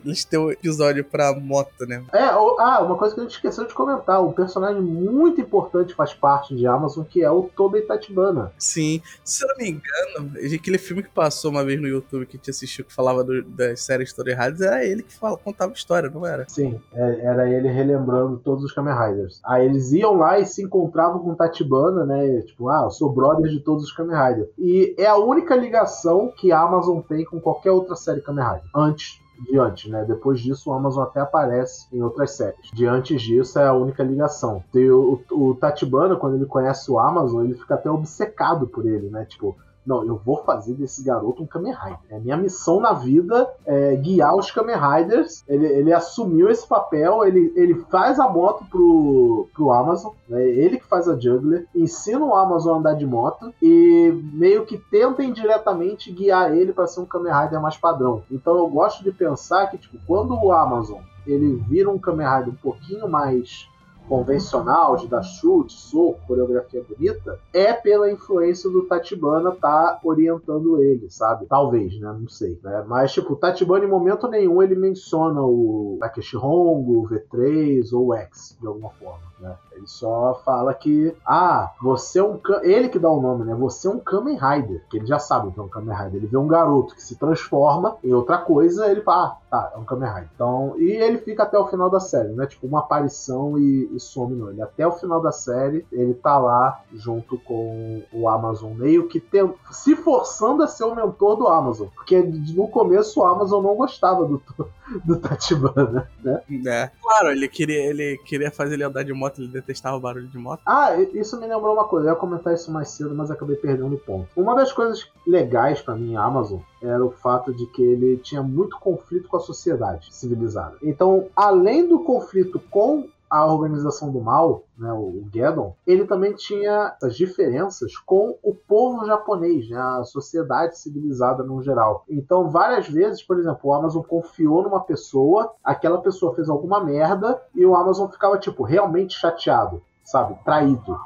eles 0.03 0.25
terem 0.25 0.45
um 0.45 0.51
episódio 0.51 1.03
pra 1.03 1.33
moto, 1.33 1.85
né? 1.85 2.03
É, 2.13 2.23
ah, 2.23 2.81
uma 2.81 2.97
coisa 2.97 3.13
que 3.13 3.21
a 3.21 3.23
gente 3.23 3.35
esqueceu 3.35 3.65
de 3.65 3.73
comentar. 3.73 4.23
Um 4.23 4.31
personagem 4.31 4.81
muito 4.81 5.39
importante 5.41 5.93
faz 5.93 6.13
parte 6.13 6.55
de 6.55 6.65
Amazon, 6.65 7.03
que 7.03 7.23
é 7.23 7.29
o 7.29 7.43
Tobey 7.55 7.81
Tatibana. 7.83 8.51
Sim. 8.57 9.01
Se 9.23 9.43
eu 9.43 9.49
não 9.49 9.57
me 9.57 9.69
engano, 9.69 10.55
aquele 10.55 10.77
filme 10.77 11.03
que 11.03 11.09
passou 11.09 11.51
uma 11.51 11.63
vez 11.63 11.79
no 11.79 11.87
YouTube 11.87 12.25
que 12.25 12.35
a 12.35 12.39
gente 12.39 12.49
assistiu 12.49 12.85
que 12.85 12.93
falava 12.93 13.23
do, 13.23 13.43
das 13.43 13.81
séries 13.81 14.09
Story 14.09 14.31
era 14.31 14.85
ele 14.85 15.03
que 15.03 15.13
fala, 15.13 15.37
contava 15.37 15.73
história, 15.73 16.09
não 16.09 16.25
era? 16.25 16.45
Sim. 16.47 16.78
É, 16.93 17.25
era 17.25 17.49
ele 17.49 17.69
relembrando 17.69 18.37
todos 18.37 18.63
os 18.63 18.71
Kamen 18.71 18.93
Riders. 18.93 19.39
Aí 19.45 19.65
eles 19.65 19.91
iam 19.91 20.15
lá 20.15 20.39
e 20.39 20.45
se 20.45 20.63
encontravam 20.63 21.19
com 21.19 21.35
Tatibana, 21.35 22.05
né? 22.05 22.41
Tipo, 22.41 22.69
ah, 22.69 22.83
eu 22.85 22.91
sou 22.91 23.11
brother 23.11 23.49
de 23.49 23.59
todos 23.59 23.83
os 23.83 23.91
Kamen 23.91 24.15
Riders. 24.15 24.49
E 24.57 24.95
é 24.97 25.07
a 25.07 25.17
única 25.17 25.55
ligação 25.55 26.31
que 26.35 26.51
a 26.51 26.61
Amazon 26.61 26.99
tem 27.01 27.25
com 27.25 27.39
qualquer 27.39 27.71
outra 27.71 27.95
série 27.95 28.21
Kamen 28.21 28.43
Rider. 28.43 28.69
Antes 28.75 29.21
de 29.39 29.57
antes, 29.57 29.89
né? 29.89 30.03
Depois 30.05 30.39
disso, 30.39 30.69
o 30.69 30.73
Amazon 30.73 31.03
até 31.03 31.21
aparece 31.21 31.87
em 31.93 32.01
outras 32.01 32.31
séries. 32.31 32.69
De 32.73 32.85
antes 32.85 33.21
disso, 33.21 33.57
é 33.57 33.67
a 33.67 33.73
única 33.73 34.03
ligação. 34.03 34.63
o, 34.73 35.19
o, 35.31 35.49
o 35.49 35.55
Tatibana, 35.55 36.15
quando 36.15 36.35
ele 36.35 36.45
conhece 36.45 36.91
o 36.91 36.99
Amazon, 36.99 37.45
ele 37.45 37.55
fica 37.55 37.75
até 37.75 37.89
obcecado 37.89 38.67
por 38.67 38.85
ele, 38.85 39.09
né? 39.09 39.25
Tipo, 39.25 39.55
não, 39.85 40.03
eu 40.03 40.21
vou 40.23 40.43
fazer 40.43 40.73
desse 40.73 41.03
garoto 41.03 41.41
um 41.41 41.47
Kamen 41.47 41.73
Rider. 41.73 41.99
É 42.09 42.19
minha 42.19 42.37
missão 42.37 42.79
na 42.79 42.93
vida 42.93 43.49
é 43.65 43.95
guiar 43.95 44.35
os 44.35 44.51
Kamen 44.51 44.75
Riders. 44.75 45.43
Ele, 45.47 45.65
ele 45.65 45.93
assumiu 45.93 46.49
esse 46.49 46.67
papel, 46.67 47.25
ele, 47.25 47.51
ele 47.55 47.75
faz 47.89 48.19
a 48.19 48.29
moto 48.29 48.65
pro, 48.69 49.47
pro 49.53 49.71
Amazon, 49.71 50.13
né? 50.27 50.45
ele 50.47 50.77
que 50.77 50.85
faz 50.85 51.07
a 51.07 51.19
Juggler, 51.19 51.65
ensina 51.73 52.23
o 52.23 52.35
Amazon 52.35 52.75
a 52.75 52.79
andar 52.79 52.93
de 52.93 53.05
moto 53.05 53.53
e 53.61 54.11
meio 54.33 54.65
que 54.65 54.77
tenta 54.77 55.23
indiretamente 55.23 56.11
guiar 56.11 56.55
ele 56.55 56.73
para 56.73 56.87
ser 56.87 56.99
um 56.99 57.05
Kamen 57.05 57.33
Rider 57.33 57.61
mais 57.61 57.77
padrão. 57.77 58.23
Então 58.29 58.57
eu 58.57 58.67
gosto 58.67 59.03
de 59.03 59.11
pensar 59.11 59.67
que, 59.67 59.77
tipo, 59.77 59.97
quando 60.05 60.33
o 60.33 60.51
Amazon 60.51 60.99
ele 61.25 61.55
vira 61.67 61.89
um 61.89 61.99
Kamen 61.99 62.27
Rider 62.27 62.53
um 62.53 62.57
pouquinho 62.57 63.07
mais 63.07 63.67
convencional 64.09 64.95
de 64.95 65.07
dar 65.07 65.21
chute, 65.21 65.71
soco, 65.71 66.19
coreografia 66.27 66.83
bonita, 66.83 67.39
é 67.53 67.71
pela 67.71 68.11
influência 68.11 68.67
do 68.69 68.81
Tatibana 68.81 69.51
tá 69.51 69.99
orientando 70.03 70.81
ele, 70.81 71.09
sabe? 71.11 71.45
Talvez, 71.45 71.97
né? 71.99 72.11
Não 72.19 72.27
sei. 72.27 72.59
Né? 72.63 72.83
Mas, 72.87 73.13
tipo, 73.13 73.33
o 73.33 73.35
Tatibana 73.35 73.85
em 73.85 73.87
momento 73.87 74.27
nenhum 74.27 74.63
ele 74.63 74.75
menciona 74.75 75.41
o 75.41 75.97
Takeshi 75.99 76.35
Hongo, 76.35 77.03
o 77.03 77.07
V3 77.07 77.93
ou 77.93 78.07
o 78.07 78.13
X, 78.15 78.57
de 78.59 78.65
alguma 78.65 78.89
forma. 78.89 79.29
Né? 79.39 79.55
Ele 79.71 79.87
só 79.87 80.41
fala 80.43 80.73
que, 80.73 81.15
ah, 81.25 81.71
você 81.81 82.19
é 82.19 82.23
um. 82.23 82.39
Ele 82.61 82.89
que 82.89 82.99
dá 82.99 83.09
o 83.09 83.21
nome, 83.21 83.45
né? 83.45 83.55
Você 83.55 83.87
é 83.87 83.91
um 83.91 83.99
Kamen 83.99 84.37
Rider. 84.37 84.83
Que 84.89 84.97
ele 84.97 85.05
já 85.05 85.17
sabe 85.17 85.51
que 85.51 85.59
é 85.59 85.63
um 85.63 85.69
Kamen 85.69 85.95
Rider. 85.95 86.15
Ele 86.15 86.27
vê 86.27 86.37
um 86.37 86.47
garoto 86.47 86.93
que 86.93 87.01
se 87.01 87.15
transforma 87.15 87.95
em 88.03 88.13
outra 88.13 88.37
coisa, 88.37 88.91
ele 88.91 89.01
fala, 89.01 89.27
ah, 89.27 89.37
tá, 89.49 89.71
é 89.75 89.77
um 89.77 89.85
Kamen 89.85 90.09
Rider. 90.09 90.29
Então, 90.35 90.73
e 90.77 90.91
ele 90.91 91.19
fica 91.19 91.43
até 91.43 91.57
o 91.57 91.67
final 91.67 91.89
da 91.89 91.99
série, 92.01 92.33
né? 92.33 92.45
Tipo, 92.45 92.67
uma 92.67 92.79
aparição 92.79 93.57
e, 93.57 93.98
e 93.99 94.01
some 94.01 94.35
não. 94.35 94.49
Ele 94.49 94.61
até 94.61 94.87
o 94.87 94.93
final 94.93 95.21
da 95.21 95.31
série, 95.31 95.85
ele 95.91 96.13
tá 96.13 96.37
lá 96.39 96.81
junto 96.93 97.37
com 97.37 98.01
o 98.11 98.27
Amazon, 98.27 98.73
meio 98.73 99.07
que 99.07 99.19
tem, 99.19 99.53
se 99.69 99.95
forçando 99.95 100.63
a 100.63 100.67
ser 100.67 100.85
o 100.85 100.95
mentor 100.95 101.35
do 101.35 101.47
Amazon. 101.47 101.87
Porque 101.93 102.19
no 102.21 102.67
começo 102.67 103.19
o 103.19 103.25
Amazon 103.25 103.63
não 103.63 103.75
gostava 103.75 104.25
do, 104.25 104.41
do 105.05 105.17
Tatibana, 105.17 106.09
né? 106.23 106.41
É. 106.65 106.89
Claro, 107.01 107.31
ele 107.31 107.47
queria, 107.47 107.85
ele 107.85 108.17
queria 108.25 108.49
fazer 108.49 108.73
ele 108.75 108.83
andar 108.83 109.03
de 109.03 109.13
moto 109.13 109.41
ele 109.41 109.49
detestava 109.49 109.97
o 109.97 109.99
barulho 109.99 110.27
de 110.27 110.37
moto. 110.37 110.61
Ah, 110.65 110.95
isso 111.13 111.39
me 111.39 111.47
lembrou 111.47 111.73
uma 111.73 111.85
coisa, 111.85 112.07
eu 112.07 112.13
ia 112.13 112.19
comentar 112.19 112.53
isso 112.53 112.71
mais 112.71 112.89
cedo, 112.89 113.13
mas 113.13 113.29
acabei 113.29 113.55
perdendo 113.55 113.95
o 113.95 113.99
ponto. 113.99 114.27
Uma 114.35 114.55
das 114.55 114.71
coisas 114.71 115.07
legais 115.27 115.81
para 115.81 115.95
mim, 115.95 116.15
a 116.15 116.23
Amazon, 116.23 116.59
era 116.81 117.03
o 117.03 117.11
fato 117.11 117.53
de 117.53 117.65
que 117.67 117.81
ele 117.81 118.17
tinha 118.17 118.41
muito 118.41 118.77
conflito 118.79 119.27
com 119.27 119.37
a 119.37 119.41
sociedade 119.41 120.13
civilizada. 120.13 120.77
Então, 120.81 121.27
além 121.35 121.87
do 121.87 121.99
conflito 121.99 122.59
com 122.69 123.07
a 123.29 123.45
organização 123.45 124.11
do 124.11 124.19
mal, 124.19 124.63
né, 124.77 124.91
o 124.91 125.23
Geddon, 125.31 125.75
ele 125.85 126.05
também 126.05 126.33
tinha 126.33 126.95
as 127.01 127.15
diferenças 127.15 127.97
com 127.97 128.35
o 128.41 128.53
povo 128.53 129.05
japonês, 129.05 129.69
né, 129.69 129.77
a 129.77 130.03
sociedade 130.03 130.77
civilizada 130.77 131.43
no 131.43 131.61
geral. 131.61 132.03
Então, 132.09 132.49
várias 132.49 132.89
vezes, 132.89 133.21
por 133.21 133.37
exemplo, 133.37 133.59
o 133.63 133.73
Amazon 133.73 134.03
confiou 134.03 134.63
numa 134.63 134.81
pessoa, 134.81 135.53
aquela 135.63 135.99
pessoa 135.99 136.33
fez 136.33 136.49
alguma 136.49 136.83
merda 136.83 137.39
e 137.53 137.65
o 137.65 137.75
Amazon 137.75 138.09
ficava 138.09 138.37
tipo 138.37 138.63
realmente 138.63 139.13
chateado, 139.13 139.81
sabe, 140.03 140.35
traído, 140.43 140.97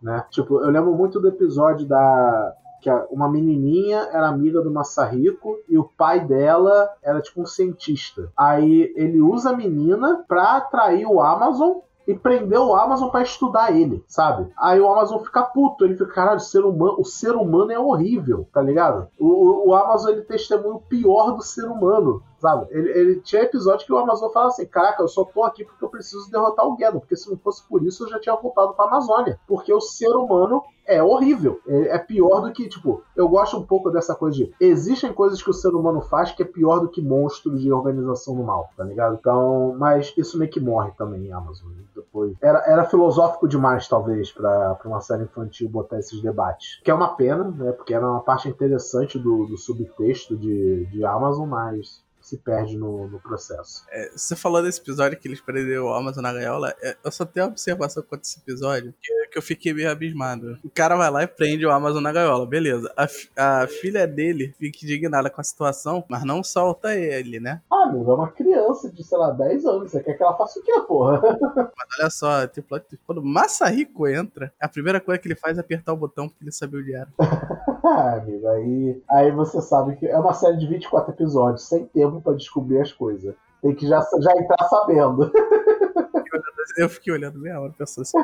né? 0.00 0.24
Tipo, 0.30 0.60
eu 0.60 0.70
lembro 0.70 0.92
muito 0.94 1.20
do 1.20 1.28
episódio 1.28 1.86
da 1.86 2.54
que 2.82 2.90
uma 3.10 3.28
menininha 3.28 4.08
era 4.12 4.28
amiga 4.28 4.60
do 4.60 4.70
Masahiko 4.70 5.56
e 5.68 5.78
o 5.78 5.84
pai 5.84 6.20
dela 6.20 6.90
era 7.00 7.20
tipo 7.20 7.40
um 7.40 7.46
cientista. 7.46 8.30
Aí 8.36 8.92
ele 8.96 9.22
usa 9.22 9.50
a 9.50 9.56
menina 9.56 10.24
pra 10.26 10.56
atrair 10.56 11.06
o 11.06 11.20
Amazon 11.20 11.78
e 12.06 12.12
prendeu 12.12 12.66
o 12.66 12.74
Amazon 12.74 13.08
para 13.08 13.22
estudar 13.22 13.74
ele, 13.74 14.04
sabe? 14.08 14.50
Aí 14.58 14.80
o 14.80 14.90
Amazon 14.90 15.22
fica 15.22 15.42
puto, 15.44 15.84
ele 15.84 15.94
fica, 15.94 16.12
caralho, 16.12 16.38
o 16.38 16.40
ser 16.40 16.64
humano, 16.64 16.96
o 16.98 17.04
ser 17.04 17.36
humano 17.36 17.70
é 17.70 17.78
horrível, 17.78 18.48
tá 18.52 18.60
ligado? 18.60 19.06
O, 19.16 19.68
o 19.68 19.74
Amazon 19.74 20.10
ele 20.10 20.22
testemunha 20.22 20.74
o 20.74 20.80
pior 20.80 21.36
do 21.36 21.42
ser 21.42 21.66
humano. 21.66 22.20
Sabe? 22.42 22.66
Ele, 22.70 22.90
ele, 22.90 23.20
tinha 23.20 23.42
episódio 23.42 23.86
que 23.86 23.92
o 23.92 23.96
Amazon 23.96 24.28
fala 24.32 24.48
assim: 24.48 24.66
Caraca, 24.66 25.00
eu 25.00 25.06
só 25.06 25.24
tô 25.24 25.44
aqui 25.44 25.64
porque 25.64 25.84
eu 25.84 25.88
preciso 25.88 26.28
derrotar 26.28 26.66
o 26.66 26.76
Geddon, 26.76 26.98
porque 26.98 27.14
se 27.14 27.30
não 27.30 27.38
fosse 27.38 27.62
por 27.68 27.84
isso 27.84 28.02
eu 28.02 28.08
já 28.08 28.18
tinha 28.18 28.34
voltado 28.34 28.74
pra 28.74 28.86
Amazônia. 28.86 29.38
Porque 29.46 29.72
o 29.72 29.80
ser 29.80 30.08
humano 30.08 30.60
é 30.84 31.00
horrível. 31.00 31.60
É, 31.68 31.94
é, 31.94 31.98
pior 32.00 32.40
do 32.40 32.52
que, 32.52 32.68
tipo, 32.68 33.04
eu 33.14 33.28
gosto 33.28 33.56
um 33.56 33.64
pouco 33.64 33.92
dessa 33.92 34.16
coisa 34.16 34.38
de. 34.38 34.52
Existem 34.58 35.12
coisas 35.12 35.40
que 35.40 35.50
o 35.50 35.52
ser 35.52 35.68
humano 35.68 36.00
faz 36.00 36.32
que 36.32 36.42
é 36.42 36.44
pior 36.44 36.80
do 36.80 36.88
que 36.88 37.00
monstros 37.00 37.62
de 37.62 37.72
organização 37.72 38.34
do 38.34 38.42
mal, 38.42 38.68
tá 38.76 38.82
ligado? 38.82 39.16
Então, 39.20 39.76
mas 39.78 40.12
isso 40.16 40.36
meio 40.36 40.50
que 40.50 40.58
morre 40.58 40.90
também 40.98 41.26
em 41.26 41.32
Amazon. 41.32 41.70
Depois. 41.94 42.34
Era, 42.42 42.58
era 42.66 42.84
filosófico 42.86 43.46
demais, 43.46 43.86
talvez, 43.86 44.32
para 44.32 44.76
uma 44.84 45.00
série 45.00 45.22
infantil 45.22 45.68
botar 45.68 46.00
esses 46.00 46.20
debates. 46.20 46.80
Que 46.82 46.90
é 46.90 46.94
uma 46.94 47.14
pena, 47.14 47.44
né? 47.44 47.70
Porque 47.70 47.94
era 47.94 48.04
uma 48.04 48.20
parte 48.20 48.48
interessante 48.48 49.16
do, 49.16 49.46
do 49.46 49.56
subtexto 49.56 50.36
de, 50.36 50.86
de 50.86 51.04
Amazon, 51.04 51.48
mas 51.48 52.02
se 52.22 52.38
perde 52.38 52.76
no, 52.76 53.08
no 53.08 53.20
processo. 53.20 53.84
É, 53.90 54.10
você 54.14 54.34
falou 54.36 54.62
desse 54.62 54.80
episódio 54.80 55.18
que 55.18 55.28
eles 55.28 55.40
prenderam 55.40 55.86
o 55.86 55.94
Amazon 55.94 56.22
na 56.22 56.32
gaiola. 56.32 56.74
É, 56.80 56.96
eu 57.04 57.10
só 57.10 57.24
tenho 57.24 57.46
uma 57.46 57.52
observação 57.52 58.02
quanto 58.02 58.24
esse 58.24 58.38
episódio 58.38 58.94
que, 59.00 59.26
que, 59.28 59.38
eu 59.38 59.42
fiquei 59.42 59.74
meio 59.74 59.90
abismado. 59.90 60.58
O 60.64 60.70
cara 60.70 60.96
vai 60.96 61.10
lá 61.10 61.22
e 61.22 61.26
prende 61.26 61.66
o 61.66 61.70
Amazon 61.70 62.02
na 62.02 62.12
gaiola, 62.12 62.46
beleza. 62.46 62.92
A, 62.96 63.62
a 63.62 63.66
filha 63.66 64.06
dele 64.06 64.54
fica 64.58 64.84
indignada 64.84 65.28
com 65.28 65.40
a 65.40 65.44
situação, 65.44 66.04
mas 66.08 66.24
não 66.24 66.42
solta 66.42 66.94
ele, 66.94 67.40
né? 67.40 67.60
Ah, 67.70 67.90
meu, 67.90 68.08
é 68.10 68.14
uma 68.14 68.30
criança 68.30 68.90
de, 68.90 69.02
sei 69.02 69.18
lá, 69.18 69.30
10 69.30 69.66
anos. 69.66 69.90
Você 69.90 70.02
quer 70.02 70.14
que 70.14 70.22
ela 70.22 70.36
faça 70.36 70.58
o 70.58 70.62
quê, 70.62 70.72
porra? 70.86 71.20
Mas 71.76 71.98
olha 71.98 72.10
só, 72.10 72.46
tipo, 72.46 72.80
quando 73.06 73.18
o 73.18 73.24
Masahiko 73.24 74.06
entra, 74.06 74.52
a 74.60 74.68
primeira 74.68 75.00
coisa 75.00 75.20
que 75.20 75.26
ele 75.26 75.34
faz 75.34 75.58
é 75.58 75.60
apertar 75.60 75.92
o 75.92 75.96
botão 75.96 76.28
porque 76.28 76.44
ele 76.44 76.52
sabia 76.52 76.80
onde 76.80 76.94
era. 76.94 77.08
ah, 77.84 78.14
amigo, 78.14 78.46
aí, 78.48 79.02
aí 79.10 79.30
você 79.32 79.60
sabe 79.60 79.96
que 79.96 80.06
é 80.06 80.18
uma 80.18 80.34
série 80.34 80.58
de 80.58 80.66
24 80.66 81.12
episódios, 81.12 81.68
sem 81.68 81.86
tempo 81.86 82.11
para 82.20 82.34
descobrir 82.34 82.80
as 82.80 82.92
coisas. 82.92 83.34
Tem 83.60 83.74
que 83.74 83.86
já, 83.86 84.00
já 84.20 84.32
entrar 84.32 84.68
sabendo. 84.68 85.30
Eu 86.78 86.88
fiquei 86.88 87.12
olhando 87.12 87.38
meia 87.38 87.60
hora 87.60 87.72
pensando 87.76 88.02
assim. 88.02 88.18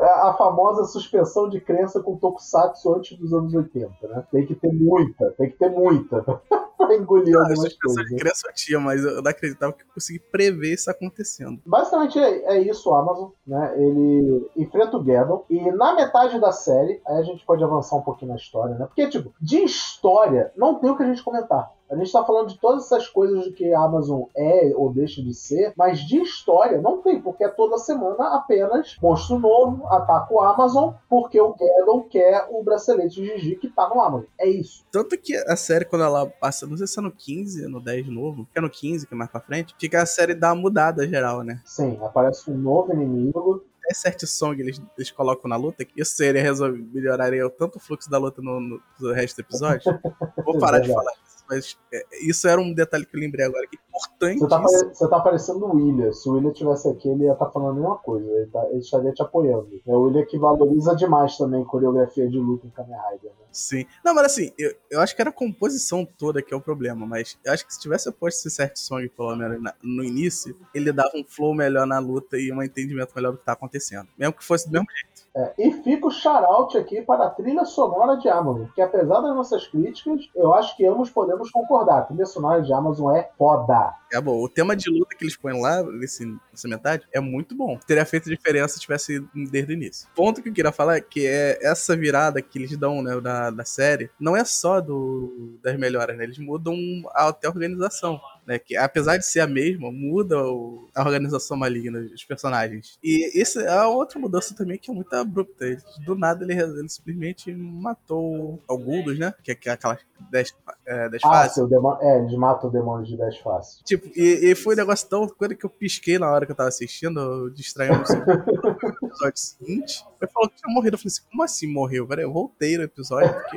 a 0.00 0.34
famosa 0.38 0.84
suspensão 0.84 1.48
de 1.48 1.60
crença 1.60 2.00
com 2.00 2.16
Tokusatsu 2.16 2.94
antes 2.94 3.18
dos 3.18 3.32
anos 3.32 3.52
80, 3.54 4.08
né? 4.08 4.24
Tem 4.30 4.46
que 4.46 4.54
ter 4.54 4.72
muita, 4.72 5.30
tem 5.32 5.50
que 5.50 5.58
ter 5.58 5.68
muita 5.68 6.24
pra 6.76 6.94
engolir 6.94 7.32
não, 7.32 7.42
algumas 7.42 7.74
coisas. 7.74 8.06
de 8.06 8.16
crença 8.16 8.48
eu 8.48 8.54
tinha, 8.54 8.80
mas 8.80 9.04
eu 9.04 9.22
não 9.22 9.30
acreditava 9.30 9.72
que 9.72 9.82
eu 9.82 9.88
consegui 9.94 10.18
prever 10.18 10.74
isso 10.74 10.90
acontecendo. 10.90 11.60
Basicamente 11.64 12.18
é, 12.18 12.56
é 12.56 12.60
isso 12.60 12.90
o 12.90 12.94
Amazon, 12.94 13.30
né? 13.46 13.74
Ele 13.76 14.50
enfrenta 14.56 14.96
o 14.96 15.02
Gaddon 15.02 15.44
e 15.48 15.70
na 15.72 15.94
metade 15.94 16.40
da 16.40 16.52
série, 16.52 17.00
aí 17.06 17.18
a 17.18 17.22
gente 17.22 17.44
pode 17.44 17.62
avançar 17.62 17.96
um 17.96 18.02
pouquinho 18.02 18.30
na 18.30 18.36
história, 18.36 18.74
né? 18.74 18.86
Porque, 18.86 19.08
tipo, 19.08 19.32
de 19.40 19.62
história, 19.62 20.52
não 20.56 20.78
tem 20.78 20.90
o 20.90 20.96
que 20.96 21.02
a 21.02 21.06
gente 21.06 21.22
comentar. 21.22 21.76
A 21.88 21.94
gente 21.94 22.06
está 22.06 22.24
falando 22.24 22.48
de 22.48 22.58
todas 22.58 22.84
essas 22.84 23.08
coisas 23.08 23.44
de 23.44 23.52
que 23.52 23.72
a 23.72 23.80
Amazon 23.80 24.22
é 24.36 24.72
ou 24.74 24.92
deixa 24.92 25.22
de 25.22 25.32
ser, 25.32 25.72
mas 25.76 26.00
de 26.00 26.20
história 26.20 26.80
não 26.80 27.00
tem, 27.00 27.20
porque 27.20 27.44
é 27.44 27.48
toda 27.48 27.78
semana 27.78 28.34
apenas 28.34 28.96
monstro 29.00 29.38
novo, 29.38 29.86
ataca 29.86 30.34
o 30.34 30.40
Amazon, 30.40 30.94
porque 31.08 31.40
o 31.40 31.54
Gaddon 31.54 32.02
quer 32.02 32.48
o 32.50 32.62
bracelete 32.62 33.24
Gigi 33.24 33.54
que 33.56 33.68
tá 33.68 33.88
no 33.88 34.00
Amazon. 34.00 34.26
É 34.38 34.48
isso. 34.48 34.84
Tanto 34.90 35.16
que 35.16 35.36
a 35.36 35.56
série, 35.56 35.84
quando 35.84 36.04
ela 36.04 36.26
passa, 36.26 36.65
não 36.68 36.76
sei 36.76 36.86
se 36.86 36.98
é 36.98 37.02
no 37.02 37.10
15, 37.10 37.68
no 37.68 37.80
10 37.80 38.08
novo, 38.08 38.46
que 38.52 38.58
é 38.58 38.62
no 38.62 38.70
15, 38.70 39.06
que 39.06 39.14
é 39.14 39.16
mais 39.16 39.30
pra 39.30 39.40
frente, 39.40 39.74
fica 39.78 40.02
a 40.02 40.06
série 40.06 40.34
dá 40.34 40.52
uma 40.52 40.62
mudada 40.62 41.06
geral, 41.06 41.42
né? 41.42 41.60
Sim, 41.64 41.98
aparece 42.02 42.50
um 42.50 42.56
novo 42.56 42.92
inimigo, 42.92 43.64
até 43.84 43.94
certo 43.94 44.26
song 44.26 44.60
eles, 44.60 44.80
eles 44.96 45.10
colocam 45.10 45.48
na 45.48 45.56
luta, 45.56 45.84
que 45.84 46.00
isso 46.00 46.16
seria 46.16 46.42
resolver, 46.42 46.78
melhoraria 46.92 47.48
tanto 47.50 47.76
o 47.76 47.80
fluxo 47.80 48.10
da 48.10 48.18
luta 48.18 48.42
no, 48.42 48.60
no, 48.60 48.82
no 49.00 49.12
resto 49.12 49.36
do 49.36 49.40
episódio. 49.40 49.98
Vou 50.44 50.58
parar 50.58 50.80
de 50.80 50.92
falar 50.92 51.12
mas 51.48 51.78
é, 51.92 52.04
isso 52.22 52.46
era 52.48 52.60
um 52.60 52.72
detalhe 52.72 53.06
que 53.06 53.16
eu 53.16 53.20
lembrei 53.20 53.44
agora, 53.44 53.66
que 53.66 53.76
é 53.76 53.80
importante. 53.88 54.38
Você 54.38 54.48
tá, 54.48 54.60
você 54.60 55.08
tá 55.08 55.20
parecendo 55.20 55.64
o 55.64 55.76
William. 55.76 56.12
Se 56.12 56.28
o 56.28 56.32
William 56.32 56.52
tivesse 56.52 56.88
aqui, 56.88 57.08
ele 57.08 57.24
ia 57.24 57.32
estar 57.32 57.46
tá 57.46 57.50
falando 57.50 57.70
a 57.70 57.74
mesma 57.74 57.96
coisa. 57.96 58.28
Ele, 58.30 58.46
tá, 58.46 58.64
ele 58.70 58.78
estaria 58.78 59.12
te 59.12 59.22
apoiando. 59.22 59.68
É 59.86 59.92
o 59.92 60.02
William 60.02 60.24
que 60.26 60.38
valoriza 60.38 60.94
demais 60.94 61.36
também 61.36 61.64
coreografia 61.64 62.28
de 62.28 62.38
luta 62.38 62.66
em 62.66 62.70
Kamen 62.70 62.96
Rider. 63.10 63.30
Né? 63.30 63.46
Sim. 63.52 63.86
Não, 64.04 64.14
mas 64.14 64.26
assim, 64.26 64.52
eu, 64.58 64.74
eu 64.90 65.00
acho 65.00 65.14
que 65.14 65.22
era 65.22 65.30
a 65.30 65.32
composição 65.32 66.04
toda 66.04 66.42
que 66.42 66.52
é 66.52 66.56
o 66.56 66.60
problema, 66.60 67.06
mas 67.06 67.38
eu 67.44 67.52
acho 67.52 67.66
que 67.66 67.72
se 67.72 67.80
tivesse 67.80 68.10
posto 68.12 68.38
esse 68.38 68.50
certo 68.50 68.78
song, 68.78 69.08
pelo 69.08 69.34
menos 69.36 69.62
na, 69.62 69.74
no 69.82 70.04
início, 70.04 70.56
ele 70.74 70.92
dava 70.92 71.12
um 71.14 71.24
flow 71.24 71.54
melhor 71.54 71.86
na 71.86 71.98
luta 71.98 72.36
e 72.38 72.52
um 72.52 72.62
entendimento 72.62 73.12
melhor 73.14 73.32
do 73.32 73.38
que 73.38 73.44
tá 73.44 73.52
acontecendo. 73.52 74.08
Mesmo 74.18 74.34
que 74.34 74.44
fosse 74.44 74.66
do 74.66 74.72
mesmo 74.72 74.86
jeito. 74.90 75.15
É, 75.36 75.52
e 75.58 75.70
fica 75.70 76.06
o 76.06 76.10
shout 76.10 76.78
aqui 76.78 77.02
para 77.02 77.26
a 77.26 77.30
trilha 77.30 77.66
sonora 77.66 78.16
de 78.16 78.26
Amazon, 78.26 78.66
que 78.74 78.80
apesar 78.80 79.20
das 79.20 79.36
nossas 79.36 79.66
críticas, 79.66 80.30
eu 80.34 80.54
acho 80.54 80.74
que 80.74 80.86
ambos 80.86 81.10
podemos 81.10 81.50
concordar. 81.50 81.98
A 81.98 82.02
trilha 82.02 82.24
sonora 82.24 82.62
de 82.62 82.72
Amazon 82.72 83.14
é 83.14 83.28
foda. 83.36 83.94
É 84.10 84.18
bom. 84.18 84.42
O 84.42 84.48
tema 84.48 84.74
de 84.74 84.88
luta 84.88 85.14
que 85.14 85.24
eles 85.24 85.36
põem 85.36 85.60
lá, 85.60 85.82
nesse, 85.82 86.24
nessa 86.50 86.66
metade, 86.66 87.06
é 87.12 87.20
muito 87.20 87.54
bom. 87.54 87.78
Teria 87.86 88.06
feito 88.06 88.30
diferença 88.30 88.74
se 88.74 88.80
tivesse 88.80 89.20
desde 89.50 89.72
o 89.72 89.74
início. 89.74 90.08
Ponto 90.14 90.42
que 90.42 90.48
eu 90.48 90.54
queria 90.54 90.72
falar 90.72 90.96
é 90.96 91.00
que 91.02 91.26
é 91.26 91.58
essa 91.60 91.94
virada 91.94 92.40
que 92.40 92.58
eles 92.58 92.74
dão, 92.78 93.02
né, 93.02 93.20
da, 93.20 93.64
série, 93.64 94.10
não 94.18 94.34
é 94.34 94.44
só 94.44 94.80
do, 94.80 95.58
das 95.62 95.76
melhoras, 95.76 96.16
né? 96.16 96.24
Eles 96.24 96.38
mudam 96.38 96.74
até 97.12 97.46
a 97.46 97.50
organização 97.50 98.18
né? 98.46 98.58
Que 98.58 98.76
apesar 98.76 99.16
de 99.16 99.26
ser 99.26 99.40
a 99.40 99.46
mesma, 99.46 99.90
muda 99.90 100.38
o, 100.38 100.88
a 100.94 101.02
organização 101.02 101.56
maligna 101.56 102.00
dos 102.00 102.24
personagens. 102.24 102.98
E 103.02 103.40
essa 103.40 103.62
é 103.62 103.76
a 103.76 103.88
outra 103.88 104.18
mudança 104.18 104.54
também 104.54 104.78
que 104.78 104.90
é 104.90 104.94
muito 104.94 105.12
abrupta. 105.14 105.64
do 106.04 106.14
nada 106.14 106.44
ele, 106.44 106.54
ele 106.54 106.88
simplesmente 106.88 107.52
matou 107.52 108.62
alguns, 108.68 109.18
né? 109.18 109.34
Que 109.42 109.68
é 109.68 109.72
aquelas 109.72 109.98
10 110.30 110.54
é, 110.86 111.06
ah, 111.06 111.20
faces. 111.20 111.64
é, 112.00 112.18
eles 112.18 112.34
matam 112.36 112.70
o 112.70 112.72
demônio 112.72 113.04
de 113.04 113.16
10 113.16 113.38
faces. 113.38 113.82
Tipo, 113.84 114.06
e, 114.16 114.50
e, 114.50 114.54
foi 114.54 114.74
um 114.74 114.78
negócio 114.78 115.08
tão. 115.08 115.28
Quando 115.28 115.56
que 115.56 115.66
eu 115.66 115.70
pisquei 115.70 116.18
na 116.18 116.30
hora 116.30 116.46
que 116.46 116.52
eu 116.52 116.56
tava 116.56 116.68
assistindo, 116.68 117.50
distraí 117.50 117.90
um 117.90 118.00
episódio 118.00 119.32
seguinte. 119.34 120.04
Eu 120.20 120.28
falou 120.28 120.48
que 120.48 120.56
tinha 120.56 120.72
morrido. 120.72 120.94
Eu 120.94 120.98
falei 120.98 121.08
assim, 121.08 121.22
como 121.30 121.42
assim 121.42 121.72
morreu? 121.72 122.06
Peraí, 122.06 122.24
eu 122.24 122.32
voltei 122.32 122.76
no 122.76 122.84
episódio, 122.84 123.32
porque. 123.32 123.56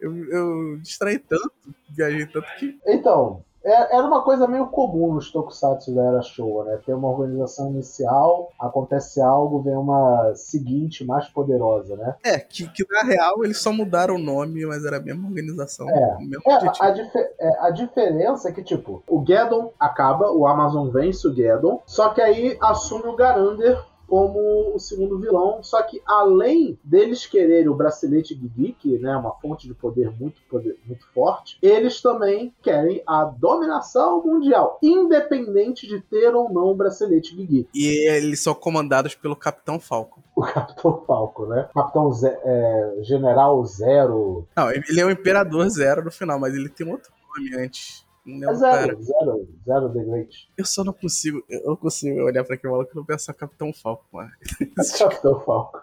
eu, 0.00 0.24
eu 0.30 0.78
distraí 0.78 1.18
tanto, 1.18 1.52
viajei 1.90 2.26
tanto 2.26 2.46
que. 2.58 2.78
Então, 2.86 3.44
é, 3.52 3.53
era 3.64 4.06
uma 4.06 4.22
coisa 4.22 4.46
meio 4.46 4.66
comum 4.66 5.14
nos 5.14 5.30
tokusatsu 5.30 5.94
da 5.94 6.04
era 6.04 6.22
Showa, 6.22 6.64
né? 6.64 6.80
Tem 6.84 6.94
uma 6.94 7.08
organização 7.08 7.70
inicial, 7.70 8.52
acontece 8.58 9.20
algo, 9.22 9.62
vem 9.62 9.76
uma 9.76 10.34
seguinte 10.34 11.04
mais 11.04 11.28
poderosa, 11.28 11.96
né? 11.96 12.14
É, 12.22 12.38
que, 12.38 12.68
que 12.68 12.84
na 12.90 13.02
real 13.02 13.42
eles 13.44 13.58
só 13.58 13.72
mudaram 13.72 14.16
o 14.16 14.18
nome, 14.18 14.66
mas 14.66 14.84
era 14.84 14.98
a 14.98 15.00
mesma 15.00 15.28
organização. 15.28 15.88
É, 15.88 16.18
mesmo 16.18 16.42
é 16.46 16.54
a, 16.80 16.90
dif 16.90 17.16
é, 17.16 17.58
a 17.60 17.70
diferença 17.70 18.48
é 18.48 18.52
que, 18.52 18.62
tipo, 18.62 19.02
o 19.08 19.24
Geddon 19.26 19.72
acaba, 19.80 20.30
o 20.30 20.46
Amazon 20.46 20.90
vence 20.90 21.26
o 21.26 21.34
Geddon, 21.34 21.82
só 21.86 22.10
que 22.10 22.20
aí 22.20 22.58
assume 22.60 23.06
o 23.06 23.16
Garander 23.16 23.78
como 24.08 24.74
o 24.74 24.78
segundo 24.78 25.18
vilão, 25.18 25.62
só 25.62 25.82
que 25.82 26.00
além 26.06 26.78
deles 26.82 27.26
quererem 27.26 27.68
o 27.68 27.74
bracelete 27.74 28.34
que 28.78 28.98
né, 28.98 29.12
é 29.12 29.16
uma 29.16 29.32
fonte 29.40 29.66
de 29.66 29.74
poder 29.74 30.10
muito, 30.10 30.40
poder 30.48 30.78
muito 30.86 31.06
forte, 31.12 31.58
eles 31.62 32.00
também 32.00 32.54
querem 32.62 33.02
a 33.06 33.24
dominação 33.24 34.22
mundial, 34.24 34.78
independente 34.82 35.86
de 35.86 36.00
ter 36.00 36.34
ou 36.34 36.52
não 36.52 36.68
o 36.68 36.74
bracelete 36.74 37.34
Gigi. 37.34 37.68
E 37.74 38.08
eles 38.08 38.40
são 38.40 38.54
comandados 38.54 39.14
pelo 39.14 39.36
Capitão 39.36 39.78
Falcon. 39.80 40.22
O 40.36 40.42
Capitão 40.42 41.02
Falcon, 41.06 41.46
né? 41.46 41.68
Capitão 41.74 42.12
Ze 42.12 42.28
é, 42.28 42.98
General 43.02 43.64
Zero. 43.64 44.46
Não, 44.56 44.70
ele 44.70 45.00
é 45.00 45.04
o 45.04 45.10
Imperador 45.10 45.68
Zero 45.68 46.04
no 46.04 46.10
final, 46.10 46.38
mas 46.38 46.54
ele 46.54 46.68
tem 46.68 46.88
outro 46.90 47.10
nome 47.36 47.56
antes. 47.56 48.03
Não, 48.26 48.50
é 48.50 48.54
zero, 48.54 49.02
zero, 49.02 49.48
zero 49.66 49.92
The 49.92 50.04
Great. 50.04 50.50
Eu 50.56 50.64
só 50.64 50.82
não 50.82 50.92
consigo, 50.92 51.44
eu 51.48 51.66
não 51.66 51.76
consigo 51.76 52.22
olhar 52.22 52.42
pra 52.44 52.54
aquele 52.54 52.72
maluco 52.72 52.90
e 52.92 52.96
não 52.96 53.04
pensar 53.04 53.34
Capitão 53.34 53.72
Falco, 53.72 54.04
mano. 54.12 54.30
Capitão 54.98 55.40
Falco. 55.40 55.82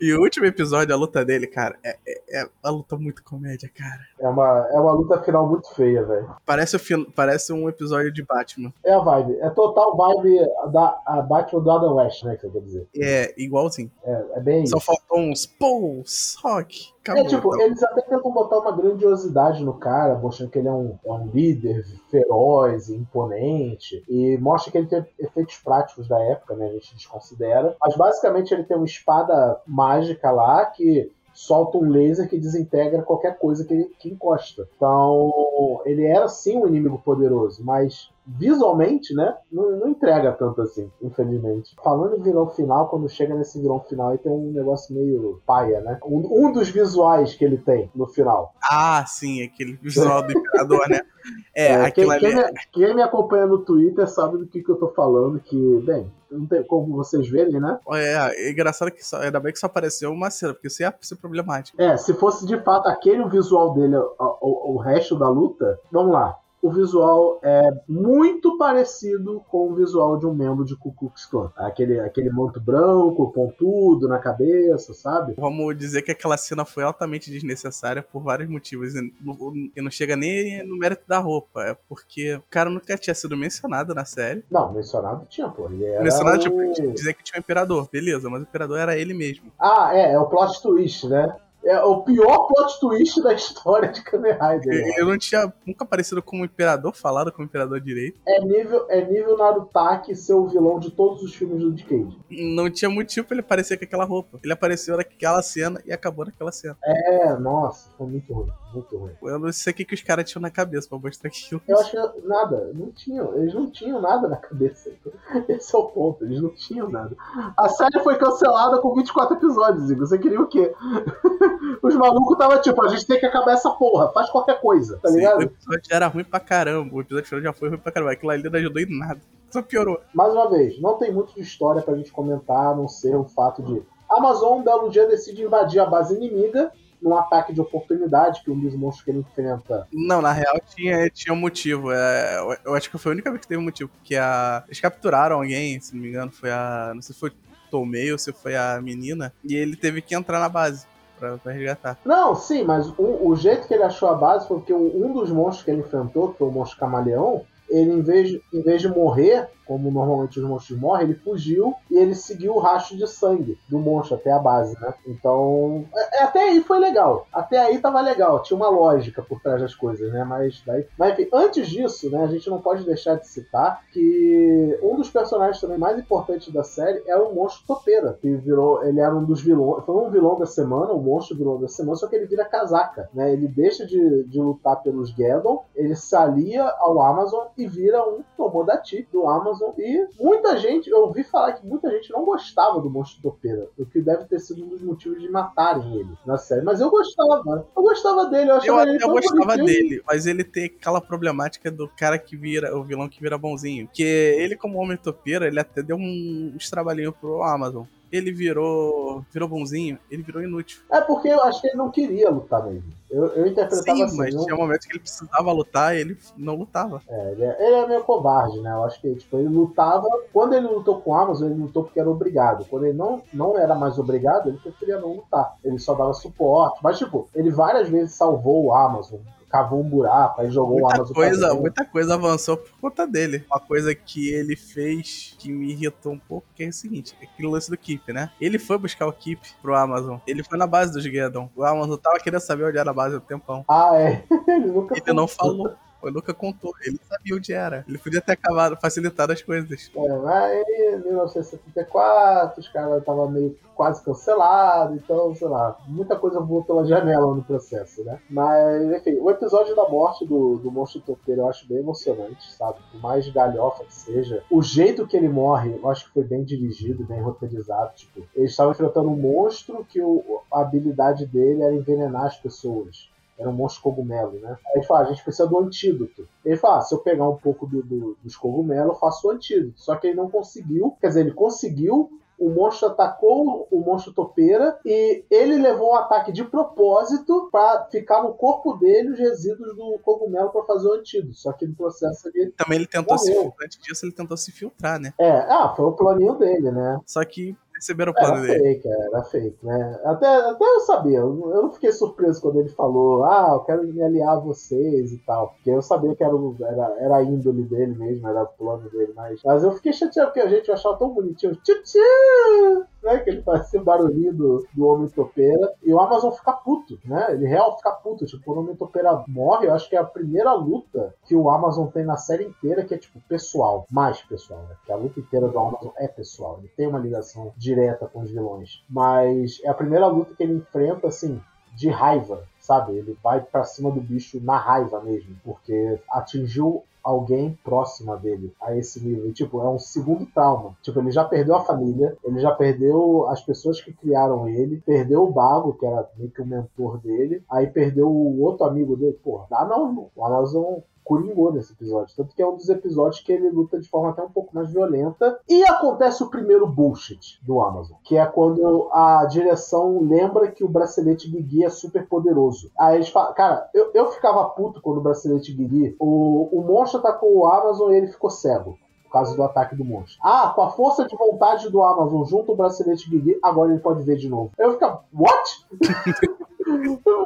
e 0.00 0.12
o 0.12 0.20
último 0.20 0.46
episódio, 0.46 0.94
a 0.94 0.98
luta 0.98 1.24
dele, 1.24 1.46
cara, 1.46 1.76
é, 1.82 1.98
é, 2.06 2.42
é 2.42 2.48
uma 2.62 2.72
luta 2.72 2.96
muito 2.96 3.24
comédia, 3.24 3.70
cara. 3.74 4.00
É 4.20 4.28
uma, 4.28 4.68
é 4.70 4.78
uma 4.78 4.92
luta 4.92 5.20
final 5.22 5.48
muito 5.48 5.74
feia, 5.74 6.04
velho. 6.04 6.30
Parece, 6.46 6.78
parece 7.16 7.52
um 7.52 7.68
episódio 7.68 8.12
de 8.12 8.22
Batman. 8.24 8.72
É 8.84 8.92
a 8.92 9.00
vibe, 9.00 9.38
é 9.40 9.50
total 9.50 9.96
vibe 9.96 10.38
da 10.72 11.02
a 11.04 11.22
Batman 11.22 11.60
do 11.60 11.70
Adam 11.70 11.94
West, 11.96 12.22
né, 12.22 12.36
que 12.36 12.48
quer 12.48 12.60
dizer. 12.60 12.88
É, 12.96 13.34
igualzinho. 13.36 13.90
É, 14.04 14.24
é 14.34 14.40
bem 14.40 14.66
Só 14.66 14.78
faltou 14.78 15.18
uns 15.18 15.46
pulls, 15.46 16.36
rock. 16.42 16.92
Acabou, 17.02 17.24
é 17.24 17.28
tipo, 17.28 17.54
então. 17.54 17.66
eles 17.66 17.82
até 17.82 18.02
tentam 18.02 18.32
botar 18.32 18.58
uma 18.58 18.76
grandiosidade 18.76 19.64
no 19.64 19.74
cara, 19.74 20.14
mostrando 20.14 20.50
que 20.50 20.58
ele 20.58 20.68
é 20.68 20.72
um, 20.72 20.91
é 21.04 21.12
um 21.12 21.26
líder 21.26 21.84
feroz 22.10 22.88
e 22.88 22.96
imponente, 22.96 24.02
e 24.08 24.36
mostra 24.38 24.70
que 24.70 24.78
ele 24.78 24.86
tem 24.86 25.04
efeitos 25.18 25.58
práticos 25.58 26.08
da 26.08 26.20
época, 26.20 26.54
né? 26.54 26.66
A 26.66 26.72
gente 26.72 26.94
desconsidera. 26.94 27.76
Mas 27.80 27.96
basicamente 27.96 28.52
ele 28.52 28.64
tem 28.64 28.76
uma 28.76 28.86
espada 28.86 29.60
mágica 29.66 30.30
lá 30.30 30.66
que 30.66 31.10
solta 31.34 31.78
um 31.78 31.88
laser 31.88 32.28
que 32.28 32.38
desintegra 32.38 33.02
qualquer 33.02 33.38
coisa 33.38 33.64
que, 33.64 33.84
que 33.98 34.08
encosta. 34.08 34.68
Então, 34.76 35.80
ele 35.84 36.04
era 36.04 36.28
sim 36.28 36.58
um 36.58 36.66
inimigo 36.66 37.00
poderoso, 37.02 37.64
mas 37.64 38.10
visualmente, 38.26 39.14
né, 39.14 39.34
não, 39.50 39.70
não, 39.78 39.88
entrega 39.88 40.32
tanto 40.32 40.62
assim, 40.62 40.90
infelizmente. 41.02 41.74
Falando 41.82 42.16
em 42.16 42.22
vilão 42.22 42.48
final, 42.48 42.88
quando 42.88 43.08
chega 43.08 43.34
nesse 43.34 43.60
vilão 43.60 43.80
final, 43.80 44.10
aí 44.10 44.18
tem 44.18 44.30
um 44.30 44.52
negócio 44.52 44.94
meio 44.94 45.40
paia, 45.46 45.80
né? 45.80 45.98
Um, 46.04 46.46
um 46.46 46.52
dos 46.52 46.68
visuais 46.68 47.34
que 47.34 47.44
ele 47.44 47.58
tem 47.58 47.90
no 47.94 48.06
final. 48.06 48.54
Ah, 48.70 49.04
sim, 49.06 49.42
aquele 49.42 49.74
visual 49.74 50.22
do 50.22 50.32
Imperador, 50.32 50.88
né? 50.88 51.00
É, 51.54 51.72
é 51.72 51.90
quem, 51.92 52.08
quem, 52.18 52.32
ali... 52.32 52.34
me, 52.34 52.52
quem, 52.72 52.94
me, 52.96 53.02
acompanha 53.02 53.46
no 53.46 53.58
Twitter 53.58 54.08
sabe 54.08 54.38
do 54.38 54.46
que, 54.46 54.60
que 54.60 54.68
eu 54.68 54.74
tô 54.74 54.88
falando, 54.88 55.38
que, 55.38 55.80
bem, 55.86 56.10
não 56.28 56.46
tem 56.46 56.64
como 56.64 56.96
vocês 56.96 57.28
verem, 57.28 57.60
né? 57.60 57.78
É, 57.92 58.46
é 58.48 58.50
engraçado 58.50 58.90
que 58.90 59.06
só, 59.06 59.18
ainda 59.18 59.38
bem 59.38 59.52
que 59.52 59.58
só 59.58 59.66
apareceu 59.66 60.10
uma 60.10 60.30
cena, 60.30 60.52
porque 60.52 60.66
isso 60.66 60.82
ia 60.82 60.92
ser 61.00 61.14
problemático. 61.16 61.80
É, 61.80 61.96
se 61.96 62.12
fosse 62.14 62.44
de 62.44 62.60
fato 62.64 62.88
aquele 62.88 63.22
o 63.22 63.28
visual 63.28 63.72
dele, 63.72 63.96
o, 63.96 64.14
o, 64.18 64.74
o 64.74 64.78
resto 64.78 65.16
da 65.16 65.28
luta, 65.28 65.78
vamos 65.92 66.12
lá 66.12 66.36
o 66.62 66.70
visual 66.70 67.40
é 67.42 67.70
muito 67.88 68.56
parecido 68.56 69.42
com 69.48 69.72
o 69.72 69.74
visual 69.74 70.16
de 70.16 70.26
um 70.26 70.32
membro 70.32 70.64
de 70.64 70.76
Ku 70.76 70.92
Klux 70.92 71.26
Klan. 71.26 71.50
Aquele, 71.56 71.98
aquele 71.98 72.30
manto 72.30 72.60
branco, 72.60 73.32
pontudo 73.32 74.06
na 74.06 74.20
cabeça, 74.20 74.94
sabe? 74.94 75.34
Vamos 75.36 75.76
dizer 75.76 76.02
que 76.02 76.12
aquela 76.12 76.36
cena 76.36 76.64
foi 76.64 76.84
altamente 76.84 77.32
desnecessária 77.32 78.00
por 78.00 78.22
vários 78.22 78.48
motivos. 78.48 78.94
E 78.94 79.82
não, 79.82 79.90
chega 79.90 80.14
nem 80.14 80.64
no 80.64 80.78
mérito 80.78 81.02
da 81.08 81.18
roupa. 81.18 81.64
É 81.64 81.76
porque 81.88 82.36
o 82.36 82.44
cara 82.48 82.70
nunca 82.70 82.96
tinha 82.96 83.14
sido 83.14 83.36
mencionado 83.36 83.92
na 83.92 84.04
série. 84.04 84.44
Não, 84.48 84.72
mencionado 84.72 85.26
tinha, 85.28 85.48
pô. 85.48 85.68
Ele 85.68 85.84
era 85.84 86.04
mencionado, 86.04 86.36
o... 86.36 86.40
tipo, 86.40 86.92
dizer 86.92 87.14
que 87.14 87.24
tinha 87.24 87.38
um 87.38 87.42
imperador. 87.42 87.88
Beleza, 87.90 88.30
mas 88.30 88.40
o 88.40 88.44
imperador 88.44 88.78
era 88.78 88.96
ele 88.96 89.14
mesmo. 89.14 89.50
Ah, 89.58 89.90
é, 89.92 90.12
é 90.12 90.18
o 90.18 90.26
plot 90.26 90.62
twist, 90.62 91.08
né? 91.08 91.34
É 91.64 91.80
o 91.82 92.02
pior 92.02 92.48
plot 92.48 92.80
twist 92.80 93.22
da 93.22 93.32
história 93.32 93.88
de 93.88 94.02
Kamen 94.02 94.32
Rider. 94.32 94.94
Eu 94.98 95.06
não 95.06 95.16
tinha 95.16 95.52
nunca 95.64 95.84
aparecido 95.84 96.22
como 96.22 96.44
imperador, 96.44 96.92
falado 96.94 97.30
como 97.30 97.46
imperador 97.46 97.80
direito. 97.80 98.20
É 98.26 98.40
nível, 98.40 98.86
é 98.88 99.04
nível 99.04 99.36
Narutaki 99.36 100.14
ser 100.16 100.34
o 100.34 100.48
vilão 100.48 100.80
de 100.80 100.90
todos 100.90 101.22
os 101.22 101.34
filmes 101.34 101.60
do 101.60 101.70
Decade. 101.70 102.18
Não 102.30 102.70
tinha 102.70 102.90
motivo 102.90 103.26
pra 103.26 103.34
ele 103.36 103.42
aparecer 103.42 103.78
com 103.78 103.84
aquela 103.84 104.04
roupa. 104.04 104.40
Ele 104.42 104.52
apareceu 104.52 104.96
naquela 104.96 105.42
cena 105.42 105.80
e 105.86 105.92
acabou 105.92 106.24
naquela 106.24 106.50
cena. 106.50 106.76
É, 106.84 107.36
nossa, 107.36 107.90
foi 107.96 108.06
muito 108.06 108.32
ruim. 108.32 108.50
Muito 108.72 108.96
ruim. 108.96 109.12
Eu 109.22 109.38
não 109.38 109.52
sei 109.52 109.72
o 109.72 109.76
que, 109.76 109.84
que 109.84 109.94
os 109.94 110.02
caras 110.02 110.28
tinham 110.28 110.42
na 110.42 110.50
cabeça 110.50 110.88
pra 110.88 110.98
mostrar 110.98 111.28
aquilo. 111.28 111.60
Eu 111.66 111.78
acho 111.78 111.90
que 111.90 112.26
nada. 112.26 112.70
Não 112.74 112.90
tinham. 112.90 113.36
Eles 113.36 113.54
não 113.54 113.70
tinham 113.70 114.00
nada 114.00 114.28
na 114.28 114.36
cabeça. 114.36 114.90
Esse 115.48 115.74
é 115.74 115.78
o 115.78 115.84
ponto. 115.84 116.24
Eles 116.24 116.40
não 116.40 116.50
tinham 116.50 116.88
nada. 116.88 117.16
A 117.56 117.68
série 117.68 118.00
foi 118.00 118.16
cancelada 118.16 118.80
com 118.80 118.94
24 118.94 119.36
episódios, 119.36 119.90
Igor. 119.90 120.06
Você 120.06 120.18
queria 120.18 120.40
o 120.40 120.46
quê? 120.46 120.72
Os 121.82 121.94
malucos 121.94 122.38
tava 122.38 122.58
tipo, 122.58 122.82
a 122.84 122.88
gente 122.88 123.06
tem 123.06 123.18
que 123.18 123.26
acabar 123.26 123.52
essa 123.52 123.70
porra. 123.70 124.12
Faz 124.12 124.30
qualquer 124.30 124.60
coisa, 124.60 124.98
tá 125.02 125.08
Sim, 125.08 125.16
ligado? 125.16 125.38
O 125.38 125.42
episódio 125.42 125.82
já 125.88 125.96
era 125.96 126.06
ruim 126.06 126.24
pra 126.24 126.40
caramba. 126.40 126.94
O 126.94 127.00
episódio 127.00 127.42
já 127.42 127.52
foi 127.52 127.68
ruim 127.68 127.78
pra 127.78 127.92
caramba. 127.92 128.12
Aquilo 128.12 128.30
ali 128.30 128.48
não 128.48 128.58
ajudou 128.58 128.82
em 128.82 128.98
nada. 128.98 129.20
Só 129.50 129.60
piorou. 129.60 130.00
Mais 130.14 130.32
uma 130.32 130.48
vez, 130.48 130.80
não 130.80 130.96
tem 130.96 131.12
muito 131.12 131.34
de 131.34 131.42
história 131.42 131.82
pra 131.82 131.94
gente 131.94 132.10
comentar, 132.10 132.72
a 132.72 132.74
não 132.74 132.88
ser 132.88 133.14
o 133.14 133.24
fato 133.24 133.62
de 133.62 133.82
Amazon, 134.08 134.60
um 134.60 134.62
belo 134.62 134.88
dia, 134.88 135.06
decide 135.06 135.42
invadir 135.42 135.80
a 135.80 135.86
base 135.86 136.14
inimiga 136.14 136.72
num 137.02 137.16
ataque 137.16 137.52
de 137.52 137.60
oportunidade 137.60 138.42
que 138.42 138.50
um 138.50 138.58
dos 138.58 138.74
monstros 138.74 139.04
que 139.04 139.10
ele 139.10 139.18
enfrenta. 139.18 139.86
Não, 139.92 140.22
na 140.22 140.32
real 140.32 140.60
tinha, 140.74 141.10
tinha 141.10 141.34
um 141.34 141.38
motivo. 141.38 141.90
É, 141.90 142.38
eu 142.64 142.74
acho 142.74 142.88
que 142.88 142.96
foi 142.96 143.12
a 143.12 143.14
única 143.14 143.30
vez 143.30 143.42
que 143.42 143.48
teve 143.48 143.60
um 143.60 143.64
motivo. 143.64 143.90
Porque 143.90 144.14
a, 144.16 144.62
eles 144.66 144.80
capturaram 144.80 145.36
alguém, 145.36 145.80
se 145.80 145.94
não 145.94 146.02
me 146.02 146.08
engano, 146.08 146.30
foi 146.30 146.50
a. 146.50 146.92
Não 146.94 147.02
sei 147.02 147.12
se 147.12 147.20
foi 147.20 147.32
Tomei 147.70 148.12
ou 148.12 148.18
se 148.18 148.32
foi 148.32 148.54
a 148.54 148.80
menina. 148.80 149.32
E 149.42 149.56
ele 149.56 149.76
teve 149.76 150.00
que 150.00 150.14
entrar 150.14 150.38
na 150.38 150.48
base. 150.48 150.86
Pra, 151.18 151.38
pra 151.38 151.52
resgatar. 151.52 151.96
Não, 152.04 152.34
sim, 152.34 152.64
mas 152.64 152.88
o, 152.98 153.28
o, 153.28 153.36
jeito 153.36 153.68
que 153.68 153.74
ele 153.74 153.84
achou 153.84 154.08
a 154.08 154.14
base 154.14 154.48
foi 154.48 154.56
porque 154.56 154.74
um 154.74 155.12
dos 155.12 155.30
monstros 155.30 155.64
que 155.64 155.70
ele 155.70 155.80
enfrentou, 155.80 156.32
que 156.32 156.38
foi 156.38 156.48
o 156.48 156.50
monstro 156.50 156.80
camaleão, 156.80 157.44
ele, 157.72 157.92
em 157.92 158.02
vez, 158.02 158.38
em 158.52 158.60
vez 158.60 158.82
de 158.82 158.88
morrer, 158.88 159.48
como 159.66 159.90
normalmente 159.90 160.38
os 160.38 160.44
monstros 160.44 160.78
morrem, 160.78 161.04
ele 161.04 161.14
fugiu 161.14 161.74
e 161.90 161.96
ele 161.96 162.14
seguiu 162.14 162.54
o 162.54 162.58
rastro 162.58 162.96
de 162.96 163.06
sangue 163.06 163.58
do 163.68 163.78
monstro 163.78 164.16
até 164.16 164.30
a 164.30 164.38
base, 164.38 164.78
né? 164.80 164.92
Então, 165.06 165.86
é, 165.94 166.18
é, 166.18 166.22
até 166.24 166.40
aí 166.40 166.60
foi 166.62 166.78
legal. 166.78 167.26
Até 167.32 167.58
aí 167.58 167.78
tava 167.78 168.00
legal, 168.00 168.42
tinha 168.42 168.56
uma 168.56 168.68
lógica 168.68 169.22
por 169.22 169.40
trás 169.40 169.62
das 169.62 169.74
coisas, 169.74 170.12
né? 170.12 170.24
Mas, 170.24 170.62
daí, 170.66 170.86
mas 170.98 171.12
enfim, 171.14 171.28
antes 171.32 171.68
disso, 171.68 172.10
né, 172.10 172.22
a 172.22 172.26
gente 172.26 172.50
não 172.50 172.60
pode 172.60 172.84
deixar 172.84 173.14
de 173.14 173.26
citar 173.26 173.82
que 173.92 174.78
um 174.82 174.96
dos 174.96 175.08
personagens 175.10 175.60
também 175.60 175.78
mais 175.78 175.98
importantes 175.98 176.52
da 176.52 176.62
série 176.62 177.02
era 177.06 177.22
o 177.22 177.34
monstro 177.34 177.66
topeira, 177.66 178.18
que 178.20 178.34
virou, 178.36 178.84
ele 178.84 179.00
era 179.00 179.14
um 179.14 179.24
dos 179.24 179.40
vilões, 179.40 179.84
foi 179.84 179.94
um 179.94 180.10
vilão 180.10 180.38
da 180.38 180.46
semana, 180.46 180.92
um 180.92 181.02
monstro 181.02 181.36
vilão 181.36 181.58
da 181.58 181.68
semana, 181.68 181.96
só 181.96 182.06
que 182.06 182.16
ele 182.16 182.26
vira 182.26 182.44
casaca, 182.44 183.08
né? 183.14 183.32
Ele 183.32 183.48
deixa 183.48 183.86
de, 183.86 184.24
de 184.24 184.38
lutar 184.38 184.82
pelos 184.82 185.10
Geddon, 185.10 185.64
ele 185.74 185.94
se 185.94 186.14
alia 186.14 186.64
ao 186.78 187.00
Amazon 187.00 187.46
vira 187.66 188.02
um 188.08 188.22
Tomodachi 188.36 189.06
do 189.12 189.26
Amazon. 189.26 189.72
E 189.78 190.06
muita 190.18 190.56
gente, 190.58 190.90
eu 190.90 191.02
ouvi 191.02 191.24
falar 191.24 191.52
que 191.52 191.66
muita 191.66 191.90
gente 191.90 192.10
não 192.10 192.24
gostava 192.24 192.80
do 192.80 192.90
Monstro 192.90 193.22
Topeira, 193.22 193.68
o 193.78 193.86
que 193.86 194.00
deve 194.00 194.24
ter 194.24 194.38
sido 194.38 194.64
um 194.64 194.68
dos 194.68 194.82
motivos 194.82 195.20
de 195.20 195.28
matarem 195.28 195.94
ele 195.96 196.10
na 196.26 196.36
série. 196.36 196.62
Mas 196.62 196.80
eu 196.80 196.90
gostava, 196.90 197.66
eu 197.76 197.82
gostava 197.82 198.26
dele, 198.26 198.50
eu 198.50 198.56
achava 198.56 198.82
eu, 198.82 198.94
ele 198.94 199.04
Eu 199.04 199.08
gostava 199.08 199.56
dele, 199.56 200.02
mas 200.06 200.26
ele 200.26 200.44
tem 200.44 200.64
aquela 200.64 201.00
problemática 201.00 201.70
do 201.70 201.88
cara 201.88 202.18
que 202.18 202.36
vira, 202.36 202.76
o 202.76 202.84
vilão 202.84 203.08
que 203.08 203.20
vira 203.20 203.38
bonzinho. 203.38 203.88
Que 203.92 204.02
ele, 204.02 204.56
como 204.56 204.78
Homem 204.78 204.96
Topeira, 204.96 205.46
ele 205.46 205.60
até 205.60 205.82
deu 205.82 205.96
uns 205.96 206.68
trabalhinhos 206.70 207.14
pro 207.20 207.42
Amazon 207.42 207.84
ele 208.12 208.30
virou 208.30 209.24
virou 209.32 209.48
bonzinho, 209.48 209.98
ele 210.10 210.22
virou 210.22 210.42
inútil. 210.42 210.82
É 210.90 211.00
porque 211.00 211.28
eu 211.28 211.42
acho 211.42 211.62
que 211.62 211.68
ele 211.68 211.76
não 211.76 211.90
queria 211.90 212.28
lutar 212.28 212.62
mesmo. 212.64 212.92
Eu, 213.10 213.26
eu 213.28 213.46
interpretava 213.46 213.96
Sim, 213.96 214.02
assim. 214.04 214.16
mas 214.16 214.34
não... 214.34 214.44
tinha 214.44 214.56
momentos 214.56 214.86
que 214.86 214.92
ele 214.92 215.00
precisava 215.00 215.52
lutar 215.52 215.96
e 215.96 216.00
ele 216.00 216.18
não 216.36 216.54
lutava. 216.54 217.02
É, 217.08 217.32
ele 217.32 217.44
é, 217.44 217.66
ele 217.66 217.74
é 217.76 217.86
meio 217.86 218.04
covarde, 218.04 218.60
né? 218.60 218.70
Eu 218.72 218.84
acho 218.84 219.00
que 219.00 219.14
tipo, 219.14 219.38
ele 219.38 219.48
lutava. 219.48 220.06
Quando 220.32 220.54
ele 220.54 220.66
lutou 220.66 221.00
com 221.00 221.10
o 221.10 221.14
Amazon, 221.14 221.50
ele 221.50 221.60
lutou 221.60 221.84
porque 221.84 222.00
era 222.00 222.10
obrigado. 222.10 222.66
Quando 222.66 222.84
ele 222.84 222.96
não, 222.96 223.22
não 223.32 223.58
era 223.58 223.74
mais 223.74 223.98
obrigado, 223.98 224.48
ele 224.48 224.58
preferia 224.58 225.00
não 225.00 225.14
lutar. 225.14 225.56
Ele 225.64 225.78
só 225.78 225.94
dava 225.94 226.12
suporte. 226.12 226.78
Mas, 226.82 226.98
tipo, 226.98 227.28
ele 227.34 227.50
várias 227.50 227.88
vezes 227.88 228.14
salvou 228.14 228.64
o 228.64 228.74
Amazon 228.74 229.20
cavou 229.52 229.80
um 229.80 229.88
buraco, 229.88 230.40
aí 230.40 230.50
jogou 230.50 230.80
muita 230.80 230.88
o 230.88 230.94
Amazon. 230.94 231.14
Coisa, 231.14 231.54
muita 231.54 231.84
coisa 231.84 232.14
avançou 232.14 232.56
por 232.56 232.72
conta 232.80 233.06
dele. 233.06 233.44
Uma 233.50 233.60
coisa 233.60 233.94
que 233.94 234.30
ele 234.32 234.56
fez 234.56 235.36
que 235.38 235.52
me 235.52 235.70
irritou 235.70 236.12
um 236.12 236.18
pouco, 236.18 236.46
que 236.54 236.64
é 236.64 236.68
o 236.68 236.72
seguinte, 236.72 237.14
é 237.20 237.24
aquele 237.24 237.48
lance 237.48 237.70
do 237.70 237.76
Keep, 237.76 238.12
né? 238.14 238.30
Ele 238.40 238.58
foi 238.58 238.78
buscar 238.78 239.06
o 239.06 239.12
Keep 239.12 239.42
pro 239.60 239.76
Amazon. 239.76 240.18
Ele 240.26 240.42
foi 240.42 240.56
na 240.56 240.66
base 240.66 240.92
dos 240.92 241.04
Geddon. 241.04 241.50
O 241.54 241.62
Amazon 241.62 241.98
tava 241.98 242.18
querendo 242.18 242.40
saber 242.40 242.64
onde 242.64 242.78
era 242.78 242.90
a 242.90 242.94
base 242.94 243.14
há 243.14 243.18
um 243.18 243.20
tempão. 243.20 243.62
Ah, 243.68 243.90
é? 243.94 244.24
ele 244.48 244.66
nunca 244.66 244.96
Ele 244.96 245.12
não 245.12 245.28
falou. 245.28 245.76
Ele 246.08 246.16
nunca 246.16 246.34
contou, 246.34 246.72
ele 246.84 246.98
sabia 247.08 247.36
onde 247.36 247.52
era. 247.52 247.84
Ele 247.88 247.98
podia 247.98 248.20
ter 248.20 248.32
acabado, 248.32 248.76
facilitado 248.80 249.32
as 249.32 249.42
coisas. 249.42 249.90
É, 249.94 250.16
mas 250.18 250.68
em 250.68 250.98
1974, 251.04 252.60
os 252.60 252.68
caras 252.68 252.98
estavam 252.98 253.30
meio 253.30 253.56
quase 253.74 254.04
cancelados, 254.04 254.96
então, 254.96 255.34
sei 255.34 255.48
lá, 255.48 255.76
muita 255.88 256.16
coisa 256.16 256.40
voou 256.40 256.62
pela 256.62 256.84
janela 256.84 257.34
no 257.34 257.42
processo, 257.42 258.04
né? 258.04 258.20
Mas, 258.28 258.92
enfim, 258.92 259.18
o 259.18 259.30
episódio 259.30 259.74
da 259.74 259.88
morte 259.88 260.26
do, 260.26 260.58
do 260.58 260.70
monstro 260.70 261.00
topeiro 261.00 261.42
eu 261.42 261.48
acho 261.48 261.66
bem 261.66 261.78
emocionante, 261.78 262.52
sabe? 262.52 262.78
Por 262.90 263.00
mais 263.00 263.28
galhofa 263.28 263.84
que 263.84 263.94
seja. 263.94 264.42
O 264.50 264.62
jeito 264.62 265.06
que 265.06 265.16
ele 265.16 265.28
morre, 265.28 265.78
eu 265.82 265.88
acho 265.88 266.06
que 266.06 266.12
foi 266.12 266.24
bem 266.24 266.44
dirigido, 266.44 267.04
bem 267.04 267.20
roteirizado. 267.20 267.92
Tipo, 267.94 268.22
eles 268.34 268.50
estavam 268.50 268.72
enfrentando 268.72 269.08
um 269.08 269.16
monstro 269.16 269.84
que 269.88 270.00
o, 270.00 270.42
a 270.52 270.60
habilidade 270.60 271.26
dele 271.26 271.62
era 271.62 271.74
envenenar 271.74 272.26
as 272.26 272.36
pessoas 272.36 273.10
era 273.42 273.50
um 273.50 273.54
monstro 273.54 273.82
cogumelo, 273.82 274.38
né? 274.40 274.56
Aí 274.66 274.76
ele 274.76 274.86
fala, 274.86 275.00
a 275.00 275.12
gente 275.12 275.22
precisa 275.22 275.46
do 275.46 275.58
antídoto. 275.58 276.28
Ele 276.44 276.56
fala, 276.56 276.78
ah, 276.78 276.80
se 276.82 276.94
eu 276.94 276.98
pegar 276.98 277.28
um 277.28 277.36
pouco 277.36 277.66
do, 277.66 277.82
do, 277.82 278.16
dos 278.22 278.36
cogumelos, 278.36 278.94
eu 278.94 278.98
faço 278.98 279.28
o 279.28 279.30
antídoto. 279.30 279.80
Só 279.80 279.96
que 279.96 280.06
ele 280.06 280.16
não 280.16 280.30
conseguiu, 280.30 280.96
quer 281.00 281.08
dizer, 281.08 281.20
ele 281.20 281.32
conseguiu, 281.32 282.10
o 282.38 282.50
monstro 282.50 282.88
atacou 282.88 283.68
o 283.70 283.80
monstro 283.80 284.12
topeira 284.12 284.76
e 284.84 285.24
ele 285.30 285.58
levou 285.58 285.92
um 285.92 285.94
ataque 285.94 286.32
de 286.32 286.42
propósito 286.42 287.48
para 287.52 287.84
ficar 287.84 288.22
no 288.22 288.34
corpo 288.34 288.74
dele 288.74 289.10
os 289.10 289.18
resíduos 289.18 289.76
do 289.76 289.98
cogumelo 290.02 290.50
para 290.50 290.64
fazer 290.64 290.88
o 290.88 290.94
antídoto. 290.94 291.34
Só 291.34 291.52
que 291.52 291.66
no 291.66 291.74
processo 291.74 292.28
ele. 292.34 292.50
Também 292.52 292.78
ele 292.78 292.86
tentou 292.86 293.16
morreu. 293.16 293.54
se. 293.56 293.64
Antes 293.64 293.78
disso, 293.78 294.04
ele 294.04 294.12
tentou 294.12 294.36
se 294.36 294.50
filtrar, 294.50 294.98
né? 294.98 295.14
É, 295.18 295.30
ah, 295.30 295.72
foi 295.76 295.84
o 295.84 295.92
planinho 295.92 296.34
dele, 296.34 296.72
né? 296.72 296.98
Só 297.06 297.24
que 297.24 297.56
perceberam 297.82 298.12
o 298.12 298.14
plano 298.14 298.36
era 298.36 298.46
dele. 298.46 298.74
Fake, 298.74 298.88
era 298.88 299.24
fake, 299.24 299.66
né? 299.66 300.00
Até, 300.04 300.26
até 300.26 300.64
eu 300.64 300.80
sabia, 300.80 301.18
eu, 301.18 301.50
eu 301.50 301.62
não 301.62 301.72
fiquei 301.72 301.90
surpreso 301.90 302.40
quando 302.40 302.60
ele 302.60 302.68
falou, 302.68 303.24
ah, 303.24 303.50
eu 303.54 303.60
quero 303.60 303.82
me 303.82 304.00
aliar 304.00 304.36
a 304.36 304.40
vocês 304.40 305.12
e 305.12 305.18
tal. 305.18 305.48
Porque 305.48 305.70
eu 305.70 305.82
sabia 305.82 306.14
que 306.14 306.22
era, 306.22 306.34
era, 306.60 306.96
era 307.00 307.16
a 307.16 307.22
índole 307.22 307.64
dele 307.64 307.94
mesmo, 307.96 308.28
era 308.28 308.44
o 308.44 308.46
plano 308.46 308.88
dele, 308.88 309.12
mas, 309.16 309.40
mas 309.44 309.64
eu 309.64 309.72
fiquei 309.72 309.92
chateado 309.92 310.30
porque 310.30 310.40
a 310.40 310.48
gente 310.48 310.70
achava 310.70 310.96
tão 310.96 311.12
bonitinho. 311.12 311.56
Tchau, 311.56 311.76
tchau! 311.82 312.86
né? 313.02 313.18
Que 313.18 313.30
ele 313.30 313.42
faz 313.42 313.66
esse 313.66 313.78
barulhinho 313.78 314.32
do, 314.32 314.66
do 314.72 314.86
Homem 314.86 315.08
Topeira. 315.08 315.74
E 315.82 315.92
o 315.92 316.00
Amazon 316.00 316.30
fica 316.32 316.52
puto, 316.52 316.98
né? 317.04 317.32
Ele 317.32 317.46
real 317.46 317.76
fica 317.76 317.90
puto. 317.90 318.24
Tipo, 318.24 318.44
quando 318.44 318.58
o 318.58 318.60
Homem 318.60 318.76
Topeira 318.76 319.24
morre, 319.26 319.66
eu 319.66 319.74
acho 319.74 319.88
que 319.88 319.96
é 319.96 319.98
a 319.98 320.04
primeira 320.04 320.52
luta 320.52 321.14
que 321.26 321.34
o 321.34 321.50
Amazon 321.50 321.88
tem 321.88 322.04
na 322.04 322.16
série 322.16 322.44
inteira 322.44 322.84
que 322.84 322.94
é, 322.94 322.98
tipo, 322.98 323.20
pessoal. 323.28 323.86
Mais 323.90 324.22
pessoal, 324.22 324.60
né? 324.62 324.74
Porque 324.76 324.92
a 324.92 324.96
luta 324.96 325.20
inteira 325.20 325.48
do 325.48 325.58
Amazon 325.58 325.90
é 325.96 326.06
pessoal. 326.06 326.58
Ele 326.58 326.70
tem 326.76 326.86
uma 326.86 326.98
ligação 326.98 327.52
direta 327.74 328.06
com 328.06 328.20
os 328.20 328.30
vilões. 328.30 328.84
Mas 328.88 329.60
é 329.64 329.68
a 329.68 329.74
primeira 329.74 330.06
luta 330.06 330.34
que 330.34 330.42
ele 330.42 330.54
enfrenta, 330.54 331.08
assim, 331.08 331.40
de 331.74 331.88
raiva, 331.88 332.42
sabe? 332.60 332.96
Ele 332.96 333.16
vai 333.22 333.40
para 333.40 333.64
cima 333.64 333.90
do 333.90 334.00
bicho 334.00 334.40
na 334.42 334.58
raiva 334.58 335.00
mesmo, 335.00 335.36
porque 335.44 335.98
atingiu 336.10 336.84
alguém 337.02 337.58
próxima 337.64 338.16
dele 338.16 338.54
a 338.60 338.76
esse 338.76 339.04
nível. 339.04 339.28
E, 339.28 339.32
tipo, 339.32 339.60
é 339.60 339.68
um 339.68 339.78
segundo 339.78 340.26
trauma. 340.26 340.76
Tipo, 340.82 341.00
ele 341.00 341.10
já 341.10 341.24
perdeu 341.24 341.56
a 341.56 341.64
família, 341.64 342.16
ele 342.22 342.38
já 342.38 342.52
perdeu 342.52 343.26
as 343.28 343.42
pessoas 343.42 343.80
que 343.80 343.92
criaram 343.92 344.48
ele, 344.48 344.82
perdeu 344.86 345.24
o 345.24 345.32
Bago, 345.32 345.74
que 345.74 345.84
era 345.84 346.08
meio 346.16 346.30
que 346.30 346.42
o 346.42 346.46
mentor 346.46 346.98
dele, 346.98 347.42
aí 347.50 347.66
perdeu 347.66 348.08
o 348.08 348.40
outro 348.40 348.66
amigo 348.66 348.96
dele. 348.96 349.18
Porra, 349.24 349.46
dá 349.50 349.64
não, 349.64 349.88
irmão. 349.88 350.10
O 350.14 350.24
Amazon 350.24 350.78
coringou 351.04 351.52
nesse 351.52 351.72
episódio. 351.72 352.14
Tanto 352.16 352.34
que 352.34 352.42
é 352.42 352.46
um 352.46 352.56
dos 352.56 352.68
episódios 352.68 353.20
que 353.20 353.32
ele 353.32 353.50
luta 353.50 353.78
de 353.78 353.88
forma 353.88 354.10
até 354.10 354.22
um 354.22 354.30
pouco 354.30 354.54
mais 354.54 354.70
violenta. 354.70 355.38
E 355.48 355.64
acontece 355.64 356.22
o 356.22 356.30
primeiro 356.30 356.66
bullshit 356.66 357.38
do 357.42 357.60
Amazon, 357.60 357.96
que 358.04 358.16
é 358.16 358.24
quando 358.26 358.88
a 358.92 359.24
direção 359.26 360.00
lembra 360.00 360.50
que 360.50 360.64
o 360.64 360.68
bracelete 360.68 361.28
Guigui 361.28 361.64
é 361.64 361.70
super 361.70 362.06
poderoso. 362.06 362.70
Aí 362.78 362.96
eles 362.96 363.08
falam, 363.08 363.34
cara, 363.34 363.68
eu, 363.74 363.90
eu 363.94 364.10
ficava 364.10 364.44
puto 364.50 364.80
quando 364.80 364.98
o 364.98 365.02
bracelete 365.02 365.52
Guigui, 365.52 365.96
o, 365.98 366.48
o 366.52 366.62
monstro 366.62 367.00
atacou 367.00 367.36
o 367.36 367.46
Amazon 367.46 367.92
e 367.92 367.96
ele 367.96 368.08
ficou 368.08 368.30
cego. 368.30 368.78
Causa 369.10 369.36
do 369.36 369.42
ataque 369.42 369.76
do 369.76 369.84
monstro. 369.84 370.18
Ah, 370.22 370.50
com 370.54 370.62
a 370.62 370.70
força 370.70 371.06
de 371.06 371.14
vontade 371.14 371.68
do 371.68 371.82
Amazon 371.82 372.24
junto 372.24 372.52
ao 372.52 372.56
bracelete 372.56 373.10
Guigui, 373.10 373.38
agora 373.42 373.70
ele 373.70 373.80
pode 373.80 374.02
ver 374.02 374.16
de 374.16 374.26
novo. 374.26 374.52
Eu 374.56 374.72
ficava, 374.72 375.04
what? 375.12 375.66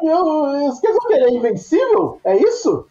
Eu, 0.03 0.69
esqueci 0.69 0.99
que 1.07 1.15
ele 1.15 1.25
é 1.25 1.31
invencível? 1.31 2.21
É 2.25 2.37
isso? 2.37 2.87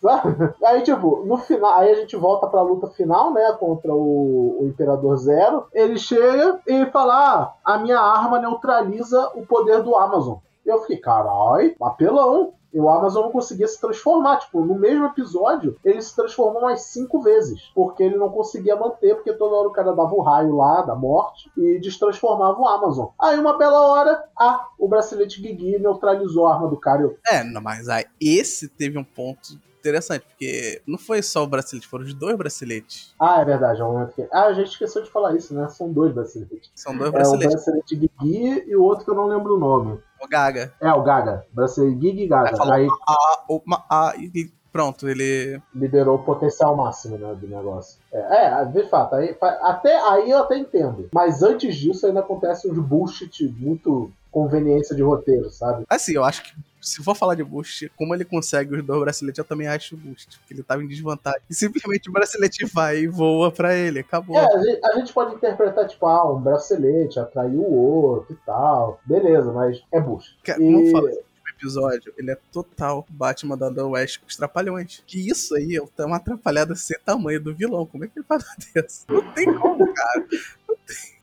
Aí, 0.64 0.82
tipo, 0.82 1.24
no 1.26 1.38
final, 1.38 1.72
aí 1.74 1.92
a 1.92 1.96
gente 1.96 2.16
volta 2.16 2.48
pra 2.48 2.62
luta 2.62 2.88
final, 2.88 3.32
né? 3.34 3.56
Contra 3.60 3.94
o, 3.94 4.62
o 4.62 4.68
Imperador 4.68 5.16
Zero. 5.18 5.66
Ele 5.74 5.98
chega 5.98 6.60
e 6.68 6.86
fala: 6.88 7.14
ah, 7.14 7.54
a 7.64 7.78
minha 7.78 8.00
arma 8.00 8.40
neutraliza 8.40 9.32
o 9.36 9.46
poder 9.46 9.82
do 9.84 9.96
Amazon. 9.96 10.38
Eu 10.66 10.82
fiquei, 10.82 10.98
carai, 10.98 11.76
apelão 11.82 12.54
e 12.76 12.80
o 12.80 12.90
Amazon 12.90 13.24
não 13.24 13.32
conseguia 13.32 13.68
se 13.70 13.80
transformar. 13.80 14.40
Tipo, 14.40 14.60
no 14.60 14.76
mesmo 14.76 15.06
episódio, 15.06 15.78
ele 15.84 16.02
se 16.02 16.14
transformou 16.14 16.62
mais 16.62 16.82
cinco 16.82 17.22
vezes. 17.22 17.72
Porque 17.74 18.04
ele 18.04 18.18
não 18.18 18.30
conseguia 18.30 18.76
manter, 18.76 19.16
porque 19.16 19.32
toda 19.32 19.56
hora 19.56 19.70
o 19.70 19.72
cara 19.72 19.94
dava 19.94 20.14
o 20.14 20.22
raio 20.22 20.54
lá 20.58 20.82
da 20.82 20.94
morte 20.94 21.50
e 21.56 21.80
destransformava 21.80 22.60
o 22.60 22.68
Amazon. 22.68 23.08
Aí, 23.18 23.40
uma 23.40 23.58
bela 23.58 23.80
hora, 23.80 24.22
ah, 24.38 24.68
o 24.78 24.90
bracelete 24.90 25.42
Guigui 25.42 25.80
neutralizou 25.80 26.48
a 26.48 26.56
arma 26.56 26.68
do 26.68 26.78
cara. 26.78 27.16
É, 27.32 27.44
mas 27.62 27.88
aí 27.88 28.06
esse 28.20 28.68
teve 28.68 28.98
um 28.98 29.06
ponto 29.06 29.58
interessante, 29.80 30.26
porque 30.26 30.82
não 30.86 30.98
foi 30.98 31.22
só 31.22 31.44
o 31.44 31.48
bracelete, 31.48 31.88
foram 31.88 32.04
os 32.04 32.14
dois 32.14 32.36
braceletes. 32.36 33.14
Ah, 33.18 33.40
é 33.40 33.46
verdade, 33.46 33.80
é 33.80 33.86
um 33.86 33.94
momento 33.94 34.16
que. 34.16 34.28
Ah, 34.34 34.48
a 34.48 34.54
gente 34.54 34.72
esqueceu 34.72 35.02
de 35.02 35.10
falar 35.10 35.34
isso, 35.36 35.54
né? 35.54 35.70
São 35.70 35.94
dois 35.94 36.14
braceletes. 36.14 36.72
São 36.76 36.98
dois 36.98 37.12
braceletes. 37.12 37.46
É 37.46 37.50
o 37.50 37.52
bracelete 37.54 37.96
Guigui 37.96 38.66
e 38.68 38.76
o 38.76 38.84
outro 38.84 39.06
que 39.06 39.12
eu 39.12 39.16
não 39.16 39.28
lembro 39.28 39.56
o 39.56 39.60
nome. 39.60 40.00
O 40.22 40.28
Gaga. 40.28 40.74
É, 40.82 40.92
o 40.92 41.04
Gaga. 41.04 41.46
Bracelete 41.52 42.00
Gig 42.02 42.28
Gaga. 42.28 42.56
Falou, 42.56 42.74
Aí 42.74 42.88
ah, 43.08 43.44
uma, 43.50 43.86
ah, 43.90 44.14
e 44.18 44.52
pronto, 44.72 45.08
ele. 45.08 45.62
liberou 45.74 46.16
o 46.16 46.24
potencial 46.24 46.76
máximo 46.76 47.18
né, 47.18 47.34
do 47.36 47.48
negócio. 47.48 48.00
É, 48.12 48.46
é, 48.46 48.66
de 48.66 48.84
fato, 48.90 49.16
aí, 49.16 49.36
até 49.42 49.98
aí 50.10 50.30
eu 50.30 50.40
até 50.40 50.58
entendo. 50.58 51.10
Mas 51.14 51.42
antes 51.44 51.76
disso 51.76 52.06
ainda 52.06 52.20
acontece 52.20 52.70
uns 52.70 52.78
bullshit 52.78 53.48
muito 53.58 54.12
conveniência 54.32 54.96
de 54.96 55.02
roteiro, 55.02 55.50
sabe? 55.50 55.86
Assim, 55.90 56.14
eu 56.14 56.24
acho 56.24 56.44
que 56.44 56.54
se 56.86 57.04
for 57.04 57.16
falar 57.16 57.36
de 57.36 57.44
boost, 57.44 57.92
como 57.96 58.14
ele 58.14 58.24
consegue 58.24 58.76
os 58.76 58.84
dois 58.86 59.00
braceletes, 59.02 59.40
eu 59.40 59.44
também 59.46 59.68
acho 59.68 59.98
boost. 59.98 60.38
Porque 60.40 60.54
ele 60.54 60.64
tava 60.64 60.84
em 60.84 60.88
desvantagem. 60.88 61.42
E 61.50 61.54
simplesmente 61.56 62.10
o 62.10 62.14
bracelete 62.14 62.66
vai 62.66 63.00
e 63.00 63.08
voa 63.08 63.52
pra 63.52 63.76
ele. 63.76 64.00
Acabou. 64.00 64.38
É, 64.38 64.46
a 64.46 64.62
gente, 64.64 64.86
a 64.86 64.96
gente 65.00 65.14
pode 65.14 65.36
interpretar, 65.36 65.88
tipo, 65.88 66.06
ah, 66.06 66.32
um 66.34 66.40
bracelete 66.40 67.20
atraiu 67.20 67.60
o 67.62 67.74
outro 67.74 68.34
e 68.34 68.38
tal. 68.46 69.00
Beleza, 69.06 69.52
mas 69.52 69.82
é 69.92 70.00
bullshit. 70.00 70.38
Cara, 70.44 70.62
E- 70.64 70.92
falar 70.92 71.10
desse 71.10 71.24
episódio, 71.58 72.14
ele 72.18 72.32
é 72.32 72.38
total 72.52 73.06
Batman 73.10 73.58
da 73.58 73.70
Dan 73.70 73.88
West 73.88 74.20
com 74.20 74.28
os 74.28 74.36
trapalhões. 74.36 75.02
Que 75.08 75.30
isso 75.30 75.56
aí 75.56 75.76
é 75.78 76.04
uma 76.06 76.18
atrapalhada 76.18 76.76
sem 76.76 76.98
tamanho 77.00 77.42
do 77.42 77.56
vilão. 77.56 77.86
Como 77.86 78.04
é 78.04 78.08
que 78.08 78.20
ele 78.20 78.26
faz 78.28 78.44
dessa? 78.76 79.06
Não 79.10 79.34
tem 79.34 79.52
como, 79.58 79.92
cara. 79.94 80.28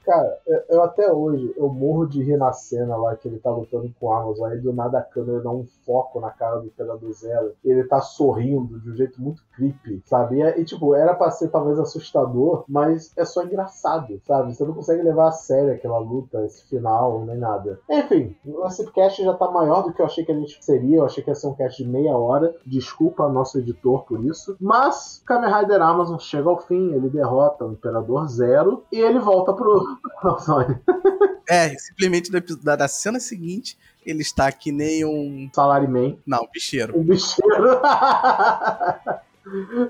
Cara, 0.05 0.37
eu, 0.69 0.83
até 0.83 1.13
hoje, 1.13 1.55
eu 1.57 1.69
morro 1.69 2.07
de 2.07 2.21
rir 2.23 2.37
na 2.37 2.53
cena 2.53 2.97
lá 2.97 3.15
que 3.15 3.29
ele 3.29 3.39
tá 3.39 3.51
lutando 3.53 3.89
com 4.01 4.07
o 4.07 4.13
Amazon, 4.13 4.51
aí 4.51 4.59
do 4.59 4.73
nada 4.73 4.99
a 4.99 5.03
câmera 5.03 5.41
dá 5.41 5.51
um 5.51 5.65
foco 5.87 6.19
na 6.19 6.29
cara 6.31 6.59
do 6.59 6.67
Imperador 6.67 7.13
Zero, 7.13 7.53
ele 7.65 7.85
tá 7.85 8.01
sorrindo 8.01 8.81
de 8.81 8.91
um 8.91 8.97
jeito 8.97 9.23
muito 9.23 9.43
creepy, 9.55 10.03
sabe? 10.05 10.39
E, 10.39 10.43
é- 10.43 10.59
e, 10.61 10.65
tipo, 10.65 10.93
era 10.95 11.15
pra 11.15 11.31
ser 11.31 11.49
talvez 11.51 11.79
assustador, 11.79 12.65
mas 12.69 13.13
é 13.17 13.25
só 13.25 13.45
engraçado, 13.45 14.21
sabe? 14.25 14.53
Você 14.53 14.65
não 14.65 14.75
consegue 14.75 15.03
levar 15.03 15.29
a 15.29 15.33
sério 15.33 15.73
aquela 15.73 15.99
luta, 15.99 16.45
esse 16.47 16.65
final, 16.69 17.25
nem 17.25 17.39
nada. 17.39 17.79
Enfim, 17.89 18.35
esse 18.67 18.91
cast 18.91 19.23
já 19.23 19.35
tá 19.35 19.49
maior 19.53 19.83
do 19.85 19.93
que 19.93 20.03
eu 20.03 20.07
achei 20.07 20.25
que 20.25 20.33
a 20.33 20.37
gente 20.39 20.59
seria, 20.65 20.97
eu 20.97 21.05
achei 21.05 21.23
que 21.23 21.31
ia 21.31 21.35
ser 21.37 21.47
um 21.47 21.55
cast 21.55 21.81
de 21.81 21.89
meia 21.89 22.17
hora, 22.17 22.53
desculpa 22.67 23.29
nosso 23.29 23.57
editor 23.59 24.03
por 24.05 24.25
isso, 24.25 24.57
mas 24.61 25.23
Kamen 25.27 25.53
Rider 25.53 25.81
Amazon 25.81 26.19
chega 26.19 26.49
ao 26.49 26.59
fim, 26.59 26.93
ele 26.93 27.09
derrota 27.09 27.65
o 27.65 27.73
Imperador 27.73 28.27
Zero, 28.29 28.83
e 28.91 28.99
ele 28.99 29.21
volta 29.21 29.53
pro... 29.53 29.92
Não, 30.23 30.39
sorry. 30.39 30.77
É, 31.49 31.77
simplesmente 31.77 32.31
da, 32.31 32.77
da 32.77 32.89
cena 32.89 33.19
seguinte, 33.19 33.77
ele 34.05 34.23
está 34.23 34.51
que 34.51 34.73
nem 34.73 35.05
um. 35.05 35.51
Salaryman. 35.53 36.19
Não, 36.27 36.49
bicheiro. 36.53 36.99
Um 36.99 37.03
bicheiro. 37.03 37.81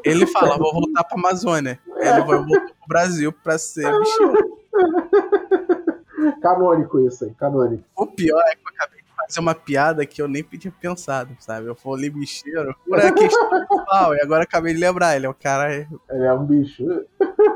Ele 0.02 0.26
fala, 0.26 0.56
vou 0.56 0.72
voltar 0.72 1.04
pra 1.04 1.18
Amazônia. 1.18 1.78
Ele 1.96 2.22
vai 2.22 2.38
voltar 2.38 2.60
pro 2.60 2.88
Brasil 2.88 3.32
pra 3.32 3.58
ser 3.58 3.86
bicheiro. 3.98 4.58
canônico 6.40 7.00
isso 7.00 7.24
aí, 7.24 7.34
canônico. 7.34 7.84
O 7.94 8.06
pior 8.06 8.42
é 8.46 8.54
que 8.54 8.62
eu 8.62 8.72
acabei 8.74 9.02
de 9.02 9.08
fazer 9.14 9.40
uma 9.40 9.54
piada 9.54 10.06
que 10.06 10.22
eu 10.22 10.28
nem 10.28 10.42
tinha 10.42 10.72
pensado, 10.80 11.36
sabe? 11.38 11.66
Eu 11.66 11.74
falei 11.74 12.08
bicheiro 12.08 12.74
por 12.86 12.98
a 12.98 13.12
questão 13.12 13.66
pessoal, 13.66 14.14
e 14.14 14.20
agora 14.20 14.44
acabei 14.44 14.72
de 14.72 14.80
lembrar. 14.80 15.16
Ele 15.16 15.26
é 15.26 15.28
o 15.28 15.34
cara. 15.34 15.72
Ele 15.72 16.24
é 16.24 16.32
um 16.32 16.44
bicho. 16.44 16.84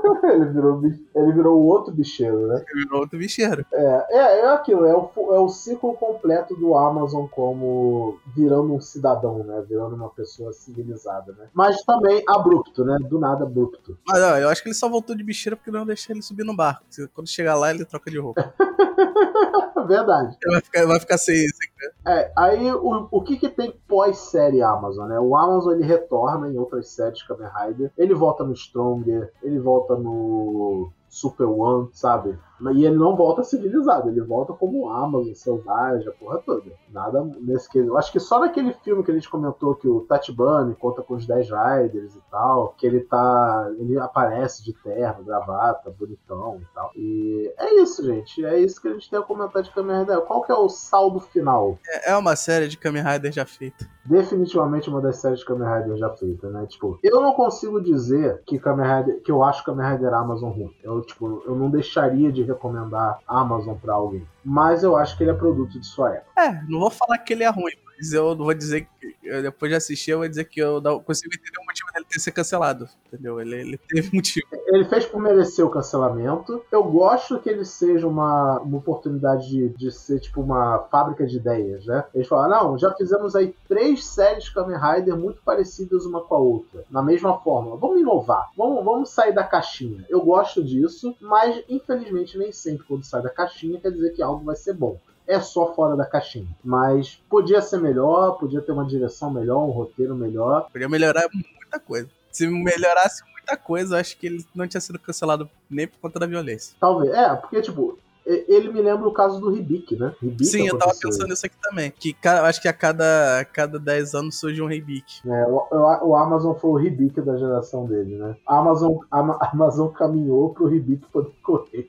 ele, 0.24 0.46
virou, 0.46 0.82
ele 0.84 1.32
virou 1.32 1.62
outro 1.62 1.92
bicheiro, 1.92 2.46
né? 2.46 2.62
virou 2.74 3.00
outro 3.00 3.18
bicheiro. 3.18 3.64
É, 3.72 4.07
é, 4.11 4.40
é 4.40 4.48
aquilo, 4.48 4.84
é 4.84 4.94
o, 4.94 5.11
é 5.34 5.38
o 5.38 5.48
ciclo 5.48 5.94
completo 5.94 6.54
do 6.54 6.76
Amazon 6.76 7.26
como 7.26 8.18
virando 8.34 8.74
um 8.74 8.80
cidadão, 8.80 9.38
né? 9.44 9.64
Virando 9.68 9.94
uma 9.96 10.09
pessoa 10.11 10.52
civilizada, 10.52 11.32
né? 11.32 11.48
Mas 11.52 11.82
também 11.82 12.22
abrupto, 12.28 12.84
né? 12.84 12.96
Do 13.09 13.18
nada 13.18 13.44
abrupto. 13.44 13.98
Mas 14.07 14.22
ó, 14.22 14.36
eu 14.38 14.48
acho 14.48 14.62
que 14.62 14.68
ele 14.68 14.74
só 14.74 14.88
voltou 14.88 15.16
de 15.16 15.24
bicheiro 15.24 15.57
porque 15.57 15.70
não 15.70 15.86
deixei 15.86 16.14
ele 16.14 16.22
subir 16.22 16.44
no 16.44 16.57
barco. 16.57 16.84
Quando 17.14 17.28
chegar 17.28 17.54
lá, 17.54 17.70
ele 17.70 17.84
troca 17.84 18.11
de 18.11 18.18
roupa. 18.18 18.54
Verdade. 19.86 20.36
Ele 20.42 20.52
vai 20.52 20.61
ficar, 20.61 20.86
vai 20.86 21.00
ficar 21.00 21.18
sem 21.18 21.36
isso. 21.36 21.59
É, 22.07 22.32
aí 22.36 22.72
o, 22.72 23.09
o 23.11 23.22
que 23.22 23.36
que 23.36 23.48
tem 23.48 23.74
pós-série 23.86 24.62
Amazon, 24.62 25.09
né? 25.09 25.18
O 25.20 25.36
Amazon 25.36 25.74
ele 25.74 25.84
retorna 25.84 26.48
em 26.48 26.57
outras 26.57 26.88
séries 26.88 27.18
de 27.18 27.26
Kamen 27.26 27.48
Rider, 27.48 27.92
ele 27.96 28.14
volta 28.14 28.44
no 28.44 28.54
Stronger, 28.54 29.32
ele 29.42 29.59
volta 29.59 29.95
no 29.99 30.92
Super 31.09 31.47
One, 31.47 31.88
sabe? 31.92 32.38
E 32.74 32.84
ele 32.84 32.96
não 32.96 33.16
volta 33.16 33.42
civilizado, 33.42 34.09
ele 34.09 34.20
volta 34.20 34.52
como 34.52 34.88
Amazon, 34.88 35.34
selvagem, 35.34 36.09
a 36.09 36.12
porra 36.12 36.38
toda. 36.38 36.72
Nada 36.90 37.22
nesse 37.40 37.68
que. 37.68 37.78
Eu 37.78 37.96
acho 37.98 38.11
que 38.11 38.18
só 38.18 38.40
naquele 38.40 38.72
filme 38.84 39.02
que 39.02 39.11
a 39.11 39.14
gente 39.14 39.28
comentou 39.28 39.74
que 39.74 39.88
o 39.88 40.00
Tatibane 40.00 40.74
conta 40.74 41.02
com 41.02 41.14
os 41.14 41.26
10 41.26 41.48
Riders 41.50 42.14
e 42.14 42.22
tal, 42.30 42.74
que 42.76 42.86
ele 42.86 43.00
tá. 43.00 43.70
Ele 43.78 43.98
aparece 43.98 44.64
de 44.64 44.72
terno, 44.72 45.24
gravata, 45.24 45.90
bonitão 45.90 46.61
e 46.61 46.74
tal. 46.74 46.90
E 46.96 47.52
é 47.59 47.74
isso, 47.82 48.04
gente. 48.04 48.44
É 48.44 48.59
isso 48.59 48.80
que 48.80 48.88
a 48.88 48.92
gente 48.92 49.11
tem 49.11 49.18
a 49.18 49.22
comentar 49.22 49.62
de 49.62 49.70
Kamen 49.70 50.00
Rider. 50.00 50.20
Qual 50.22 50.42
que 50.42 50.52
é 50.52 50.54
o 50.54 50.68
saldo 50.68 51.20
final? 51.20 51.78
É, 51.86 52.12
é 52.12 52.16
uma 52.16 52.36
série 52.36 52.68
de 52.68 52.78
Kamen 52.78 53.02
Rider 53.02 53.32
já 53.32 53.44
feita. 53.44 53.86
definitivamente 54.04 54.88
uma 54.88 55.00
das 55.00 55.16
séries 55.16 55.40
de 55.40 55.44
Kamen 55.44 55.68
Rider 55.68 55.96
já 55.96 56.11
feita, 56.11 56.48
né? 56.48 56.66
Tipo, 56.66 56.98
eu 57.02 57.20
não 57.20 57.32
consigo 57.34 57.80
dizer 57.80 58.42
que 58.46 58.59
Kamen 58.59 58.86
Rider, 58.86 59.22
que 59.22 59.30
eu 59.30 59.42
acho 59.42 59.64
Kamen 59.64 59.92
Rider 59.92 60.14
Amazon 60.14 60.50
ruim. 60.50 60.74
Eu, 60.82 61.02
tipo, 61.02 61.42
eu 61.46 61.54
não 61.54 61.68
deixaria 61.68 62.32
de 62.32 62.42
recomendar 62.47 63.20
Amazon 63.26 63.76
pra 63.76 63.94
alguém. 63.94 64.26
Mas 64.49 64.84
eu 64.84 64.97
acho 64.97 65.16
que 65.16 65.24
ele 65.24 65.32
é 65.32 65.34
produto 65.34 65.80
de 65.80 65.84
sua 65.84 66.14
época. 66.14 66.40
É, 66.40 66.62
não 66.68 66.78
vou 66.78 66.90
falar 66.90 67.18
que 67.18 67.32
ele 67.32 67.42
é 67.42 67.49
ruim, 67.49 67.74
mas 67.99 68.12
eu 68.12 68.34
não 68.34 68.44
vou 68.44 68.55
dizer 68.55 68.82
que. 69.01 69.16
eu, 69.24 69.42
depois 69.42 69.70
de 69.70 69.76
assistir, 69.76 70.11
eu 70.12 70.18
vou 70.18 70.28
dizer 70.28 70.44
que 70.44 70.61
eu 70.61 70.80
não 70.80 71.01
consigo 71.01 71.34
entender 71.34 71.59
o 71.61 71.64
motivo 71.64 71.92
dele 71.92 72.07
ter 72.09 72.20
ser 72.20 72.30
cancelado, 72.30 72.88
entendeu? 73.07 73.40
Ele, 73.40 73.57
ele 73.57 73.78
teve 73.88 74.14
motivo. 74.14 74.47
Ele 74.68 74.84
fez 74.84 75.07
por 75.07 75.20
merecer 75.20 75.64
o 75.64 75.70
cancelamento. 75.70 76.62
Eu 76.70 76.84
gosto 76.84 77.40
que 77.40 77.49
ele 77.49 77.64
seja 77.64 78.07
uma, 78.07 78.61
uma 78.61 78.78
oportunidade 78.78 79.49
de, 79.49 79.68
de 79.70 79.90
ser 79.90 80.20
tipo 80.20 80.40
uma 80.42 80.80
fábrica 80.90 81.26
de 81.26 81.36
ideias, 81.36 81.86
né? 81.86 82.05
Eles 82.14 82.28
falaram, 82.28 82.70
não, 82.70 82.78
já 82.78 82.94
fizemos 82.94 83.34
aí 83.34 83.55
três 83.66 84.05
séries 84.05 84.49
Kamen 84.49 84.78
Rider 84.78 85.16
muito 85.16 85.42
parecidas 85.42 86.05
uma 86.05 86.20
com 86.20 86.34
a 86.34 86.38
outra, 86.38 86.84
na 86.90 87.03
mesma 87.03 87.38
forma. 87.40 87.76
Vamos 87.76 88.01
inovar, 88.01 88.51
vamos, 88.57 88.84
vamos 88.84 89.11
sair 89.11 89.32
da 89.32 89.44
caixinha. 89.44 90.05
Eu 90.09 90.22
gosto 90.22 90.62
disso, 90.62 91.16
mas 91.20 91.64
infelizmente 91.68 92.38
nem 92.38 92.53
sempre 92.53 92.86
quando 92.86 93.05
sai 93.05 93.22
da 93.22 93.30
caixinha 93.30 93.80
quer 93.80 93.90
dizer 93.90 94.11
que 94.11 94.22
algo 94.22 94.36
vai 94.45 94.57
ser 94.57 94.74
bom 94.74 94.99
é 95.26 95.41
só 95.41 95.74
fora 95.74 95.97
da 95.97 96.07
caixinha. 96.07 96.47
Mas 96.64 97.20
podia 97.28 97.61
ser 97.61 97.78
melhor, 97.78 98.39
podia 98.39 98.61
ter 98.61 98.72
uma 98.72 98.87
direção 98.87 99.30
melhor, 99.30 99.59
um 99.66 99.70
roteiro 99.70 100.14
melhor. 100.14 100.68
Podia 100.70 100.89
melhorar 100.89 101.28
muita 101.32 101.80
coisa. 101.80 102.09
Se 102.30 102.47
melhorasse 102.47 103.24
muita 103.32 103.57
coisa, 103.57 103.97
eu 103.97 104.01
acho 104.01 104.16
que 104.16 104.26
ele 104.26 104.47
não 104.55 104.68
tinha 104.68 104.80
sido 104.80 104.99
cancelado 104.99 105.51
nem 105.68 105.89
por 105.89 105.99
conta 105.99 106.20
da 106.20 106.26
violência. 106.26 106.76
Talvez. 106.78 107.12
É, 107.12 107.34
porque, 107.34 107.61
tipo, 107.61 107.99
ele 108.26 108.72
me 108.72 108.82
lembra 108.82 109.09
o 109.09 109.12
caso 109.12 109.41
do 109.41 109.51
Ribic, 109.51 109.97
né? 109.97 110.12
Ribic 110.20 110.47
Sim, 110.47 110.66
eu 110.66 110.76
tava 110.76 110.93
pensando 111.01 111.28
nisso 111.28 111.47
aqui 111.47 111.57
também. 111.62 111.93
Que 111.93 112.14
acho 112.24 112.61
que 112.61 112.66
a 112.66 112.72
cada, 112.72 113.41
a 113.41 113.45
cada 113.45 113.78
10 113.78 114.14
anos 114.14 114.41
surge 114.41 114.61
um 114.61 114.66
Ribic. 114.66 115.20
É, 115.24 115.47
o, 115.47 116.09
o, 116.09 116.16
Amazon 116.16 116.55
foi 116.55 116.70
o 116.70 116.76
Ribic 116.76 117.20
da 117.20 117.37
geração 117.37 117.87
dele, 117.87 118.16
né? 118.16 118.37
A 118.47 118.59
Amazon, 118.59 118.97
a 119.11 119.20
Amazon 119.53 119.89
caminhou 119.89 120.53
pro 120.53 120.66
Ribic 120.66 121.07
poder 121.12 121.32
correr. 121.43 121.89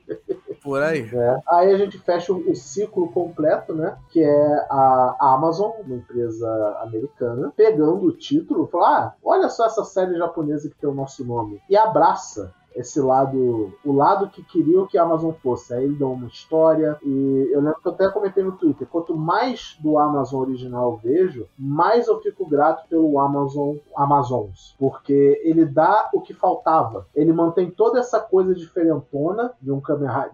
Por 0.68 0.82
aí. 0.82 1.08
É. 1.10 1.40
Aí 1.48 1.72
a 1.72 1.78
gente 1.78 1.98
fecha 1.98 2.30
o, 2.30 2.54
ciclo 2.54 3.10
completo, 3.10 3.74
né? 3.74 3.96
Que 4.10 4.22
é 4.22 4.66
a 4.68 5.16
Amazon, 5.18 5.70
uma 5.82 5.96
empresa 5.96 6.46
americana, 6.82 7.50
pegando 7.56 8.04
o 8.04 8.12
título 8.12 8.66
e 8.66 8.70
fala: 8.70 8.86
ah, 8.86 9.14
olha 9.24 9.48
só 9.48 9.64
essa 9.64 9.82
série 9.82 10.18
japonesa 10.18 10.68
que 10.68 10.76
tem 10.76 10.90
o 10.90 10.94
nosso 10.94 11.24
nome. 11.24 11.58
E 11.70 11.76
abraça 11.76 12.52
esse 12.78 13.00
lado, 13.00 13.72
o 13.84 13.92
lado 13.92 14.30
que 14.30 14.42
queriam 14.42 14.86
que 14.86 14.96
a 14.96 15.02
Amazon 15.02 15.32
fosse. 15.32 15.74
Aí 15.74 15.84
eles 15.84 15.98
dão 15.98 16.12
uma 16.12 16.28
história 16.28 16.96
e 17.02 17.50
eu 17.52 17.60
lembro 17.60 17.80
que 17.80 17.88
eu 17.88 17.92
até 17.92 18.08
comentei 18.08 18.44
no 18.44 18.52
Twitter, 18.52 18.86
quanto 18.86 19.16
mais 19.16 19.76
do 19.80 19.98
Amazon 19.98 20.42
original 20.42 20.92
eu 20.92 20.96
vejo, 20.96 21.46
mais 21.58 22.06
eu 22.06 22.20
fico 22.20 22.46
grato 22.46 22.88
pelo 22.88 23.18
Amazon 23.18 23.76
Amazons, 23.96 24.76
porque 24.78 25.40
ele 25.42 25.64
dá 25.64 26.08
o 26.14 26.20
que 26.20 26.32
faltava. 26.32 27.06
Ele 27.14 27.32
mantém 27.32 27.70
toda 27.70 27.98
essa 27.98 28.20
coisa 28.20 28.54
diferentona 28.54 29.52
de 29.60 29.72
um 29.72 29.82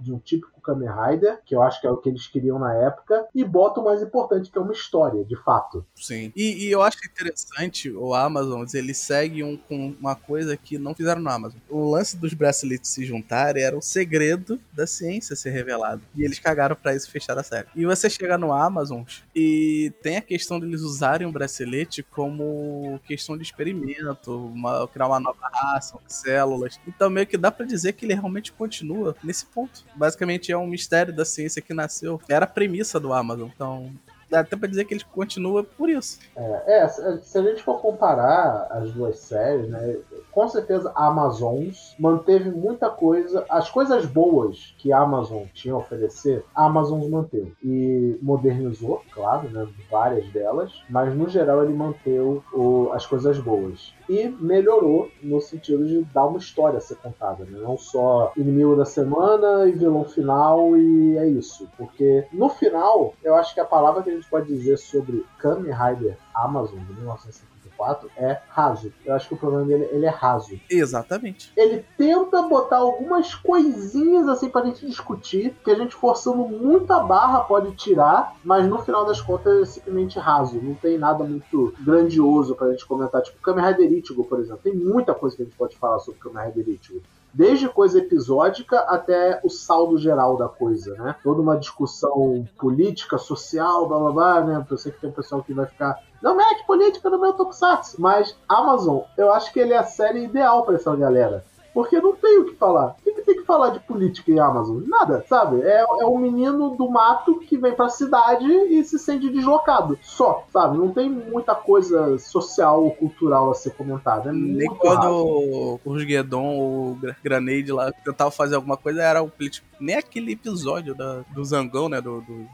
de 0.01 0.13
um 0.13 0.19
típico 0.19 0.54
Kamen 0.65 0.89
Rider, 0.89 1.41
que 1.45 1.55
eu 1.55 1.63
acho 1.63 1.81
que 1.81 1.87
é 1.87 1.91
o 1.91 1.97
que 1.97 2.09
eles 2.09 2.27
queriam 2.27 2.59
na 2.59 2.75
época, 2.75 3.27
e 3.35 3.45
bota 3.45 3.81
o 3.81 3.85
mais 3.85 4.03
importante, 4.03 4.51
que 4.51 4.59
é 4.59 4.61
uma 4.61 4.73
história, 4.73 5.25
de 5.25 5.37
fato. 5.37 5.85
Sim. 5.95 6.33
E, 6.35 6.67
e 6.67 6.71
eu 6.71 6.83
acho 6.83 6.99
interessante 7.05 7.91
o 7.91 8.15
Amazon, 8.15 8.65
ele 8.75 8.95
segue 8.95 9.43
um, 9.43 9.57
com 9.57 9.95
uma 10.01 10.15
coisa 10.15 10.57
que 10.57 10.79
não 10.79 10.95
fizeram 10.95 11.21
no 11.21 11.31
Amazon. 11.31 11.59
O 11.69 11.91
lance 11.91 12.17
dos 12.17 12.35
braceletes 12.35 12.91
se 12.91 13.05
juntarem 13.05 13.63
era 13.63 13.77
o 13.77 13.83
segredo 13.83 14.59
da 14.73 14.87
ciência 14.87 15.37
ser 15.37 15.51
revelado. 15.51 16.03
E 16.15 16.25
eles 16.25 16.39
cagaram 16.39 16.77
para 16.77 16.95
isso 16.95 17.11
fechar 17.11 17.39
a 17.39 17.43
série. 17.43 17.69
E 17.75 17.85
você 17.85 18.09
chega 18.09 18.39
no 18.39 18.53
Amazon 18.53 19.03
e 19.35 19.93
tem 20.03 20.17
a 20.17 20.23
questão 20.23 20.59
deles 20.59 20.81
usarem 20.83 21.27
o 21.27 21.33
bracelete 21.33 22.03
como 22.03 23.01
questão 23.07 23.37
de 23.37 23.43
experimento, 23.43 24.47
uma, 24.47 24.87
criar 24.89 25.09
uma 25.09 25.21
nova 25.21 25.49
raça, 25.53 25.99
células. 26.07 26.81
Então 26.87 27.11
meio 27.11 27.27
que 27.27 27.37
dá 27.37 27.51
para 27.51 27.67
dizer 27.67 27.93
que 27.93 28.05
ele 28.05 28.15
realmente 28.15 28.53
continua 28.53 29.17
nesse 29.23 29.47
ponto. 29.47 29.85
Basicamente 29.95 30.53
é 30.55 30.59
um 30.59 30.67
mistério 30.67 31.13
da 31.15 31.25
ciência 31.25 31.63
que 31.63 31.75
nasceu. 31.75 32.21
Era 32.29 32.45
a 32.45 32.49
premissa 32.49 32.99
do 32.99 33.13
Amazon. 33.13 33.49
Então, 33.55 33.93
dá 34.35 34.41
até 34.41 34.57
pra 34.57 34.69
dizer 34.69 34.85
que 34.85 34.95
ele 34.95 35.05
continua 35.13 35.63
por 35.63 35.89
isso. 35.89 36.19
É, 36.37 36.81
é, 36.81 36.89
se 36.89 37.39
a 37.39 37.43
gente 37.43 37.63
for 37.63 37.81
comparar 37.81 38.67
as 38.71 38.91
duas 38.93 39.19
séries, 39.19 39.69
né? 39.69 39.97
Com 40.33 40.49
certeza 40.49 40.91
a 40.95 41.07
Amazon 41.07 41.69
manteve 41.99 42.51
muita 42.51 42.91
coisa. 42.91 43.45
As 43.49 43.71
coisas 43.71 44.05
boas 44.07 44.75
que 44.79 44.93
a 44.93 44.99
Amazon 44.99 45.45
tinha 45.55 45.75
a 45.75 45.79
oferecer, 45.79 46.45
a 46.55 46.65
Amazon 46.65 47.09
manteve. 47.09 47.55
E 47.63 48.19
modernizou, 48.21 49.03
claro, 49.13 49.49
né? 49.51 49.69
Várias 49.91 50.27
delas. 50.33 50.73
Mas 50.89 51.15
no 51.15 51.29
geral 51.29 51.63
ele 51.63 51.75
manteve 51.75 52.43
o, 52.53 52.91
as 52.93 53.07
coisas 53.07 53.39
boas 53.39 53.95
e 54.09 54.29
melhorou 54.29 55.11
no 55.23 55.41
sentido 55.41 55.87
de 55.87 56.03
dar 56.13 56.27
uma 56.27 56.39
história 56.39 56.79
a 56.79 56.81
ser 56.81 56.97
contada, 56.97 57.45
né? 57.45 57.59
não 57.59 57.77
só 57.77 58.33
inimigo 58.37 58.77
da 58.77 58.85
semana 58.85 59.67
e 59.69 59.73
vilão 59.73 60.05
final 60.05 60.77
e 60.77 61.17
é 61.19 61.27
isso, 61.27 61.69
porque 61.77 62.27
no 62.33 62.49
final 62.49 63.15
eu 63.23 63.35
acho 63.35 63.55
que 63.55 63.61
a 63.61 63.65
palavra 63.65 64.03
que 64.03 64.11
a 64.11 64.15
gente 64.15 64.29
pode 64.29 64.47
dizer 64.47 64.77
sobre 64.77 65.25
Kamen 65.39 65.73
Rider 65.73 66.17
Amazon 66.35 66.79
de 66.79 66.93
1950 66.95 67.54
4 67.77 68.11
é 68.17 68.39
raso. 68.49 68.93
Eu 69.05 69.15
acho 69.15 69.29
que 69.29 69.35
o 69.35 69.37
problema 69.37 69.65
dele 69.65 69.89
ele 69.91 70.07
é 70.07 70.11
raso. 70.11 70.59
Exatamente. 70.71 71.53
Ele 71.57 71.85
tenta 71.97 72.43
botar 72.43 72.79
algumas 72.79 73.35
coisinhas 73.35 74.29
assim 74.29 74.49
pra 74.49 74.65
gente 74.65 74.87
discutir, 74.87 75.55
que 75.65 75.71
a 75.71 75.75
gente 75.75 75.95
forçando 75.95 76.47
muita 76.47 77.01
barra 77.01 77.41
pode 77.41 77.75
tirar, 77.77 78.35
mas 78.45 78.67
no 78.67 78.79
final 78.83 79.05
das 79.05 79.21
contas 79.21 79.63
é 79.63 79.65
simplesmente 79.65 80.19
raso. 80.19 80.61
Não 80.61 80.75
tem 80.75 80.99
nada 80.99 81.25
muito 81.25 81.75
grandioso 81.81 82.55
pra 82.55 82.71
gente 82.71 82.87
comentar. 82.87 83.23
Tipo, 83.23 83.41
Kamen 83.41 83.65
Rider 83.65 83.93
Ichigo, 83.93 84.25
por 84.25 84.41
exemplo. 84.41 84.61
Tem 84.63 84.75
muita 84.75 85.15
coisa 85.15 85.37
que 85.37 85.43
a 85.43 85.45
gente 85.45 85.57
pode 85.57 85.77
falar 85.77 85.99
sobre 85.99 86.21
Kamen 86.21 86.47
Rider 86.47 86.69
Ichigo 86.69 87.03
desde 87.35 87.69
coisa 87.69 87.99
episódica 87.99 88.79
até 88.81 89.41
o 89.43 89.51
saldo 89.51 89.99
geral 89.99 90.37
da 90.37 90.49
coisa, 90.49 90.95
né? 90.95 91.17
Toda 91.23 91.43
uma 91.43 91.59
discussão 91.59 92.49
política, 92.57 93.19
social, 93.19 93.89
blá 93.89 93.99
blá 93.99 94.13
blá, 94.13 94.41
né? 94.45 94.67
Eu 94.71 94.79
sei 94.79 94.93
que 94.93 95.01
tem 95.01 95.11
um 95.11 95.13
pessoal 95.13 95.43
que 95.43 95.53
vai 95.53 95.67
ficar 95.67 96.01
não 96.23 96.35
mete 96.35 96.65
política 96.67 97.11
no 97.11 97.21
meu 97.21 97.35
Tokusatsu. 97.35 98.01
Mas 98.01 98.35
Amazon, 98.49 99.01
eu 99.15 99.31
acho 99.31 99.53
que 99.53 99.61
ele 99.61 99.75
é 99.75 99.79
a 99.79 99.85
série 99.85 100.25
ideal 100.25 100.65
para 100.65 100.77
essa 100.77 100.97
galera. 100.97 101.45
Porque 101.75 102.01
não 102.01 102.15
tem 102.15 102.39
o 102.39 102.45
que 102.45 102.55
falar. 102.55 102.97
O 103.01 103.03
que, 103.03 103.13
que 103.13 103.23
tem 103.23 103.35
que 103.35 103.43
falar 103.43 103.71
de 103.71 103.81
política 103.81 104.31
em 104.31 104.39
Amazon? 104.39 104.81
Nada, 104.87 105.25
sabe? 105.29 105.61
É, 105.63 105.81
é 105.81 106.07
um 106.07 106.19
menino 106.19 106.71
do 106.77 106.89
mato 106.89 107.41
que 107.41 107.59
vem 107.59 107.75
pra 107.75 107.89
cidade 107.89 108.47
e 108.47 108.85
se 108.85 108.97
sente 108.97 109.29
deslocado. 109.29 109.99
Só, 110.01 110.47
sabe? 110.53 110.79
Não 110.79 110.91
tem 110.91 111.11
muita 111.11 111.53
coisa 111.53 112.17
social 112.19 112.85
ou 112.85 112.93
cultural 112.93 113.51
a 113.51 113.55
ser 113.55 113.73
comentada. 113.73 114.31
É 114.31 114.33
Nem 114.33 114.69
quando 114.69 115.81
o 115.85 115.95
Guedon 116.07 116.57
ou 116.57 116.93
o 116.93 116.99
Granade 117.23 117.73
lá 117.73 117.91
tentava 117.91 118.31
fazer 118.31 118.55
alguma 118.55 118.77
coisa, 118.77 119.03
era 119.03 119.21
o 119.21 119.29
político. 119.29 119.67
Nem 119.81 119.97
aquele 119.97 120.33
episódio 120.33 120.95
da, 120.95 121.25
do 121.35 121.45
Zangão, 121.45 121.89
né? 121.89 122.01
Do, 122.01 122.21
do 122.21 122.47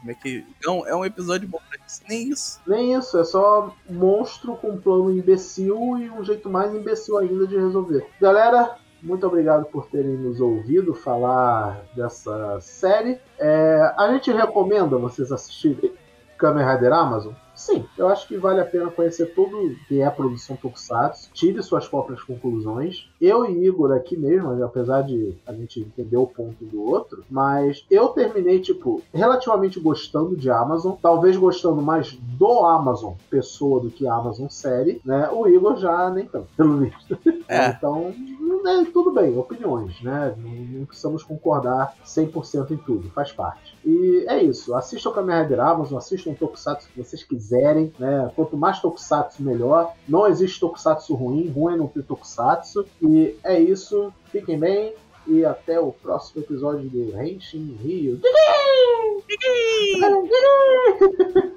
Não, 0.65 0.87
é 0.87 0.95
um 0.95 1.05
episódio 1.05 1.47
bom 1.47 1.59
pra 1.69 1.77
isso. 1.85 2.01
Nem 2.09 2.29
isso. 2.29 2.59
Nem 2.65 2.95
isso, 2.95 3.19
é 3.19 3.23
só 3.23 3.71
monstro 3.87 4.55
com 4.55 4.69
um 4.69 4.81
plano 4.81 5.11
imbecil 5.11 5.99
e 5.99 6.09
um 6.09 6.23
jeito 6.23 6.49
mais 6.49 6.73
imbecil 6.73 7.19
ainda 7.19 7.45
de 7.45 7.55
resolver. 7.55 8.07
Galera, 8.19 8.77
muito 9.01 9.25
obrigado 9.25 9.65
por 9.65 9.87
terem 9.87 10.17
nos 10.17 10.39
ouvido 10.39 10.93
falar 10.93 11.83
dessa 11.95 12.59
série. 12.59 13.19
É, 13.39 13.93
a 13.97 14.11
gente 14.13 14.31
recomenda 14.31 14.97
vocês 14.97 15.31
assistirem 15.31 15.91
Kamen 16.37 16.65
Rider 16.65 16.93
Amazon? 16.93 17.33
Sim, 17.61 17.85
eu 17.95 18.07
acho 18.07 18.27
que 18.27 18.37
vale 18.37 18.59
a 18.59 18.65
pena 18.65 18.89
conhecer 18.89 19.35
tudo 19.35 19.75
que 19.87 20.01
é 20.01 20.05
a 20.05 20.09
produção 20.09 20.55
Tokusatsu, 20.55 21.29
tire 21.31 21.61
suas 21.61 21.87
próprias 21.87 22.23
conclusões. 22.23 23.07
Eu 23.21 23.45
e 23.45 23.67
Igor 23.67 23.91
aqui 23.91 24.17
mesmo, 24.17 24.63
apesar 24.63 25.03
de 25.03 25.37
a 25.45 25.53
gente 25.53 25.79
entender 25.79 26.17
o 26.17 26.25
ponto 26.25 26.65
do 26.65 26.83
outro, 26.83 27.23
mas 27.29 27.85
eu 27.91 28.07
terminei, 28.09 28.59
tipo, 28.59 29.03
relativamente 29.13 29.79
gostando 29.79 30.35
de 30.35 30.49
Amazon, 30.49 30.93
talvez 30.99 31.37
gostando 31.37 31.83
mais 31.83 32.11
do 32.13 32.65
Amazon 32.65 33.13
pessoa 33.29 33.79
do 33.79 33.91
que 33.91 34.07
a 34.07 34.15
Amazon 34.15 34.47
série, 34.49 34.99
né? 35.05 35.29
O 35.31 35.47
Igor 35.47 35.77
já 35.77 36.09
nem 36.09 36.25
tanto, 36.25 36.47
pelo 36.57 36.77
visto. 36.77 37.15
É. 37.47 37.67
então, 37.67 38.11
é, 38.65 38.85
tudo 38.85 39.11
bem, 39.11 39.37
opiniões, 39.37 40.01
né? 40.01 40.33
Não 40.35 40.85
precisamos 40.85 41.21
concordar 41.21 41.93
100% 42.03 42.71
em 42.71 42.77
tudo, 42.77 43.07
faz 43.11 43.31
parte. 43.31 43.77
E 43.83 44.25
é 44.27 44.43
isso, 44.43 44.75
assistam 44.75 45.09
o 45.09 45.13
Kamen 45.13 45.43
Rider 45.43 45.59
Amazon, 45.59 45.97
assistam 45.97 46.31
o 46.31 46.35
Tokusatsu 46.35 46.87
que 46.89 47.01
vocês 47.01 47.23
quiserem, 47.23 47.91
né? 47.97 48.31
Quanto 48.35 48.55
mais 48.55 48.79
Tokusatsu, 48.79 49.41
melhor. 49.41 49.93
Não 50.07 50.27
existe 50.27 50.59
Tokusatsu 50.59 51.15
ruim, 51.15 51.49
ruim 51.49 51.73
é 51.73 51.77
não 51.77 51.87
ter 51.87 52.03
Tokusatsu. 52.03 52.85
E 53.01 53.35
é 53.43 53.59
isso, 53.59 54.13
fiquem 54.31 54.59
bem 54.59 54.93
e 55.27 55.45
até 55.45 55.79
o 55.79 55.91
próximo 55.91 56.41
episódio 56.41 56.89
do 56.89 57.21
Henshin 57.21 57.77
Rio. 57.81 58.19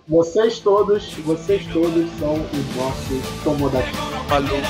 vocês 0.07 0.61
todos, 0.61 1.15
vocês 1.15 1.67
todos 1.73 2.11
são 2.19 2.35
os 2.35 2.77
nossos 2.77 3.43
Tomodachi. 3.43 3.97
Falou. 4.29 4.61